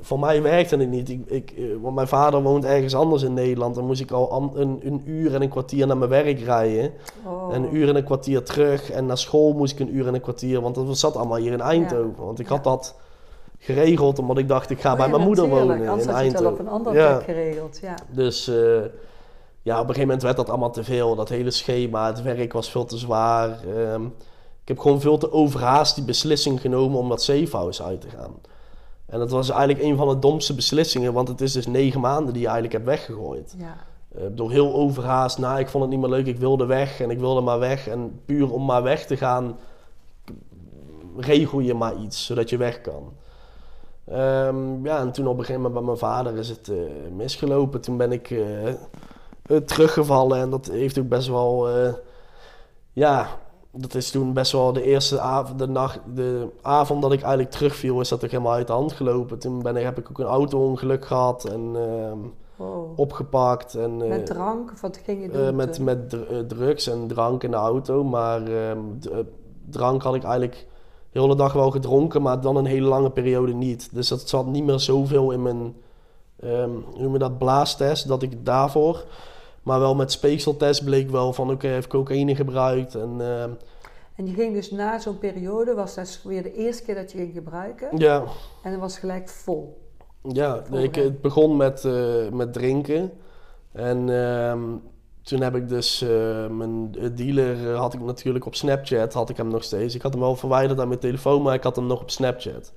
Voor 0.00 0.18
mij 0.18 0.42
werkte 0.42 0.76
het 0.76 0.88
niet. 0.88 1.08
Ik, 1.08 1.20
ik, 1.26 1.50
eh, 1.50 1.64
want 1.80 1.94
mijn 1.94 2.08
vader 2.08 2.42
woont 2.42 2.64
ergens 2.64 2.94
anders 2.94 3.22
in 3.22 3.34
Nederland. 3.34 3.74
Dan 3.74 3.86
moest 3.86 4.00
ik 4.00 4.10
al 4.10 4.52
een, 4.56 4.80
een 4.82 5.02
uur 5.04 5.34
en 5.34 5.42
een 5.42 5.48
kwartier 5.48 5.86
naar 5.86 5.96
mijn 5.96 6.10
werk 6.10 6.40
rijden. 6.40 6.92
Oh. 7.26 7.54
En 7.54 7.62
een 7.62 7.76
uur 7.76 7.88
en 7.88 7.96
een 7.96 8.04
kwartier 8.04 8.42
terug. 8.42 8.90
En 8.90 9.06
naar 9.06 9.18
school 9.18 9.52
moest 9.52 9.72
ik 9.72 9.80
een 9.80 9.96
uur 9.96 10.06
en 10.06 10.14
een 10.14 10.20
kwartier. 10.20 10.60
Want 10.60 10.74
dat 10.74 10.98
zat 10.98 11.16
allemaal 11.16 11.38
hier 11.38 11.52
in 11.52 11.60
Eindhoven. 11.60 12.24
Want 12.24 12.38
ik 12.38 12.46
had 12.46 12.64
dat 12.64 12.94
geregeld 13.58 14.18
omdat 14.18 14.38
ik 14.38 14.48
dacht, 14.48 14.70
ik 14.70 14.80
ga 14.80 14.90
oh, 14.90 14.96
bij 14.96 15.06
ja, 15.06 15.12
mijn 15.12 15.26
moeder 15.26 15.48
wonen 15.48 15.76
in 15.76 15.82
Eindhoven. 15.82 16.14
Anders 16.14 16.32
had 16.32 16.52
op 16.52 16.58
een 16.58 16.68
andere 16.68 16.94
plek 16.94 17.24
geregeld, 17.24 17.78
ja. 17.82 17.94
Dus 18.10 18.48
uh, 18.48 18.56
ja, 19.62 19.74
op 19.74 19.80
een 19.80 19.94
gegeven 19.94 20.00
moment 20.00 20.22
werd 20.22 20.36
dat 20.36 20.48
allemaal 20.48 20.70
te 20.70 20.84
veel. 20.84 21.14
Dat 21.14 21.28
hele 21.28 21.50
schema, 21.50 22.06
het 22.06 22.22
werk 22.22 22.52
was 22.52 22.70
veel 22.70 22.84
te 22.84 22.96
zwaar. 22.96 23.58
Um, 23.76 24.14
ik 24.64 24.70
heb 24.70 24.78
gewoon 24.78 25.00
veel 25.00 25.18
te 25.18 25.32
overhaast 25.32 25.94
die 25.94 26.04
beslissing 26.04 26.60
genomen 26.60 26.98
om 26.98 27.08
dat 27.08 27.22
safehouse 27.22 27.82
uit 27.82 28.00
te 28.00 28.08
gaan. 28.08 28.34
En 29.06 29.18
dat 29.18 29.30
was 29.30 29.50
eigenlijk 29.50 29.82
een 29.82 29.96
van 29.96 30.08
de 30.08 30.18
domste 30.18 30.54
beslissingen, 30.54 31.12
want 31.12 31.28
het 31.28 31.40
is 31.40 31.52
dus 31.52 31.66
negen 31.66 32.00
maanden 32.00 32.32
die 32.32 32.42
je 32.42 32.48
eigenlijk 32.48 32.72
hebt 32.72 32.86
weggegooid. 32.86 33.54
Ja. 33.58 33.76
Uh, 34.16 34.22
door 34.32 34.50
heel 34.50 34.74
overhaast, 34.74 35.38
nou 35.38 35.58
ik 35.58 35.68
vond 35.68 35.84
het 35.84 35.92
niet 35.92 36.00
meer 36.00 36.10
leuk, 36.10 36.26
ik 36.26 36.38
wilde 36.38 36.66
weg 36.66 37.00
en 37.00 37.10
ik 37.10 37.18
wilde 37.18 37.40
maar 37.40 37.58
weg. 37.58 37.88
En 37.88 38.20
puur 38.24 38.52
om 38.52 38.64
maar 38.64 38.82
weg 38.82 39.06
te 39.06 39.16
gaan, 39.16 39.58
regel 41.16 41.60
je 41.60 41.74
maar 41.74 41.96
iets, 41.96 42.26
zodat 42.26 42.50
je 42.50 42.56
weg 42.56 42.80
kan. 42.80 43.12
Um, 44.12 44.84
ja, 44.86 44.98
en 44.98 45.12
toen 45.12 45.26
op 45.26 45.38
een 45.38 45.44
gegeven 45.44 45.62
moment 45.62 45.74
bij 45.74 45.82
mijn 45.82 45.98
vader 45.98 46.36
is 46.36 46.48
het 46.48 46.68
uh, 46.68 46.76
misgelopen. 47.16 47.80
Toen 47.80 47.96
ben 47.96 48.12
ik 48.12 48.30
uh, 48.30 48.74
teruggevallen 49.64 50.38
en 50.38 50.50
dat 50.50 50.66
heeft 50.66 50.98
ook 50.98 51.08
best 51.08 51.28
wel, 51.28 51.68
ja, 52.92 53.28
dat 53.76 53.94
is 53.94 54.10
toen 54.10 54.32
best 54.32 54.52
wel 54.52 54.72
de 54.72 54.82
eerste 54.82 55.20
avond, 55.20 55.58
de, 55.58 55.68
nacht, 55.68 56.00
de 56.14 56.48
avond 56.62 57.02
dat 57.02 57.12
ik 57.12 57.20
eigenlijk 57.20 57.50
terugviel, 57.50 58.00
is 58.00 58.08
dat 58.08 58.24
ook 58.24 58.30
helemaal 58.30 58.52
uit 58.52 58.66
de 58.66 58.72
hand 58.72 58.92
gelopen. 58.92 59.38
Toen 59.38 59.62
ben 59.62 59.76
ik, 59.76 59.84
heb 59.84 59.98
ik 59.98 60.10
ook 60.10 60.18
een 60.18 60.26
auto-ongeluk 60.26 61.04
gehad 61.04 61.44
en 61.44 61.70
ehm, 61.74 62.18
opgepakt. 62.96 63.74
En, 63.74 64.02
eh, 64.02 64.08
Met 64.08 64.26
drank? 64.26 64.72
Of 64.72 64.80
wat 64.80 65.00
ging 65.04 65.22
je 65.22 65.30
eh, 65.30 65.46
doen? 65.46 65.56
met, 65.56 65.78
met 65.78 66.10
dr- 66.10 66.16
eh, 66.16 66.38
drugs 66.38 66.86
en 66.88 67.06
drank 67.06 67.42
in 67.42 67.50
de 67.50 67.56
auto. 67.56 68.04
Maar 68.04 68.42
ehm, 68.42 68.78
eh, 69.12 69.18
drank 69.70 70.02
had 70.02 70.14
ik 70.14 70.22
eigenlijk 70.22 70.66
de 71.12 71.20
hele 71.20 71.36
dag 71.36 71.52
wel 71.52 71.70
gedronken, 71.70 72.22
maar 72.22 72.40
dan 72.40 72.56
een 72.56 72.64
hele 72.66 72.88
lange 72.88 73.10
periode 73.10 73.52
niet. 73.52 73.88
Dus 73.92 74.08
dat 74.08 74.28
zat 74.28 74.46
niet 74.46 74.64
meer 74.64 74.78
zoveel 74.78 75.30
in 75.30 75.42
mijn, 75.42 75.74
hoe 76.40 77.02
noem 77.02 77.18
dat, 77.18 77.38
blaastest, 77.38 78.08
dat 78.08 78.22
ik 78.22 78.44
daarvoor... 78.46 79.04
Maar 79.64 79.80
wel 79.80 79.94
met 79.94 80.12
speekseltest 80.12 80.84
bleek 80.84 81.10
wel 81.10 81.32
van, 81.32 81.50
oké, 81.50 81.66
hij 81.66 81.74
heeft 81.74 81.86
cocaïne 81.86 82.34
gebruikt. 82.34 82.94
En 82.94 83.16
ehm, 83.20 83.50
En 84.16 84.26
je 84.26 84.34
ging 84.34 84.54
dus 84.54 84.70
na 84.70 84.98
zo'n 84.98 85.18
periode, 85.18 85.74
was 85.74 85.94
dat 85.94 86.20
weer 86.24 86.42
de 86.42 86.54
eerste 86.54 86.82
keer 86.82 86.94
dat 86.94 87.12
je 87.12 87.18
ging 87.18 87.32
gebruiken. 87.34 87.88
ja, 87.98 88.24
En 88.62 88.70
dat 88.70 88.80
was 88.80 88.98
gelijk 88.98 89.28
vol. 89.28 89.82
ja 90.22 90.62
ik, 90.70 90.94
het 90.94 91.20
begon 91.20 91.56
met, 91.56 91.84
eh, 91.84 92.28
met 92.32 92.52
drinken. 92.52 93.10
En 93.72 94.08
ehm, 94.08 94.62
toen 95.22 95.40
heb 95.40 95.54
ik 95.54 95.68
dus 95.68 96.02
eh, 96.02 96.48
mijn 96.48 96.96
dealer 97.14 97.70
eh, 97.70 97.78
had 97.78 97.94
ik 97.94 98.00
natuurlijk 98.00 98.46
op 98.46 98.54
Snapchat, 98.54 99.12
had 99.12 99.30
ik 99.30 99.36
hem 99.36 99.48
nog 99.48 99.64
steeds. 99.64 99.94
Ik 99.94 100.02
had 100.02 100.12
hem 100.12 100.20
wel 100.20 100.36
verwijderd 100.36 100.80
aan 100.80 100.88
mijn 100.88 101.00
telefoon, 101.00 101.42
maar 101.42 101.54
ik 101.54 101.62
had 101.62 101.76
hem 101.76 101.86
nog 101.86 102.00
op 102.00 102.10
Snapchat. 102.10 102.72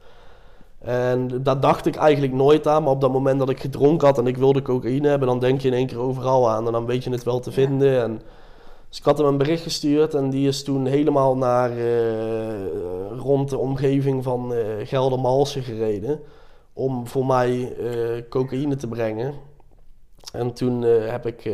En 0.87 1.43
daar 1.43 1.59
dacht 1.59 1.85
ik 1.85 1.95
eigenlijk 1.95 2.33
nooit 2.33 2.67
aan, 2.67 2.83
maar 2.83 2.91
op 2.91 3.01
dat 3.01 3.11
moment 3.11 3.39
dat 3.39 3.49
ik 3.49 3.59
gedronken 3.59 4.07
had 4.07 4.17
en 4.17 4.27
ik 4.27 4.37
wilde 4.37 4.61
cocaïne 4.61 5.07
hebben, 5.07 5.27
dan 5.27 5.39
denk 5.39 5.61
je 5.61 5.67
in 5.67 5.73
één 5.73 5.87
keer 5.87 5.99
overal 5.99 6.49
aan 6.49 6.65
en 6.65 6.71
dan 6.71 6.85
weet 6.85 7.03
je 7.03 7.09
het 7.09 7.23
wel 7.23 7.39
te 7.39 7.49
Ja. 7.49 7.55
vinden. 7.55 8.01
En, 8.01 8.21
dus 8.89 8.97
ik 8.97 9.03
had 9.03 9.17
hem 9.17 9.27
een 9.27 9.37
bericht 9.37 9.63
gestuurd 9.63 10.13
en 10.13 10.29
die 10.29 10.47
is 10.47 10.63
toen 10.63 10.85
helemaal 10.85 11.37
naar 11.37 11.71
eh, 11.71 13.17
rond 13.17 13.49
de 13.49 13.57
omgeving 13.57 14.23
van 14.23 14.53
eh 14.53 14.87
Geldermalsen 14.87 15.63
gereden 15.63 16.19
om 16.73 17.07
voor 17.07 17.25
mij 17.25 17.75
eh, 17.77 18.23
cocaïne 18.29 18.75
te 18.75 18.87
brengen. 18.87 19.33
En 20.33 20.53
toen 20.53 20.81
heb 20.81 21.25
ik, 21.25 21.49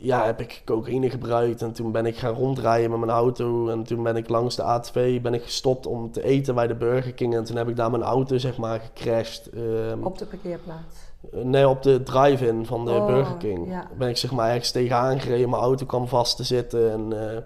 ja, 0.00 0.24
heb 0.24 0.40
ik 0.40 0.62
cocaïne 0.64 1.10
gebruikt 1.10 1.62
en 1.62 1.72
toen 1.72 1.92
ben 1.92 2.06
ik 2.06 2.16
gaan 2.16 2.34
rondrijden 2.34 2.90
met 2.90 2.98
mijn 2.98 3.10
auto 3.10 3.68
en 3.68 3.82
toen 3.82 4.02
ben 4.02 4.16
ik 4.16 4.28
langs 4.28 4.56
de 4.56 4.62
A2 4.62 5.22
ben 5.22 5.34
ik 5.34 5.42
gestopt 5.42 5.86
om 5.86 6.10
te 6.12 6.24
eten 6.24 6.54
bij 6.54 6.66
de 6.66 6.74
Burger 6.74 7.12
King 7.14 7.34
en 7.34 7.44
toen 7.44 7.56
heb 7.56 7.68
ik 7.68 7.76
daar 7.76 7.90
mijn 7.90 8.02
auto 8.02 8.38
zeg 8.38 8.56
maar 8.56 8.80
gecrashed. 8.80 9.50
ehm, 9.54 10.02
Op 10.02 10.18
de 10.18 10.26
parkeerplaats. 10.26 10.96
Nee, 11.32 11.68
op 11.68 11.82
de 11.82 12.02
drive-in 12.02 12.66
van 12.66 12.84
de 12.84 12.90
Oh, 12.90 13.06
Burger 13.06 13.36
King. 13.36 13.68
ja. 13.70 13.88
Ben 13.98 14.08
ik 14.08 14.16
zeg 14.16 14.30
maar 14.32 14.48
ergens 14.48 14.70
tegenaan 14.70 15.20
gereden, 15.20 15.50
mijn 15.50 15.62
auto 15.62 15.86
kwam 15.86 16.08
vast 16.08 16.36
te 16.36 16.44
zitten. 16.44 16.90
En 16.92 17.30
eh, 17.30 17.38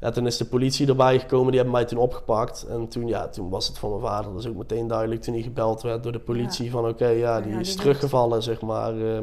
ja, 0.00 0.10
toen 0.10 0.26
is 0.26 0.36
de 0.36 0.44
politie 0.44 0.88
erbij 0.88 1.18
gekomen, 1.18 1.46
die 1.46 1.56
hebben 1.60 1.72
mij 1.78 1.84
toen 1.84 1.98
opgepakt. 1.98 2.66
En 2.68 2.88
toen, 2.88 3.06
ja, 3.06 3.28
toen 3.28 3.48
was 3.50 3.68
het 3.68 3.78
van 3.78 3.90
mijn 3.90 4.02
vader, 4.02 4.32
dat 4.32 4.40
is 4.40 4.48
ook 4.48 4.56
meteen 4.56 4.86
duidelijk 4.86 5.22
toen 5.22 5.34
hij 5.34 5.42
gebeld 5.42 5.82
werd 5.82 6.02
door 6.02 6.12
de 6.12 6.18
politie. 6.18 6.70
Van 6.70 6.88
oké, 6.88 7.06
ja, 7.08 7.40
die 7.40 7.58
is 7.58 7.76
teruggevallen, 7.76 8.42
zeg 8.42 8.60
maar. 8.60 8.92
eh. 9.00 9.18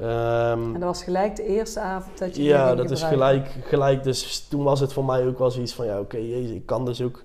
Ehm, 0.00 0.74
En 0.74 0.80
dat 0.80 0.82
was 0.82 1.02
gelijk 1.02 1.36
de 1.36 1.46
eerste 1.46 1.80
avond 1.80 2.18
dat 2.18 2.36
je 2.36 2.42
ja, 2.42 2.74
dat 2.74 2.90
is 2.90 3.02
gelijk, 3.02 3.56
gelijk. 3.64 4.02
Dus 4.02 4.46
toen 4.48 4.62
was 4.62 4.80
het 4.80 4.92
voor 4.92 5.04
mij 5.04 5.26
ook 5.26 5.38
wel 5.38 5.50
zoiets 5.50 5.74
van, 5.74 5.86
ja, 5.86 6.00
oké, 6.00 6.16
jezus, 6.16 6.50
ik 6.50 6.66
kan 6.66 6.84
dus 6.84 7.02
ook... 7.02 7.24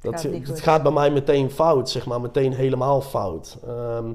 Dat, 0.00 0.20
Gaat 0.20 0.32
het 0.32 0.60
gaat 0.60 0.82
bij 0.82 0.92
mij 0.92 1.10
meteen 1.10 1.50
fout, 1.50 1.90
zeg 1.90 2.06
maar, 2.06 2.20
meteen 2.20 2.52
helemaal 2.52 3.00
fout. 3.00 3.58
Ehm, 3.66 4.12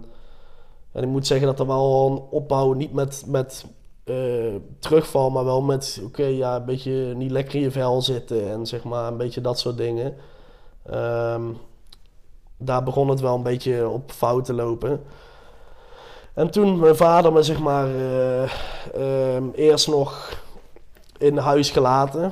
en 0.91 1.03
ik 1.03 1.09
moet 1.09 1.27
zeggen 1.27 1.47
dat 1.47 1.59
er 1.59 1.67
wel 1.67 2.07
een 2.11 2.21
opbouw, 2.29 2.73
niet 2.73 2.93
met, 2.93 3.23
met 3.27 3.65
eh, 4.03 4.55
terugval, 4.79 5.29
maar 5.29 5.45
wel 5.45 5.61
met, 5.61 6.01
oké, 6.03 6.25
ja, 6.25 6.55
een 6.55 6.65
beetje 6.65 7.13
niet 7.15 7.31
lekker 7.31 7.55
in 7.55 7.61
je 7.61 7.71
vel 7.71 8.01
zitten 8.01 8.49
en 8.49 8.65
zeg 8.65 8.83
maar, 8.83 9.07
een 9.07 9.17
beetje 9.17 9.41
dat 9.41 9.59
soort 9.59 9.77
dingen. 9.77 10.15
Ehm, 10.83 11.43
daar 12.57 12.83
begon 12.83 13.09
het 13.09 13.19
wel 13.19 13.35
een 13.35 13.43
beetje 13.43 13.89
op 13.89 14.11
fout 14.11 14.45
te 14.45 14.53
lopen. 14.53 15.01
En 16.37 16.49
toen 16.51 16.79
mijn 16.79 16.95
vader 16.95 17.33
me 17.33 17.43
zeg 17.43 17.59
maar 17.59 17.87
eh, 17.87 18.43
ehm, 18.93 19.49
eerst 19.53 19.87
nog 19.87 20.41
in 21.17 21.37
huis 21.37 21.69
gelaten. 21.69 22.31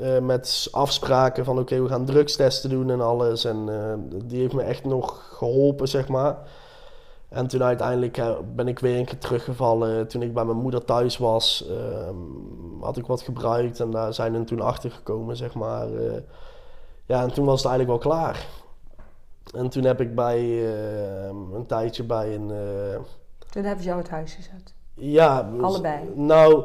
eh, 0.00 0.18
met 0.18 0.68
afspraken 0.70 1.44
van 1.44 1.58
oké, 1.58 1.82
we 1.82 1.88
gaan 1.88 2.04
drugstesten 2.04 2.70
doen 2.70 2.90
en 2.90 3.00
alles. 3.00 3.44
En 3.44 3.68
eh, 3.68 4.18
die 4.24 4.40
heeft 4.40 4.52
me 4.52 4.62
echt 4.62 4.84
nog 4.84 5.28
geholpen, 5.32 5.88
zeg 5.88 6.08
maar. 6.08 6.36
En 7.28 7.46
toen 7.46 7.62
uiteindelijk 7.62 8.22
ben 8.54 8.68
ik 8.68 8.78
weer 8.78 8.98
een 8.98 9.04
keer 9.04 9.18
teruggevallen. 9.18 10.08
Toen 10.08 10.22
ik 10.22 10.34
bij 10.34 10.44
mijn 10.44 10.58
moeder 10.58 10.84
thuis 10.84 11.18
was, 11.18 11.66
ehm, 11.68 12.16
had 12.80 12.96
ik 12.96 13.06
wat 13.06 13.20
gebruikt. 13.22 13.80
En 13.80 13.90
daar 13.90 14.14
zijn 14.14 14.32
we 14.32 14.44
toen 14.44 14.60
achter 14.60 14.90
gekomen, 14.90 15.36
zeg 15.36 15.54
maar. 15.54 15.88
ja, 17.06 17.22
en 17.22 17.32
toen 17.32 17.44
was 17.44 17.62
het 17.62 17.70
eigenlijk 17.70 18.04
wel 18.04 18.12
klaar. 18.12 18.46
En 19.54 19.68
toen 19.68 19.84
heb 19.84 20.00
ik 20.00 20.14
bij 20.14 20.38
eh, 20.38 21.26
een 21.54 21.66
tijdje 21.66 22.04
bij 22.04 22.34
een... 22.34 22.50
Toen 23.50 23.64
hebben 23.64 23.82
ze 23.82 23.88
jou 23.88 24.00
het 24.00 24.10
huis 24.10 24.34
gezet. 24.34 24.74
ja, 24.94 25.42
dus- 25.42 25.62
Allebei? 25.62 25.98
Nou, 26.14 26.64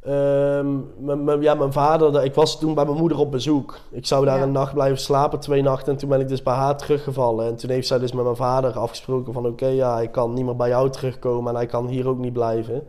ehm, 0.00 1.40
ja, 1.42 1.54
mijn 1.54 1.72
vader, 1.72 2.24
ik 2.24 2.34
was 2.34 2.58
toen 2.58 2.74
bij 2.74 2.84
mijn 2.84 2.96
moeder 2.98 3.18
op 3.18 3.30
bezoek. 3.30 3.78
Ik 3.90 4.06
zou 4.06 4.24
daar 4.24 4.36
Ja. 4.36 4.42
een 4.42 4.52
nacht 4.52 4.74
blijven 4.74 4.98
slapen, 4.98 5.40
twee 5.40 5.62
nachten. 5.62 5.92
En 5.92 5.98
toen 5.98 6.08
ben 6.08 6.20
ik 6.20 6.28
dus 6.28 6.42
bij 6.42 6.54
haar 6.54 6.76
teruggevallen. 6.76 7.46
En 7.46 7.56
toen 7.56 7.70
heeft 7.70 7.86
zij 7.86 7.98
dus 7.98 8.12
met 8.12 8.24
mijn 8.24 8.36
vader 8.36 8.78
afgesproken 8.78 9.32
van... 9.32 9.46
Oké, 9.46 9.66
ja, 9.66 10.00
ik 10.00 10.12
kan 10.12 10.32
niet 10.32 10.44
meer 10.44 10.56
bij 10.56 10.68
jou 10.68 10.90
terugkomen 10.90 11.50
en 11.50 11.56
hij 11.56 11.66
kan 11.66 11.86
hier 11.86 12.08
ook 12.08 12.18
niet 12.18 12.32
blijven. 12.32 12.82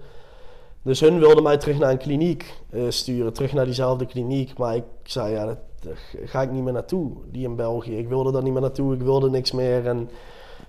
Dus 0.82 1.00
hun 1.00 1.20
wilden 1.20 1.44
mij 1.44 1.58
terug 1.58 1.78
naar 1.80 1.92
een 1.92 1.98
kliniek 1.98 2.62
eh, 2.70 2.82
sturen. 2.90 3.34
Terug 3.34 3.54
naar 3.54 3.66
diezelfde 3.66 4.06
kliniek. 4.06 4.58
Maar 4.58 4.76
ik 4.76 4.84
zei, 5.04 5.34
ja, 5.34 5.46
dat, 5.46 5.58
daar 5.80 5.98
ga 6.26 6.42
ik 6.42 6.52
niet 6.52 6.64
meer 6.64 6.74
naartoe. 6.74 7.12
Die 7.32 7.44
in 7.44 7.56
België. 7.56 7.98
Ik 7.98 8.08
wilde 8.08 8.32
daar 8.32 8.44
niet 8.44 8.54
meer 8.54 8.62
naartoe. 8.62 8.94
Ik 8.94 9.02
wilde 9.02 9.30
niks 9.30 9.52
meer. 9.52 9.88
En 9.88 10.10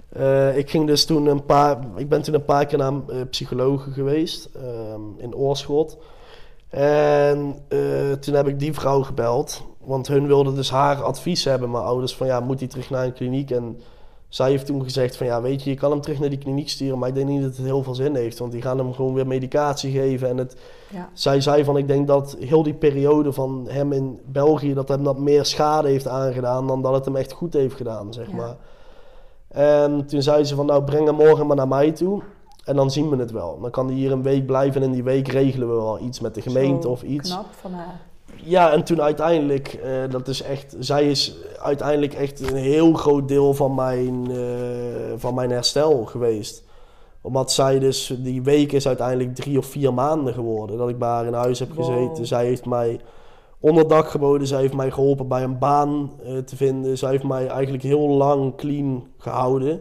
eh, 0.09 0.57
ik 0.57 0.71
ging 0.71 0.87
dus 0.87 1.05
toen 1.05 1.27
een 1.27 1.45
paar... 1.45 1.79
Ik 1.97 2.09
ben 2.09 2.23
toen 2.23 2.35
een 2.35 2.45
paar 2.45 2.67
keer 2.67 2.79
naar 2.79 2.93
een 2.93 3.05
eh, 3.11 3.17
psycholoog 3.31 3.87
geweest. 3.93 4.49
ehm, 4.55 5.01
in 5.17 5.35
Oorschot. 5.35 5.99
En 6.69 7.57
eh, 7.69 8.13
toen 8.21 8.35
heb 8.35 8.49
ik 8.49 8.59
die 8.59 8.73
vrouw 8.73 9.03
gebeld. 9.03 9.63
Want 9.85 10.09
hun 10.09 10.27
wilden 10.27 10.55
dus 10.55 10.71
haar 10.71 11.03
advies 11.03 11.45
hebben, 11.45 11.71
mijn 11.71 11.85
ouders, 11.85 12.17
van 12.17 12.27
ja, 12.27 12.41
moet 12.41 12.59
hij 12.59 12.69
terug 12.69 12.91
naar 12.91 13.05
een 13.05 13.13
kliniek? 13.13 13.51
En 13.51 13.81
zij 14.29 14.51
heeft 14.51 14.67
toen 14.67 14.83
gezegd 14.83 15.17
van 15.17 15.27
ja, 15.27 15.43
weet 15.43 15.63
je, 15.63 15.71
je 15.71 15.77
kan 15.77 15.91
hem 15.91 16.01
terug 16.01 16.19
naar 16.21 16.29
die 16.29 16.39
kliniek 16.39 16.69
sturen, 16.69 16.99
maar 16.99 17.09
ik 17.09 17.15
denk 17.15 17.29
niet 17.29 17.43
dat 17.43 17.57
het 17.57 17.67
heel 17.67 17.83
veel 17.83 17.95
zin 17.95 18.15
heeft. 18.15 18.39
Want 18.39 18.53
die 18.53 18.63
gaan 18.63 18.79
hem 18.79 18.93
gewoon 18.95 19.15
weer 19.15 19.27
medicatie 19.27 19.93
geven. 19.93 20.29
En 20.29 20.37
het, 20.37 20.57
Ja. 20.93 21.09
zij 21.13 21.41
zei 21.41 21.65
van 21.65 21.77
ik 21.77 21.87
denk 21.89 22.07
dat 22.07 22.37
heel 22.41 22.63
die 22.63 22.75
periode 22.75 23.33
van 23.33 23.67
hem 23.69 23.93
in 23.93 24.21
België, 24.25 24.75
dat 24.75 24.89
hem 24.89 25.05
dat 25.05 25.19
meer 25.19 25.45
schade 25.45 25.89
heeft 25.89 26.09
aangedaan 26.09 26.67
dan 26.67 26.83
dat 26.83 26.93
het 26.95 27.05
hem 27.05 27.17
echt 27.17 27.33
goed 27.33 27.53
heeft 27.53 27.77
gedaan, 27.77 28.13
zeg 28.13 28.29
Ja. 28.31 28.37
maar. 28.37 28.57
En 29.49 30.07
toen 30.07 30.23
zei 30.23 30.45
ze 30.45 30.55
van 30.55 30.67
nou, 30.67 30.83
breng 30.85 31.07
hem 31.07 31.15
morgen 31.15 31.47
maar 31.47 31.57
naar 31.57 31.69
mij 31.69 31.93
toe. 31.93 32.23
En 32.65 32.77
dan 32.77 32.91
zien 32.91 33.09
we 33.09 33.17
het 33.17 33.31
wel. 33.31 33.59
Dan 33.61 33.71
kan 33.71 33.87
hij 33.87 33.95
hier 33.95 34.13
een 34.13 34.23
week 34.23 34.47
blijven 34.47 34.81
en 34.81 34.87
in 34.87 34.93
die 34.93 35.03
week 35.05 35.29
regelen 35.29 35.69
we 35.69 35.75
wel 35.75 35.99
iets 36.01 36.21
met 36.21 36.35
de 36.35 36.41
gemeente 36.43 36.87
Zo 36.87 36.93
of 36.93 37.03
iets. 37.03 37.31
Knap 37.31 37.47
van 37.61 37.73
haar. 37.73 38.01
Ja, 38.43 38.73
en 38.73 38.85
toen 38.85 39.03
uiteindelijk, 39.03 39.69
eh, 39.69 39.91
dat 40.11 40.29
is 40.29 40.43
echt, 40.43 40.77
zij 40.79 41.11
is 41.11 41.37
uiteindelijk 41.63 42.15
echt 42.15 42.51
een 42.51 42.57
heel 42.57 42.93
groot 42.93 43.29
deel 43.29 43.55
van 43.55 43.75
mijn, 43.75 44.31
eh, 44.31 44.37
van 45.17 45.35
mijn 45.35 45.51
herstel 45.51 46.05
geweest. 46.05 46.65
Omdat 47.21 47.53
zij 47.53 47.79
dus, 47.79 48.15
die 48.19 48.43
week 48.43 48.73
is 48.73 48.87
uiteindelijk 48.87 49.35
drie 49.35 49.59
of 49.59 49.67
vier 49.67 49.95
maanden 49.95 50.35
geworden 50.35 50.79
dat 50.79 50.89
ik 50.89 50.99
bij 50.99 51.09
haar 51.09 51.27
in 51.27 51.33
huis 51.33 51.59
heb 51.59 51.73
Wow. 51.75 51.85
gezeten. 51.85 52.27
Zij 52.27 52.45
heeft 52.45 52.67
mij 52.67 53.01
onderdak 53.61 54.09
geboden, 54.09 54.47
zij 54.47 54.61
heeft 54.61 54.75
mij 54.75 54.91
geholpen 54.91 55.29
bij 55.29 55.43
een 55.43 55.59
baan 55.59 56.11
eh, 56.25 56.37
te 56.39 56.57
vinden. 56.57 56.99
Zij 56.99 57.11
heeft 57.11 57.25
mij 57.25 57.47
eigenlijk 57.47 57.83
heel 57.83 58.09
lang 58.09 58.57
clean 58.57 59.07
gehouden. 59.19 59.81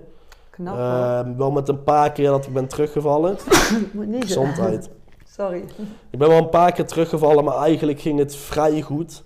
Knap 0.49 0.75
hoor. 0.75 0.83
Eh, 0.85 1.37
wel 1.37 1.51
met 1.51 1.67
een 1.69 1.83
paar 1.83 2.11
keer 2.11 2.29
dat 2.29 2.45
ik 2.45 2.53
ben 2.53 2.67
teruggevallen. 2.67 3.35
Moet 3.93 4.07
niet 4.07 4.29
zo- 4.31 4.41
Gezondheid. 4.43 4.89
Sorry. 5.25 5.63
Ik 6.09 6.19
ben 6.19 6.27
wel 6.29 6.37
een 6.37 6.49
paar 6.49 6.71
keer 6.71 6.85
teruggevallen, 6.85 7.43
maar 7.43 7.57
eigenlijk 7.57 7.99
ging 7.99 8.19
het 8.19 8.35
vrij 8.35 8.81
goed. 8.81 9.23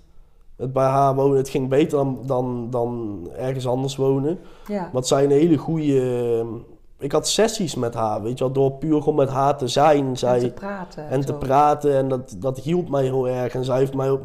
Het 0.56 0.72
bij 0.72 0.84
haar 0.86 1.14
wonen, 1.14 1.36
het 1.36 1.48
ging 1.48 1.68
beter 1.68 1.98
dan, 1.98 2.18
dan, 2.26 2.66
dan 2.70 3.18
ergens 3.36 3.66
anders 3.66 3.96
wonen. 3.96 4.38
Ja. 4.66 4.90
Want 4.92 5.06
zij 5.06 5.24
een 5.24 5.30
hele 5.30 5.56
goede. 5.56 6.44
Ik 7.00 7.12
had 7.12 7.28
sessies 7.28 7.74
met 7.74 7.94
haar, 7.94 8.22
weet 8.22 8.38
je 8.38 8.44
wel, 8.44 8.52
door 8.52 8.72
puur 8.72 8.98
gewoon 8.98 9.14
met 9.14 9.28
haar 9.28 9.56
te 9.56 9.68
zijn. 9.68 10.16
Zij, 10.18 10.34
En 10.34 10.40
te 10.40 10.50
praten. 10.50 11.08
en 11.08 11.24
te 11.24 11.34
praten 11.34 11.94
en 11.96 12.08
dat, 12.08 12.34
dat 12.38 12.58
hielp 12.58 12.88
mij 12.88 13.02
heel 13.02 13.28
erg. 13.28 13.54
En 13.54 13.64
zij 13.64 13.78
heeft 13.78 13.94
mij 13.94 14.10
op, 14.10 14.20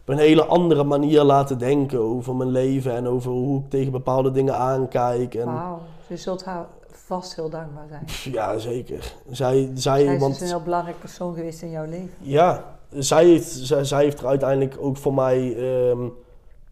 op 0.00 0.08
een 0.08 0.18
hele 0.18 0.44
andere 0.44 0.84
manier 0.84 1.22
laten 1.22 1.58
denken 1.58 2.00
over 2.00 2.34
mijn 2.36 2.50
leven 2.50 2.92
en 2.94 3.08
over 3.08 3.30
hoe 3.30 3.60
ik 3.60 3.70
tegen 3.70 3.92
bepaalde 3.92 4.30
dingen 4.30 4.56
aankijk. 4.56 5.34
En, 5.34 5.44
Wauw. 5.44 5.78
Je 6.06 6.16
zult 6.16 6.44
haar 6.44 6.66
vast 6.90 7.34
heel 7.34 7.50
dankbaar 7.50 7.86
zijn. 7.88 8.34
Ja, 8.34 8.58
zeker. 8.58 9.14
Zij, 9.30 9.70
zij, 9.74 10.02
Zij 10.04 10.04
is 10.14 10.20
want, 10.20 10.32
dus 10.32 10.42
een 10.42 10.56
heel 10.56 10.64
belangrijk 10.64 10.98
persoon 10.98 11.34
geweest 11.34 11.62
in 11.62 11.70
jouw 11.70 11.84
leven. 11.86 12.10
Ja, 12.18 12.64
zij 12.90 13.24
heeft, 13.24 13.50
zij, 13.50 13.84
zij 13.84 14.02
heeft 14.04 14.20
er 14.20 14.26
uiteindelijk 14.26 14.76
ook 14.80 14.96
voor 14.96 15.14
mij, 15.14 15.56
ehm, 15.56 16.08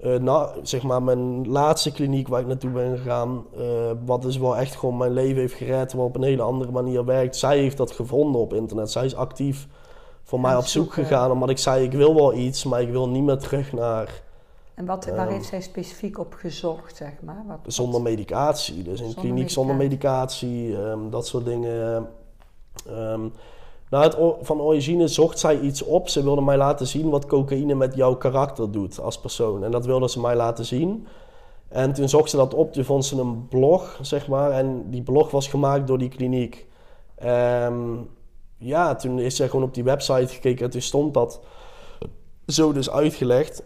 na, 0.02 0.52
zeg 0.62 0.82
maar, 0.82 1.02
mijn 1.02 1.48
laatste 1.48 1.92
kliniek 1.92 2.28
waar 2.28 2.40
ik 2.40 2.46
naartoe 2.46 2.70
ben 2.70 2.96
gegaan, 2.96 3.44
eh, 3.56 3.62
wat 4.04 4.22
dus 4.22 4.38
wel 4.38 4.56
echt 4.56 4.76
gewoon 4.76 4.96
mijn 4.96 5.12
leven 5.12 5.40
heeft 5.40 5.54
gered, 5.54 5.92
wat 5.92 6.06
op 6.06 6.16
een 6.16 6.22
hele 6.22 6.42
andere 6.42 6.70
manier 6.70 7.04
werkt. 7.04 7.36
Zij 7.36 7.58
heeft 7.58 7.76
dat 7.76 7.90
gevonden 7.90 8.40
op 8.40 8.54
internet. 8.54 8.90
Zij 8.90 9.04
is 9.04 9.14
actief 9.14 9.66
voor 10.22 10.40
mij 10.40 10.56
op 10.56 10.64
zoek 10.64 10.92
gegaan. 10.92 11.30
Omdat 11.30 11.50
ik 11.50 11.58
zei, 11.58 11.84
ik 11.84 11.92
wil 11.92 12.14
wel 12.14 12.34
iets, 12.34 12.64
maar 12.64 12.82
ik 12.82 12.90
wil 12.90 13.08
niet 13.08 13.22
meer 13.22 13.38
terug 13.38 13.72
naar 13.72 14.22
En 14.74 14.86
wat, 14.86 15.04
waar 15.04 15.18
Ehm. 15.18 15.28
heeft 15.28 15.46
zij 15.46 15.60
specifiek 15.60 16.18
op 16.18 16.34
gezocht, 16.34 16.96
zeg 16.96 17.12
maar? 17.22 17.44
Wat, 17.46 17.58
zonder 17.66 18.02
medicatie. 18.02 18.82
Dus 18.82 19.00
in 19.00 19.14
kliniek 19.14 19.50
zonder 19.50 19.76
medicatie, 19.76 20.76
ehm, 20.76 21.10
dat 21.10 21.26
soort 21.26 21.44
dingen. 21.44 22.08
Ehm, 22.86 23.20
nou, 23.90 24.04
het, 24.04 24.16
van 24.46 24.60
origine 24.60 25.08
zocht 25.08 25.38
zij 25.38 25.60
iets 25.60 25.82
op. 25.82 26.08
Ze 26.08 26.22
wilde 26.22 26.40
mij 26.42 26.56
laten 26.56 26.86
zien 26.86 27.10
wat 27.10 27.26
cocaïne 27.26 27.74
met 27.74 27.94
jouw 27.94 28.14
karakter 28.14 28.70
doet 28.70 29.00
als 29.00 29.20
persoon. 29.20 29.64
En 29.64 29.70
dat 29.70 29.86
wilde 29.86 30.08
ze 30.08 30.20
mij 30.20 30.36
laten 30.36 30.64
zien. 30.64 31.06
En 31.68 31.92
toen 31.92 32.08
zocht 32.08 32.30
ze 32.30 32.36
dat 32.36 32.54
op, 32.54 32.72
toen 32.72 32.84
vond 32.84 33.04
ze 33.04 33.20
een 33.20 33.48
blog, 33.48 33.98
zeg 34.02 34.28
maar. 34.28 34.50
En 34.50 34.90
die 34.90 35.02
blog 35.02 35.30
was 35.30 35.48
gemaakt 35.48 35.86
door 35.86 35.98
die 35.98 36.08
kliniek. 36.08 36.66
Ehm, 37.14 37.96
ja, 38.56 38.94
toen 38.94 39.18
is 39.18 39.36
ze 39.36 39.48
gewoon 39.48 39.64
op 39.64 39.74
die 39.74 39.84
website 39.84 40.34
gekeken 40.34 40.64
en 40.64 40.70
toen 40.70 40.80
stond 40.80 41.14
dat 41.14 41.40
zo 42.46 42.72
dus 42.72 42.90
uitgelegd. 42.90 43.62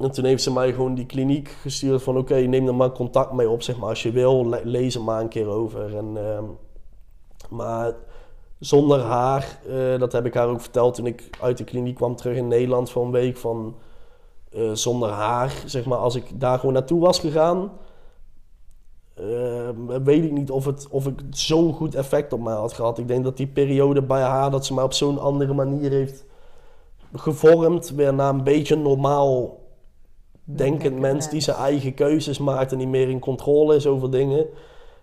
En 0.00 0.10
toen 0.10 0.24
heeft 0.24 0.42
ze 0.42 0.52
mij 0.52 0.72
gewoon 0.72 0.94
die 0.94 1.06
kliniek 1.06 1.48
gestuurd 1.48 2.02
van 2.02 2.16
oké, 2.16 2.34
neem 2.34 2.66
er 2.66 2.74
maar 2.74 2.92
contact 2.92 3.32
mee 3.32 3.48
op, 3.50 3.62
zeg 3.62 3.76
maar. 3.78 3.88
Als 3.88 4.02
je 4.02 4.10
wil, 4.10 4.46
le- 4.48 4.60
lees 4.64 4.94
er 4.94 5.02
maar 5.02 5.20
een 5.20 5.28
keer 5.28 5.48
over. 5.48 5.96
En, 5.96 6.16
ehm, 6.16 6.44
maar 7.50 7.94
zonder 8.58 9.00
haar, 9.00 9.58
eh, 9.68 9.98
dat 9.98 10.12
heb 10.12 10.26
ik 10.26 10.34
haar 10.34 10.48
ook 10.48 10.60
verteld 10.60 10.94
toen 10.94 11.06
ik 11.06 11.30
uit 11.40 11.58
de 11.58 11.64
kliniek 11.64 11.94
kwam 11.94 12.16
terug 12.16 12.36
in 12.36 12.48
Nederland 12.48 12.90
voor 12.90 13.04
een 13.04 13.10
week. 13.10 13.36
Van, 13.36 13.76
eh, 14.52 14.70
zonder 14.72 15.10
haar, 15.10 15.62
zeg 15.66 15.84
maar, 15.84 15.98
als 15.98 16.14
ik 16.14 16.40
daar 16.40 16.58
gewoon 16.58 16.74
naartoe 16.74 17.00
was 17.00 17.18
gegaan, 17.18 17.72
eh, 19.14 19.68
weet 20.04 20.24
ik 20.24 20.32
niet 20.32 20.50
of 20.50 20.64
het, 20.64 20.88
of 20.90 21.06
ik 21.06 21.20
zo'n 21.30 21.72
goed 21.72 21.94
effect 21.94 22.32
op 22.32 22.40
mij 22.40 22.54
had 22.54 22.72
gehad. 22.72 22.98
Ik 22.98 23.08
denk 23.08 23.24
dat 23.24 23.36
die 23.36 23.46
periode 23.46 24.02
bij 24.02 24.22
haar, 24.22 24.50
dat 24.50 24.66
ze 24.66 24.74
mij 24.74 24.84
op 24.84 24.92
zo'n 24.92 25.18
andere 25.18 25.54
manier 25.54 25.90
heeft 25.90 26.24
gevormd, 27.14 27.90
weer 27.90 28.14
naar 28.14 28.34
een 28.34 28.44
beetje 28.44 28.76
normaal 28.76 29.60
denkend 30.44 30.98
mens. 30.98 31.30
die 31.30 31.40
zijn 31.40 31.56
eigen 31.56 31.94
keuzes 31.94 32.38
maakt 32.38 32.72
en 32.72 32.78
niet 32.78 32.88
meer 32.88 33.08
in 33.08 33.18
controle 33.18 33.74
is 33.74 33.86
over 33.86 34.10
dingen. 34.10 34.46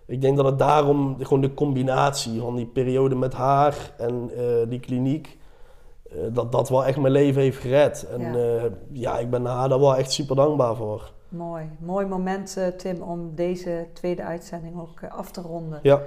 Ik 0.06 0.20
denk 0.20 0.36
dat 0.36 0.46
het 0.46 0.58
daarom 0.58 1.16
gewoon 1.20 1.40
de 1.40 1.54
combinatie 1.54 2.40
van 2.40 2.56
die 2.56 2.66
periode 2.66 3.14
met 3.14 3.32
haar 3.34 3.92
en 3.98 4.30
eh, 4.36 4.44
die 4.68 4.80
kliniek, 4.80 5.38
eh, 6.10 6.16
dat 6.32 6.52
dat 6.52 6.68
wel 6.68 6.84
echt 6.86 6.98
mijn 6.98 7.12
leven 7.12 7.42
heeft 7.42 7.58
gered. 7.58 8.06
En 8.12 8.20
Ja. 8.20 8.38
ja, 8.38 8.68
ja 8.92 9.18
ik 9.18 9.30
ben 9.30 9.44
haar 9.44 9.68
daar 9.68 9.80
wel 9.80 9.96
echt 9.96 10.12
super 10.12 10.36
dankbaar 10.36 10.76
voor. 10.76 11.12
Mooi. 11.28 11.64
Mooi 11.78 12.06
moment, 12.06 12.56
eh, 12.56 12.66
Tim, 12.66 13.02
om 13.02 13.34
deze 13.34 13.86
tweede 13.92 14.22
uitzending 14.22 14.80
ook 14.80 15.00
eh, 15.00 15.12
af 15.18 15.30
te 15.30 15.40
ronden. 15.40 15.78
Ja, 15.82 16.00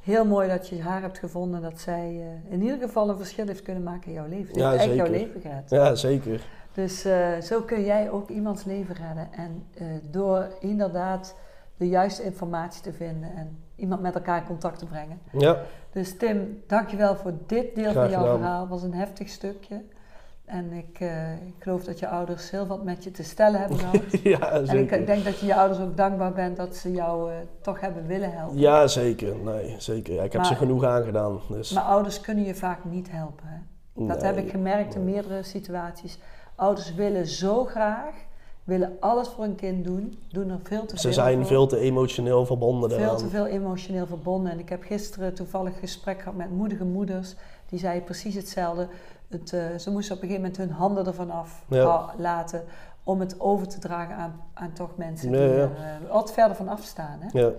Heel 0.00 0.24
mooi 0.24 0.48
dat 0.48 0.68
je 0.68 0.82
haar 0.82 1.00
hebt 1.02 1.18
gevonden, 1.18 1.62
dat 1.62 1.78
zij 1.80 2.08
eh, 2.46 2.52
in 2.52 2.62
ieder 2.62 2.78
geval 2.78 3.08
een 3.08 3.16
verschil 3.16 3.46
heeft 3.46 3.62
kunnen 3.62 3.82
maken 3.82 4.06
in 4.06 4.12
jouw 4.12 4.28
leven. 4.28 4.58
Ja, 4.58 4.74
echt 4.74 4.84
jouw 4.84 4.94
zeker. 4.94 5.10
leven 5.10 5.40
gered. 5.40 5.70
ja 5.70 5.94
zeker. 5.94 6.40
Dus 6.74 7.04
eh, 7.04 7.40
zo 7.40 7.60
kun 7.60 7.84
jij 7.84 8.10
ook 8.10 8.28
iemands 8.28 8.64
leven 8.64 8.94
redden. 8.94 9.28
En 9.32 9.64
eh, 9.74 9.86
door 10.10 10.48
inderdaad 10.60 11.34
de 11.80 11.88
juiste 11.88 12.22
informatie 12.22 12.82
te 12.82 12.92
vinden 12.92 13.34
en 13.36 13.58
iemand 13.76 14.00
met 14.00 14.14
elkaar 14.14 14.40
in 14.40 14.46
contact 14.46 14.78
te 14.78 14.84
brengen. 14.86 15.18
Ja, 15.38 15.56
Dus 15.92 16.16
Tim, 16.16 16.62
dankjewel 16.66 17.16
voor 17.16 17.32
dit 17.46 17.74
deel 17.74 17.90
Graag 17.90 17.94
van 17.94 18.10
jouw 18.10 18.20
gedaan. 18.22 18.38
verhaal. 18.38 18.60
Het 18.60 18.70
was 18.70 18.82
een 18.82 18.94
heftig 18.94 19.28
stukje. 19.28 19.82
En 20.44 20.72
ik, 20.72 21.00
eh, 21.00 21.32
ik 21.32 21.54
geloof 21.58 21.84
dat 21.84 21.98
je 21.98 22.08
ouders 22.08 22.50
heel 22.50 22.66
wat 22.66 22.84
met 22.84 23.04
je 23.04 23.10
te 23.10 23.22
stellen 23.22 23.60
hebben 23.60 23.78
gehad. 23.84 24.22
ja 24.22 24.50
en 24.50 24.62
ik, 24.62 24.68
zeker. 24.70 25.06
denk 25.06 25.24
dat 25.24 25.38
je 25.38 25.46
je 25.46 25.54
ouders 25.54 25.80
ook 25.80 25.96
dankbaar 25.96 26.32
bent 26.32 26.56
dat 26.56 26.76
ze 26.76 26.92
jou 26.92 27.30
eh, 27.32 27.36
toch 27.60 27.80
hebben 27.80 28.06
willen 28.06 28.32
helpen. 28.32 28.58
Ja, 28.58 28.86
zeker. 28.86 29.36
Nee, 29.36 29.74
zeker. 29.78 30.14
Ja, 30.14 30.22
ik 30.22 30.32
heb 30.32 30.40
Maar- 30.40 30.50
ze 30.50 30.56
genoeg 30.56 30.84
aangedaan. 30.84 31.40
Dus, 31.48 31.70
Maar 31.72 31.82
ouders 31.84 32.20
kunnen 32.20 32.44
je 32.44 32.54
vaak 32.54 32.84
niet 32.84 33.10
helpen. 33.10 33.46
Hè? 33.46 34.06
Dat 34.06 34.22
heb 34.22 34.36
ik 34.36 34.50
gemerkt 34.50 34.94
in 34.94 35.04
meerdere 35.04 35.42
situaties. 35.42 36.18
Ouders 36.54 36.94
willen 36.94 37.26
zo 37.26 37.64
graag, 37.64 38.14
willen 38.64 38.96
alles 39.00 39.28
voor 39.28 39.44
een 39.44 39.54
kind 39.54 39.84
doen, 39.84 40.18
doen 40.28 40.50
er 40.50 40.58
veel 40.62 40.80
te 40.80 40.86
veel 40.86 40.98
Ze 40.98 41.12
zijn 41.12 41.36
voor. 41.38 41.46
veel 41.46 41.66
te 41.66 41.78
emotioneel 41.78 42.46
verbonden 42.46 42.90
Veel 42.90 42.98
eraan. 42.98 43.16
te 43.16 43.28
veel 43.28 43.46
emotioneel 43.46 44.06
verbonden. 44.06 44.52
En 44.52 44.58
ik 44.58 44.68
heb 44.68 44.82
gisteren 44.82 45.34
toevallig 45.34 45.72
een 45.72 45.78
gesprek 45.78 46.18
gehad 46.18 46.34
met 46.36 46.50
moedige 46.50 46.84
moeders. 46.84 47.34
Die 47.68 47.78
zeiden 47.78 48.04
precies 48.04 48.34
hetzelfde. 48.34 48.88
Het, 49.28 49.52
eh, 49.52 49.76
ze 49.78 49.90
moesten 49.90 50.16
op 50.16 50.22
een 50.22 50.28
gegeven 50.28 50.50
moment 50.50 50.56
hun 50.56 50.70
handen 50.70 51.06
ervan 51.06 51.30
af 51.30 51.64
Ja. 51.68 52.14
laten. 52.18 52.64
Om 53.04 53.20
het 53.20 53.40
over 53.40 53.68
te 53.68 53.78
dragen 53.78 54.14
aan, 54.14 54.40
aan 54.54 54.72
toch 54.72 54.96
mensen 54.96 55.30
Ja, 55.30 55.36
die 55.38 55.46
er 55.48 55.62
eh, 55.62 56.10
wat 56.12 56.32
verder 56.32 56.56
van 56.56 56.68
afstaan. 56.68 57.18
Hè? 57.20 57.40
Ja, 57.40 57.50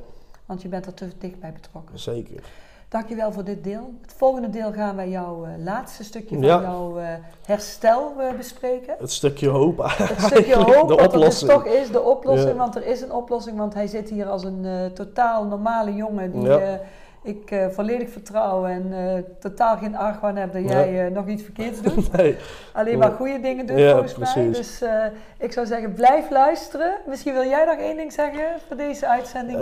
Want 0.45 0.61
je 0.61 0.67
bent 0.67 0.85
er 0.85 0.93
te 0.93 1.07
dichtbij 1.17 1.53
betrokken. 1.53 1.99
zeker. 1.99 2.43
Dankjewel 2.91 3.31
voor 3.31 3.43
dit 3.43 3.63
deel. 3.63 3.93
Het 4.01 4.13
volgende 4.17 4.49
deel 4.49 4.71
gaan 4.71 4.95
wij 4.95 5.09
jouw 5.09 5.45
eh, 5.45 5.51
laatste 5.63 6.03
stukje 6.03 6.35
van 6.35 6.43
Ja. 6.45 6.61
jouw 6.61 6.97
eh, 6.99 7.05
herstel 7.45 8.13
eh, 8.19 8.35
bespreken. 8.37 8.95
Het 8.99 9.11
stukje 9.11 9.49
hoop 9.49 9.77
Het 9.83 10.21
stukje 10.21 10.55
hoop 10.55 10.87
de 10.87 10.95
dus 10.95 11.05
oplossing. 11.05 11.51
toch 11.51 11.65
is, 11.65 11.91
de 11.91 12.01
oplossing. 12.01 12.51
Ja. 12.51 12.57
Want 12.57 12.75
er 12.75 12.85
is 12.85 13.01
een 13.01 13.11
oplossing, 13.11 13.57
want 13.57 13.73
hij 13.73 13.87
zit 13.87 14.09
hier 14.09 14.27
als 14.27 14.43
een 14.43 14.91
totaal 14.93 15.43
normale 15.45 15.95
jongen 15.95 16.31
die 16.31 16.41
Ja. 16.41 16.79
ik 17.23 17.55
volledig 17.71 18.09
vertrouw 18.09 18.65
en 18.65 18.93
totaal 19.39 19.77
geen 19.77 19.95
argwaan 19.97 20.35
heb 20.35 20.53
dat 20.53 20.69
jij 20.69 21.09
nog 21.09 21.27
iets 21.27 21.43
verkeerds 21.43 21.81
doet. 21.93 22.11
Nee, 22.11 22.37
Alleen 22.73 22.97
maar 22.97 23.11
goede 23.11 23.39
dingen 23.39 23.65
doet 23.65 23.77
Ja, 23.77 23.91
volgens 23.91 24.15
mij. 24.17 24.31
precies. 24.33 24.57
Dus 24.57 24.81
eh, 24.89 25.05
ik 25.37 25.51
zou 25.51 25.65
zeggen, 25.65 25.93
blijf 25.93 26.29
luisteren. 26.29 26.93
Misschien 27.07 27.33
wil 27.33 27.45
jij 27.45 27.65
nog 27.65 27.77
één 27.77 27.97
ding 27.97 28.13
zeggen 28.13 28.43
voor 28.67 28.77
deze 28.77 29.07
uitzending. 29.07 29.59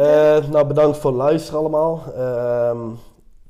Nou, 0.52 0.66
bedankt 0.66 0.98
voor 0.98 1.12
het 1.12 1.20
luisteren 1.20 1.60
allemaal. 1.60 2.02
Ehm, 2.18 2.78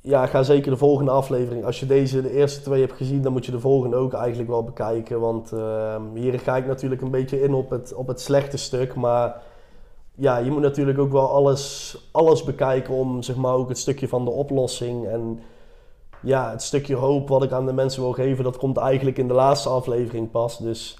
ja, 0.00 0.26
ga 0.26 0.42
zeker 0.42 0.70
de 0.70 0.76
volgende 0.76 1.10
aflevering. 1.10 1.64
Als 1.64 1.80
je 1.80 1.86
deze, 1.86 2.22
de 2.22 2.32
eerste 2.32 2.60
twee 2.60 2.80
hebt 2.80 2.96
gezien, 2.96 3.22
dan 3.22 3.32
moet 3.32 3.46
je 3.46 3.52
de 3.52 3.60
volgende 3.60 3.96
ook 3.96 4.12
eigenlijk 4.12 4.48
wel 4.48 4.64
bekijken. 4.64 5.20
Want 5.20 5.52
ehm, 5.52 6.02
hier 6.14 6.38
ga 6.38 6.56
ik 6.56 6.66
natuurlijk 6.66 7.00
een 7.00 7.10
beetje 7.10 7.42
in 7.42 7.54
op 7.54 7.70
het, 7.70 7.94
op 7.94 8.06
het 8.06 8.20
slechte 8.20 8.56
stuk. 8.56 8.94
Maar 8.94 9.42
ja, 10.14 10.36
je 10.36 10.50
moet 10.50 10.62
natuurlijk 10.62 10.98
ook 10.98 11.12
wel 11.12 11.30
alles, 11.30 11.96
alles 12.12 12.44
bekijken 12.44 12.94
om 12.94 13.22
zeg 13.22 13.36
maar 13.36 13.54
ook 13.54 13.68
het 13.68 13.78
stukje 13.78 14.08
van 14.08 14.24
de 14.24 14.30
oplossing. 14.30 15.06
En 15.06 15.40
ja, 16.22 16.50
het 16.50 16.62
stukje 16.62 16.94
hoop 16.94 17.28
wat 17.28 17.42
ik 17.42 17.52
aan 17.52 17.66
de 17.66 17.72
mensen 17.72 18.02
wil 18.02 18.12
geven, 18.12 18.44
dat 18.44 18.56
komt 18.56 18.76
eigenlijk 18.76 19.18
in 19.18 19.28
de 19.28 19.34
laatste 19.34 19.68
aflevering 19.68 20.30
pas. 20.30 20.58
Dus 20.58 20.98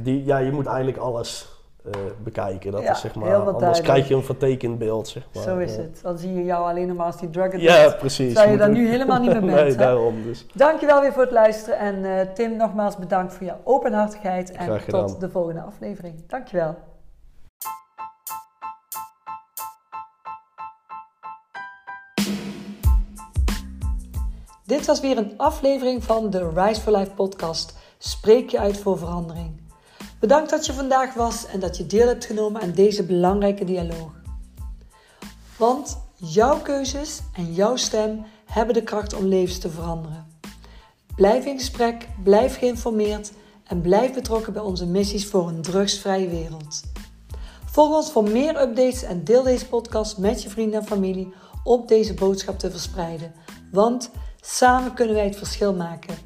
die, 0.00 0.24
ja, 0.24 0.38
je 0.38 0.52
moet 0.52 0.66
eigenlijk 0.66 0.98
alles 0.98 1.51
eh, 1.84 1.92
bekijken. 2.22 2.72
Dat 2.72 2.82
Ja, 2.82 2.90
is 2.90 3.00
zeg 3.00 3.14
maar, 3.14 3.34
anders 3.34 3.50
duidelijk. 3.58 3.82
krijg 3.84 4.08
je 4.08 4.14
een 4.14 4.24
vertekend 4.24 4.78
beeld. 4.78 5.08
Zeg 5.08 5.26
maar. 5.34 5.42
Zo 5.42 5.58
is 5.58 5.76
het. 5.76 6.00
Dan 6.02 6.18
zie 6.18 6.34
je 6.34 6.44
jou 6.44 6.68
alleen 6.70 6.86
nog 6.88 6.96
maar 6.96 7.06
als 7.06 7.18
die 7.18 7.30
drug 7.30 7.44
addict. 7.44 7.62
ja, 7.62 7.90
precies. 7.98 8.34
Terwijl 8.34 8.56
je 8.58 8.64
ook- 8.64 8.70
nu 8.70 8.88
helemaal 8.88 9.20
niet 9.20 9.30
meer 9.30 9.40
bent, 9.50 9.52
nee, 9.54 9.70
hè? 9.70 9.76
daarom. 9.76 10.22
Dus. 10.22 10.46
Dankjewel 10.54 11.00
weer 11.00 11.12
voor 11.12 11.22
het 11.22 11.30
luisteren. 11.32 11.78
En 11.78 12.04
eh, 12.18 12.26
Tim, 12.34 12.56
nogmaals 12.56 12.96
bedankt 12.96 13.34
voor 13.34 13.46
je 13.46 13.54
openhartigheid. 13.64 14.52
En 14.52 14.80
tot 14.86 15.20
de 15.20 15.30
volgende 15.30 15.60
aflevering. 15.60 16.14
Dankjewel. 16.26 16.74
Dit 24.66 24.86
was 24.86 25.00
weer 25.00 25.18
een 25.18 25.32
aflevering 25.36 26.04
van 26.04 26.30
de 26.30 26.50
Rise 26.54 26.80
for 26.80 26.96
Life 26.96 27.10
podcast. 27.10 27.76
Spreek 27.98 28.50
je 28.50 28.58
uit 28.58 28.78
voor 28.78 28.98
verandering. 28.98 29.61
Bedankt 30.22 30.50
dat 30.50 30.66
je 30.66 30.72
vandaag 30.72 31.14
was 31.14 31.46
en 31.46 31.60
dat 31.60 31.76
je 31.76 31.86
deel 31.86 32.06
hebt 32.06 32.24
genomen 32.24 32.62
aan 32.62 32.70
deze 32.70 33.04
belangrijke 33.04 33.64
dialoog. 33.64 34.12
Want 35.56 35.98
jouw 36.14 36.58
keuzes 36.58 37.20
en 37.34 37.52
jouw 37.52 37.76
stem 37.76 38.24
hebben 38.44 38.74
de 38.74 38.82
kracht 38.82 39.14
om 39.14 39.24
levens 39.24 39.58
te 39.58 39.70
veranderen. 39.70 40.26
Blijf 41.14 41.44
in 41.44 41.58
gesprek, 41.58 42.08
blijf 42.22 42.58
geïnformeerd 42.58 43.32
en 43.66 43.80
blijf 43.80 44.14
betrokken 44.14 44.52
bij 44.52 44.62
onze 44.62 44.86
missies 44.86 45.26
voor 45.26 45.48
een 45.48 45.62
drugsvrije 45.62 46.28
wereld. 46.28 46.82
Volg 47.64 47.94
ons 47.94 48.12
voor 48.12 48.30
meer 48.30 48.60
updates 48.60 49.02
en 49.02 49.24
deel 49.24 49.42
deze 49.42 49.68
podcast 49.68 50.18
met 50.18 50.42
je 50.42 50.50
vrienden 50.50 50.80
en 50.80 50.86
familie 50.86 51.32
om 51.64 51.86
deze 51.86 52.14
boodschap 52.14 52.58
te 52.58 52.70
verspreiden. 52.70 53.32
Want 53.72 54.10
samen 54.40 54.94
kunnen 54.94 55.14
wij 55.14 55.24
het 55.24 55.36
verschil 55.36 55.74
maken. 55.74 56.16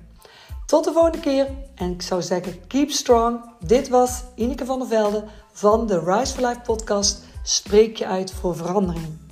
Tot 0.66 0.84
de 0.84 0.92
volgende 0.92 1.20
keer 1.20 1.46
en 1.76 1.90
ik 1.90 2.02
zou 2.02 2.22
zeggen 2.22 2.66
keep 2.66 2.90
strong. 2.90 3.40
Dit 3.60 3.88
was 3.88 4.22
Ineke 4.34 4.64
van 4.64 4.78
der 4.78 4.88
Velde 4.88 5.24
van 5.52 5.86
de 5.86 5.98
Rise 5.98 6.34
for 6.34 6.46
Life 6.46 6.60
podcast. 6.60 7.24
Spreek 7.42 7.96
je 7.96 8.06
uit 8.06 8.32
voor 8.32 8.56
verandering. 8.56 9.25